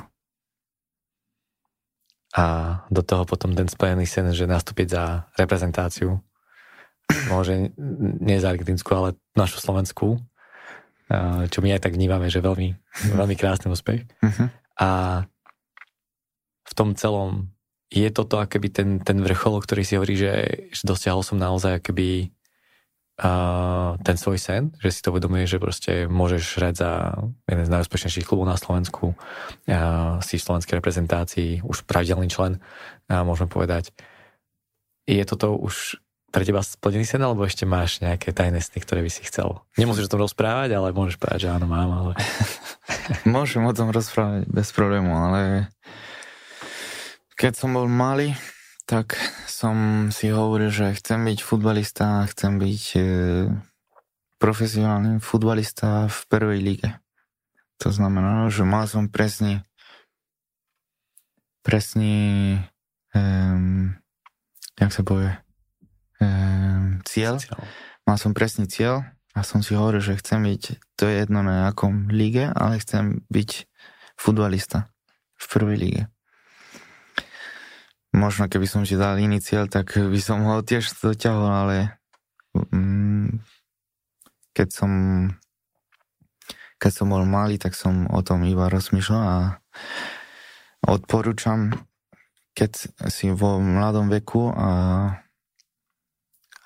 A 2.37 2.45
do 2.93 3.01
toho 3.01 3.24
potom 3.24 3.57
ten 3.57 3.66
spojený 3.66 4.05
sen, 4.05 4.31
že 4.37 4.45
nastúpiť 4.45 4.89
za 4.93 5.05
reprezentáciu 5.35 6.20
môže 7.33 7.72
nie 8.20 8.37
za 8.37 8.53
argentínsku, 8.53 8.91
ale 8.93 9.16
našu 9.33 9.59
slovenskú, 9.64 10.20
čo 11.49 11.59
my 11.65 11.69
aj 11.75 11.89
tak 11.89 11.97
vnímame, 11.97 12.29
že 12.29 12.45
veľmi, 12.45 12.77
veľmi 13.17 13.37
krásny 13.37 13.73
úspech. 13.73 14.05
Uh-huh. 14.21 14.47
A 14.79 14.89
v 16.69 16.73
tom 16.77 16.93
celom 16.93 17.49
je 17.89 18.09
toto 18.13 18.37
akoby 18.37 18.69
ten, 18.69 18.89
ten 19.01 19.17
vrchol, 19.25 19.65
ktorý 19.65 19.83
si 19.83 19.97
hovorí, 19.97 20.15
že, 20.15 20.33
že 20.69 20.85
dosiahol 20.85 21.25
som 21.25 21.41
naozaj 21.41 21.81
akoby 21.81 22.29
uh, 23.25 23.97
ten 24.05 24.17
svoj 24.21 24.37
sen, 24.37 24.63
že 24.77 24.93
si 24.93 25.01
to 25.01 25.09
uvedomuje, 25.09 25.49
že 25.49 25.57
proste 25.57 26.05
môžeš 26.05 26.45
hrať 26.61 26.75
za 26.77 26.91
jeden 27.49 27.65
z 27.65 27.73
najúspešnejších 27.73 28.29
klubov 28.29 28.45
na 28.45 28.61
Slovensku, 28.61 29.17
uh, 29.17 30.21
si 30.21 30.37
v 30.37 30.45
slovenskej 30.45 30.77
reprezentácii, 30.77 31.65
už 31.65 31.89
pravidelný 31.89 32.29
člen, 32.29 32.61
uh, 33.09 33.25
môžeme 33.25 33.49
povedať. 33.49 33.97
Je 35.09 35.25
toto 35.25 35.57
už 35.57 35.97
pre 36.29 36.45
teba 36.45 36.61
splnený 36.61 37.09
sen, 37.09 37.24
alebo 37.24 37.45
ešte 37.49 37.64
máš 37.64 38.05
nejaké 38.05 38.37
tajné 38.37 38.61
sny, 38.61 38.85
ktoré 38.85 39.01
by 39.01 39.11
si 39.11 39.24
chcel? 39.24 39.64
Nemusíš 39.81 40.09
o 40.09 40.12
tom 40.12 40.24
rozprávať, 40.24 40.76
ale 40.76 40.93
môžeš 40.93 41.16
povedať, 41.16 41.49
že 41.49 41.53
áno, 41.53 41.66
mám, 41.68 41.91
ale... 41.91 42.12
Môžem 43.24 43.64
o 43.64 43.72
tom 43.72 43.89
rozprávať 43.89 44.45
bez 44.53 44.68
problému, 44.76 45.09
ale 45.12 45.72
keď 47.41 47.53
som 47.57 47.72
bol 47.72 47.89
malý, 47.89 48.37
tak 48.85 49.16
som 49.49 50.09
si 50.12 50.29
hovoril, 50.29 50.68
že 50.68 50.97
chcem 50.97 51.24
byť 51.24 51.39
futbalista, 51.41 52.29
chcem 52.29 52.61
byť 52.61 52.83
e, 52.97 53.01
profesionálny 54.37 55.20
futbalista 55.24 56.09
v 56.09 56.18
prvej 56.29 56.61
lige. 56.61 56.91
To 57.81 57.89
znamená, 57.89 58.49
že 58.53 58.68
mal 58.68 58.85
som 58.85 59.09
presný 59.09 59.64
presný 61.68 62.57
um, 63.12 63.93
jak 64.81 64.89
sa 64.89 65.03
povie 65.05 65.37
um, 66.21 67.01
cieľ. 67.07 67.41
Mal 68.07 68.16
som 68.16 68.33
presný 68.33 68.71
cieľ 68.71 69.05
a 69.37 69.41
som 69.47 69.62
si 69.62 69.75
hovoril, 69.75 70.01
že 70.03 70.19
chcem 70.19 70.43
byť, 70.43 70.62
to 70.99 71.03
je 71.07 71.14
jedno 71.23 71.45
na 71.45 71.71
akom 71.71 72.11
lige, 72.11 72.49
ale 72.51 72.81
chcem 72.83 73.23
byť 73.31 73.69
futbalista 74.19 74.91
v 75.39 75.45
prvej 75.47 75.77
lige 75.79 76.03
možno 78.19 78.49
keby 78.49 78.66
som 78.66 78.83
si 78.83 78.97
dal 78.97 79.21
iný 79.21 79.39
cieľ, 79.39 79.69
tak 79.69 79.95
by 79.95 80.21
som 80.21 80.43
ho 80.43 80.64
tiež 80.64 80.97
doťahol, 80.99 81.49
ale 81.49 81.77
mm, 82.57 83.39
keď 84.57 84.69
som 84.73 84.93
keď 86.79 86.93
som 86.95 87.07
bol 87.11 87.27
malý, 87.27 87.59
tak 87.59 87.75
som 87.75 88.07
o 88.07 88.23
tom 88.23 88.47
iba 88.47 88.71
rozmýšľal 88.71 89.23
a 89.23 89.39
odporúčam, 90.87 91.75
keď 92.55 92.95
si 93.11 93.35
vo 93.35 93.59
mladom 93.59 94.07
veku 94.07 94.55
a, 94.55 94.71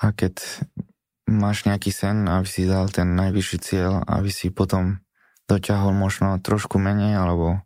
a 0.03 0.11
keď 0.11 0.43
máš 1.31 1.63
nejaký 1.65 1.95
sen, 1.95 2.27
aby 2.27 2.45
si 2.45 2.67
dal 2.67 2.91
ten 2.91 3.15
najvyšší 3.15 3.59
cieľ, 3.63 4.03
aby 4.11 4.29
si 4.35 4.51
potom 4.51 4.99
doťahol 5.47 5.95
možno 5.95 6.43
trošku 6.43 6.83
menej, 6.83 7.15
alebo 7.15 7.63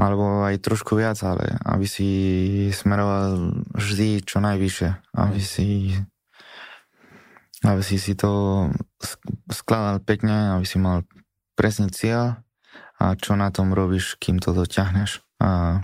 alebo 0.00 0.48
aj 0.48 0.64
trošku 0.64 0.96
viac, 0.96 1.20
ale 1.20 1.60
aby 1.60 1.84
si 1.84 2.08
smeroval 2.72 3.52
vždy 3.76 4.24
čo 4.24 4.40
najvyššie, 4.40 4.90
aby 5.12 5.40
si 5.44 5.92
aby 7.60 7.82
si 7.84 8.00
si 8.00 8.16
to 8.16 8.64
skladal 9.52 10.00
pekne, 10.00 10.56
aby 10.56 10.64
si 10.64 10.80
mal 10.80 11.04
presný 11.52 11.92
cieľ 11.92 12.40
a 12.96 13.12
čo 13.16 13.36
na 13.36 13.52
tom 13.52 13.76
robíš, 13.76 14.16
kým 14.16 14.40
to 14.40 14.56
dotiahneš. 14.56 15.20
A 15.44 15.80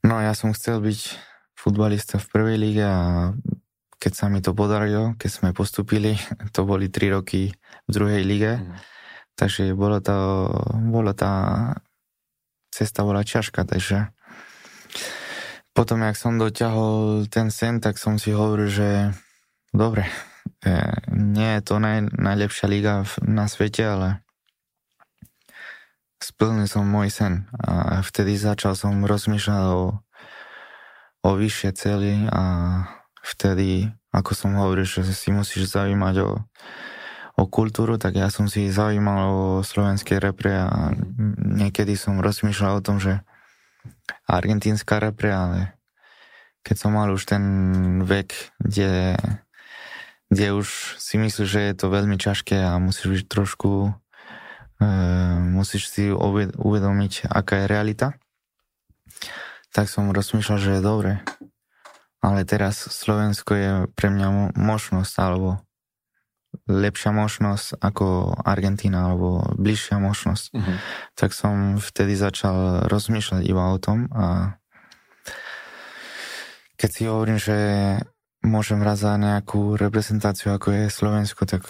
no 0.00 0.16
ja 0.24 0.32
som 0.32 0.56
chcel 0.56 0.80
byť 0.80 1.31
futbalista 1.62 2.18
v 2.18 2.26
prvej 2.26 2.56
lige 2.58 2.82
a 2.82 3.30
keď 4.02 4.12
sa 4.18 4.26
mi 4.26 4.42
to 4.42 4.50
podarilo, 4.50 5.14
keď 5.14 5.30
sme 5.30 5.48
postupili, 5.54 6.18
to 6.54 6.66
boli 6.66 6.90
3 6.90 7.14
roky 7.14 7.54
v 7.86 7.90
druhej 7.90 8.22
lige, 8.26 8.58
mm 8.58 8.92
Takže 9.32 9.72
bolo 9.72 9.96
to, 10.04 10.12
bolo 10.92 11.16
tá 11.16 11.72
cesta 12.68 13.00
bola 13.00 13.24
ťažká, 13.24 13.64
takže 13.64 14.12
potom, 15.72 16.04
jak 16.04 16.20
som 16.20 16.36
doťahol 16.36 17.24
ten 17.32 17.48
sen, 17.48 17.80
tak 17.80 17.96
som 17.96 18.20
si 18.20 18.28
hovoril, 18.28 18.68
že 18.68 18.90
dobre, 19.72 20.04
e, 20.60 20.72
nie 21.16 21.56
je 21.56 21.62
to 21.64 21.80
naj, 21.80 22.12
najlepšia 22.12 22.68
liga 22.68 23.08
na 23.24 23.48
svete, 23.48 23.88
ale 23.88 24.08
splnil 26.20 26.68
som 26.68 26.84
môj 26.84 27.08
sen. 27.08 27.48
A 27.56 28.04
vtedy 28.04 28.36
začal 28.36 28.76
som 28.76 29.08
rozmýšľať 29.08 29.64
o, 29.72 29.96
o 31.22 31.30
vyššie 31.38 31.70
cely 31.74 32.26
a 32.30 32.42
vtedy, 33.22 33.90
ako 34.10 34.30
som 34.34 34.58
hovoril, 34.58 34.84
že 34.84 35.06
si 35.14 35.30
musíš 35.30 35.70
zaujímať 35.72 36.14
o 36.26 36.30
o 37.36 37.48
kultúru, 37.48 37.96
tak 37.96 38.20
ja 38.20 38.28
som 38.28 38.44
si 38.44 38.68
zaujímal 38.68 39.20
o 39.32 39.42
slovenskej 39.64 40.20
repre 40.20 40.52
a 40.68 40.92
niekedy 41.40 41.96
som 41.96 42.20
rozmýšľal 42.20 42.78
o 42.80 42.84
tom, 42.84 43.00
že 43.00 43.24
argentínska 44.28 45.00
repre, 45.00 45.32
ale 45.32 45.58
keď 46.62 46.76
som 46.76 46.94
mal 46.94 47.08
už 47.10 47.24
ten 47.24 47.44
vek, 48.04 48.52
kde, 48.60 49.16
kde 50.28 50.46
už 50.54 51.00
si 51.00 51.16
myslíš, 51.18 51.48
že 51.48 51.60
je 51.72 51.74
to 51.74 51.86
veľmi 51.88 52.20
ťažké 52.20 52.60
a 52.62 52.76
musíš 52.78 53.24
byť 53.24 53.26
trošku 53.26 53.90
e, 54.78 54.86
musíš 55.56 55.88
si 55.88 56.12
uvedomiť, 56.54 57.32
aká 57.32 57.64
je 57.64 57.66
realita, 57.66 58.08
tak 59.72 59.88
som 59.88 60.12
rozmýšľal, 60.12 60.58
že 60.60 60.70
je 60.78 60.82
dobre. 60.84 61.12
Ale 62.22 62.46
teraz 62.46 62.78
Slovensko 62.78 63.52
je 63.56 63.70
pre 63.98 64.12
mňa 64.12 64.54
možnosť, 64.54 65.14
alebo 65.18 65.58
lepšia 66.68 67.10
možnosť 67.10 67.80
ako 67.80 68.36
Argentína 68.44 69.08
alebo 69.10 69.40
bližšia 69.56 69.96
možnosť. 69.96 70.44
Uh-huh. 70.52 70.76
Tak 71.16 71.32
som 71.32 71.80
vtedy 71.80 72.12
začal 72.14 72.86
rozmýšľať 72.92 73.42
iba 73.48 73.72
o 73.72 73.80
tom 73.80 74.12
a 74.12 74.56
keď 76.76 76.90
si 76.92 77.02
hovorím, 77.08 77.38
že 77.40 77.56
môžem 78.42 78.82
hrať 78.82 78.98
za 78.98 79.12
nejakú 79.16 79.78
reprezentáciu 79.78 80.52
ako 80.52 80.74
je 80.74 80.84
Slovensko, 80.90 81.46
tak 81.46 81.62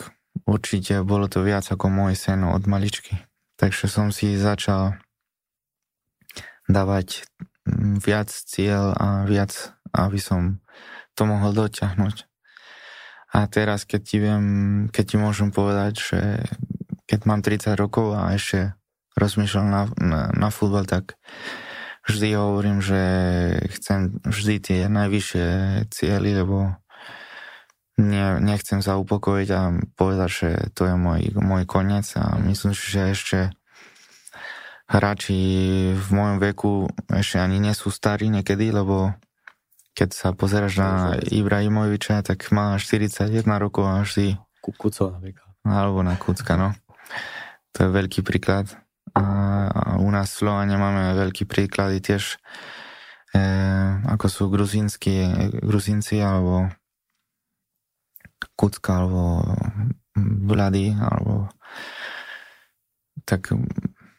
určite 0.48 1.04
bolo 1.04 1.28
to 1.28 1.44
viac 1.44 1.68
ako 1.68 1.86
môj 1.92 2.16
sen 2.16 2.42
od 2.48 2.64
maličky. 2.64 3.20
Takže 3.60 3.86
som 3.86 4.08
si 4.10 4.34
začal 4.40 4.96
dávať 6.66 7.28
viac 8.02 8.28
cieľ 8.30 8.94
a 8.96 9.08
viac, 9.28 9.74
aby 9.94 10.18
som 10.18 10.58
to 11.14 11.28
mohol 11.28 11.52
dotiahnuť. 11.54 12.26
A 13.32 13.48
teraz, 13.48 13.88
keď 13.88 14.00
ti 14.04 14.16
viem, 14.20 14.44
keď 14.92 15.04
ti 15.08 15.16
môžem 15.16 15.48
povedať, 15.54 15.92
že 15.96 16.20
keď 17.08 17.20
mám 17.24 17.40
30 17.40 17.80
rokov 17.80 18.12
a 18.12 18.32
ešte 18.36 18.76
rozmýšľam 19.16 19.68
na, 19.68 19.82
na, 19.96 20.20
na 20.32 20.48
futbal, 20.52 20.84
tak 20.84 21.16
vždy 22.08 22.36
hovorím, 22.36 22.84
že 22.84 23.00
chcem 23.78 24.20
vždy 24.24 24.54
tie 24.60 24.80
najvyššie 24.88 25.48
cieľy, 25.88 26.44
lebo 26.44 26.76
ne, 28.00 28.40
nechcem 28.40 28.80
sa 28.84 28.98
upokojiť 28.98 29.48
a 29.52 29.62
povedať, 29.96 30.30
že 30.30 30.50
to 30.72 30.88
je 30.88 30.94
môj, 30.96 31.32
môj 31.38 31.64
koniec 31.68 32.08
a 32.18 32.36
myslím 32.42 32.72
že 32.74 33.16
ešte 33.16 33.38
hráči 34.88 35.38
v 35.94 36.08
mojom 36.12 36.38
veku 36.42 36.72
ešte 37.08 37.38
ani 37.38 37.62
nie 37.62 37.74
sú 37.76 37.88
starí 37.88 38.28
niekedy, 38.28 38.74
lebo 38.74 39.14
keď 39.92 40.08
sa 40.16 40.28
pozeráš 40.32 40.80
na 40.80 40.90
Ibrahimoviča, 41.20 42.24
tak 42.24 42.48
má 42.48 42.80
41 42.80 43.28
rokov 43.60 43.84
a 43.84 44.00
vždy... 44.00 44.40
Kuco 44.62 45.12
napríklad. 45.12 45.52
Alebo 45.68 46.00
na 46.00 46.16
Kucka, 46.16 46.56
no. 46.56 46.72
To 47.76 47.78
je 47.84 47.88
veľký 47.92 48.24
príklad. 48.24 48.72
A 49.12 49.24
u 50.00 50.08
nás 50.08 50.32
v 50.32 50.38
Slovane 50.46 50.80
máme 50.80 51.12
veľký 51.18 51.44
príklady 51.44 52.00
tiež, 52.00 52.40
e, 53.36 53.44
ako 54.08 54.26
sú 54.32 54.42
gruzínsky, 54.48 55.28
gruzínci, 55.60 56.24
alebo 56.24 56.72
Kucka, 58.56 59.04
alebo 59.04 59.44
Vlady, 60.16 60.96
alebo 60.96 61.52
tak 63.28 63.52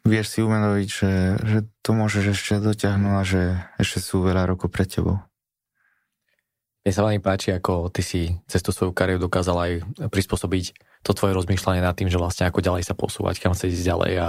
vieš 0.04 0.36
si 0.36 0.40
umedoviť, 0.44 0.88
že, 0.88 1.12
že 1.40 1.58
to 1.80 1.96
môžeš 1.96 2.36
ešte 2.36 2.60
dotiahnuť 2.60 3.14
a 3.16 3.24
že 3.24 3.42
ešte 3.80 4.00
sú 4.04 4.24
veľa 4.24 4.48
rokov 4.48 4.68
pred 4.72 4.88
tebou 4.88 5.24
Mne 6.84 6.92
sa 6.92 7.04
veľmi 7.08 7.24
páči, 7.24 7.56
ako 7.56 7.88
ty 7.88 8.04
si 8.04 8.22
cez 8.44 8.60
tú 8.60 8.76
svoju 8.76 8.92
kariéru 8.92 9.32
dokázal 9.32 9.56
aj 9.56 9.72
prispôsobiť 10.12 10.66
to 11.04 11.12
tvoje 11.16 11.32
rozmýšľanie 11.36 11.80
nad 11.80 11.96
tým, 11.96 12.12
že 12.12 12.20
vlastne 12.20 12.48
ako 12.48 12.60
ďalej 12.60 12.84
sa 12.84 12.96
posúvať, 12.96 13.40
kam 13.40 13.56
sa 13.56 13.72
ísť 13.72 13.88
ďalej 13.88 14.14
a 14.20 14.28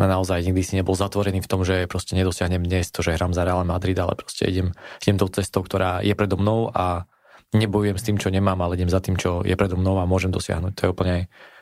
na 0.00 0.06
naozaj 0.08 0.44
nikdy 0.44 0.64
si 0.64 0.76
nebol 0.76 0.96
zatvorený 0.96 1.44
v 1.44 1.48
tom, 1.48 1.64
že 1.64 1.88
proste 1.88 2.16
nedosiahnem 2.16 2.64
dnes 2.64 2.88
to, 2.88 3.04
že 3.04 3.16
hrám 3.16 3.36
za 3.36 3.44
Real 3.44 3.64
Madrid, 3.64 3.96
ale 3.96 4.16
proste 4.16 4.48
idem, 4.48 4.72
idem 5.04 5.16
tou 5.20 5.28
cestou, 5.28 5.64
ktorá 5.64 6.00
je 6.00 6.12
predo 6.16 6.40
mnou 6.40 6.72
a 6.72 7.04
nebojujem 7.52 7.96
s 8.00 8.04
tým, 8.08 8.16
čo 8.16 8.32
nemám, 8.32 8.60
ale 8.64 8.80
idem 8.80 8.88
za 8.88 9.00
tým, 9.04 9.20
čo 9.20 9.44
je 9.44 9.52
predo 9.56 9.76
mnou 9.76 10.00
a 10.00 10.08
môžem 10.08 10.32
dosiahnuť. 10.32 10.72
To 10.76 10.82
je 10.84 10.90
úplne, 10.92 11.16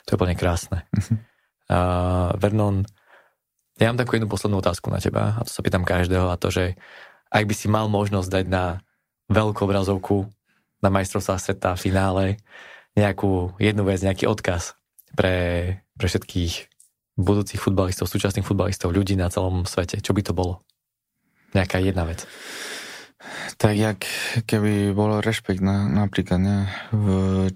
to 0.07 0.15
je 0.15 0.17
úplne 0.19 0.35
krásne. 0.39 0.87
uh, 1.75 2.35
Vernon, 2.39 2.87
ja 3.81 3.89
mám 3.89 3.97
takú 3.97 4.21
jednu 4.21 4.29
poslednú 4.29 4.61
otázku 4.61 4.93
na 4.93 5.01
teba 5.01 5.35
a 5.35 5.41
to 5.41 5.51
sa 5.51 5.65
pýtam 5.65 5.89
každého 5.89 6.29
a 6.29 6.37
to, 6.37 6.53
že 6.53 6.77
ak 7.33 7.49
by 7.49 7.55
si 7.57 7.67
mal 7.73 7.89
možnosť 7.89 8.29
dať 8.29 8.47
na 8.53 8.85
veľkú 9.33 9.65
obrazovku 9.65 10.29
na 10.85 10.93
majstrovstvá 10.93 11.41
sveta 11.41 11.73
v 11.77 11.83
finále 11.89 12.25
nejakú 12.99 13.57
jednu 13.57 13.89
vec, 13.89 14.03
nejaký 14.05 14.29
odkaz 14.29 14.77
pre, 15.17 15.37
pre 15.97 16.07
všetkých 16.11 16.69
budúcich 17.17 17.61
futbalistov, 17.61 18.11
súčasných 18.11 18.45
futbalistov, 18.45 18.93
ľudí 18.93 19.15
na 19.15 19.33
celom 19.33 19.65
svete. 19.65 20.01
Čo 20.01 20.13
by 20.13 20.23
to 20.25 20.33
bolo? 20.37 20.65
Nejaká 21.57 21.79
jedna 21.81 22.09
vec. 22.09 22.25
Tak 23.61 23.77
jak 23.77 24.01
keby 24.49 24.97
bolo 24.97 25.21
rešpekt 25.21 25.61
na, 25.61 25.85
napríklad, 25.87 26.41
ne, 26.41 26.59
v, 26.89 27.07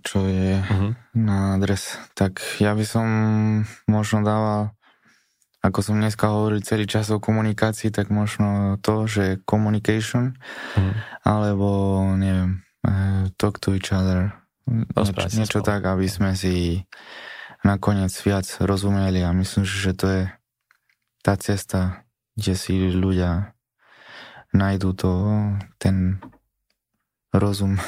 čo 0.04 0.28
je 0.28 0.60
uh-huh. 0.60 0.92
na 1.16 1.56
adres, 1.56 1.96
tak 2.12 2.44
ja 2.60 2.76
by 2.76 2.84
som 2.84 3.06
možno 3.88 4.20
dával 4.20 4.76
ako 5.64 5.80
som 5.80 5.96
dneska 5.96 6.28
hovoril 6.28 6.60
celý 6.60 6.84
čas 6.84 7.08
o 7.08 7.16
komunikácii, 7.16 7.88
tak 7.88 8.12
možno 8.12 8.76
to, 8.84 9.08
že 9.08 9.40
communication, 9.48 10.36
mm. 10.76 11.24
alebo 11.24 12.04
neviem, 12.20 12.60
uh, 12.84 13.32
talk 13.40 13.56
to 13.64 13.72
each 13.72 13.88
other, 13.88 14.36
niečo, 14.68 15.16
niečo 15.40 15.60
tak, 15.64 15.88
aby 15.88 16.04
sme 16.04 16.36
si 16.36 16.84
nakoniec 17.64 18.12
viac 18.20 18.44
rozumeli 18.60 19.24
a 19.24 19.32
myslím, 19.32 19.64
že 19.64 19.96
to 19.96 20.06
je 20.12 20.22
tá 21.24 21.32
cesta, 21.40 22.04
kde 22.36 22.52
si 22.60 22.76
ľudia 22.92 23.56
nájdú 24.52 24.92
to, 24.92 25.12
ten 25.80 26.20
rozum. 27.32 27.80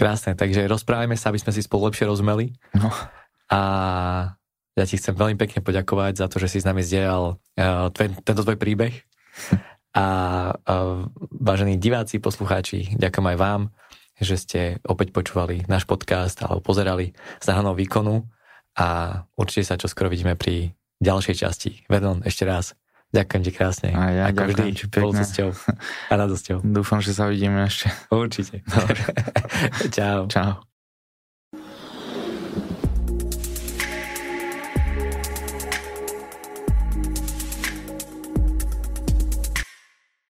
Krásne, 0.00 0.32
takže 0.32 0.64
rozprávajme 0.64 1.14
sa, 1.14 1.28
aby 1.28 1.38
sme 1.38 1.52
si 1.52 1.60
spolu 1.60 1.92
lepšie 1.92 2.08
rozumeli. 2.08 2.56
No. 2.72 2.88
A 3.52 3.60
ja 4.74 4.84
ti 4.86 4.98
chcem 4.98 5.14
veľmi 5.14 5.38
pekne 5.38 5.62
poďakovať 5.62 6.18
za 6.18 6.26
to, 6.26 6.42
že 6.42 6.50
si 6.50 6.58
s 6.62 6.66
nami 6.66 6.82
zdieľal 6.82 7.38
uh, 7.38 7.88
tento 7.94 8.42
tvoj 8.42 8.58
príbeh. 8.58 8.94
A 9.94 10.06
uh, 10.50 11.06
vážení 11.30 11.78
diváci, 11.78 12.18
poslucháči, 12.18 12.98
ďakujem 12.98 13.26
aj 13.30 13.38
vám, 13.38 13.62
že 14.18 14.34
ste 14.34 14.60
opäť 14.82 15.14
počúvali 15.14 15.62
náš 15.70 15.86
podcast 15.86 16.42
alebo 16.42 16.58
pozerali 16.58 17.14
zahanou 17.38 17.78
výkonu 17.78 18.26
a 18.74 19.22
určite 19.38 19.70
sa 19.70 19.78
čoskoro 19.78 20.10
vidíme 20.10 20.34
pri 20.34 20.74
ďalšej 20.98 21.36
časti. 21.38 21.70
Vernon, 21.86 22.26
ešte 22.26 22.42
raz, 22.42 22.74
ďakujem 23.14 23.42
ti 23.46 23.50
krásne. 23.54 23.90
A 23.94 24.02
ja 24.10 24.24
Ako 24.34 24.50
vždy, 24.50 24.90
pekne. 24.90 25.22
a 26.10 26.14
radosťou. 26.18 26.58
Dúfam, 26.82 26.98
že 26.98 27.14
sa 27.14 27.30
vidíme 27.30 27.62
ešte. 27.62 27.86
Určite. 28.10 28.66
Dobre. 28.66 28.98
Čau. 29.94 30.26
Čau. 30.26 30.73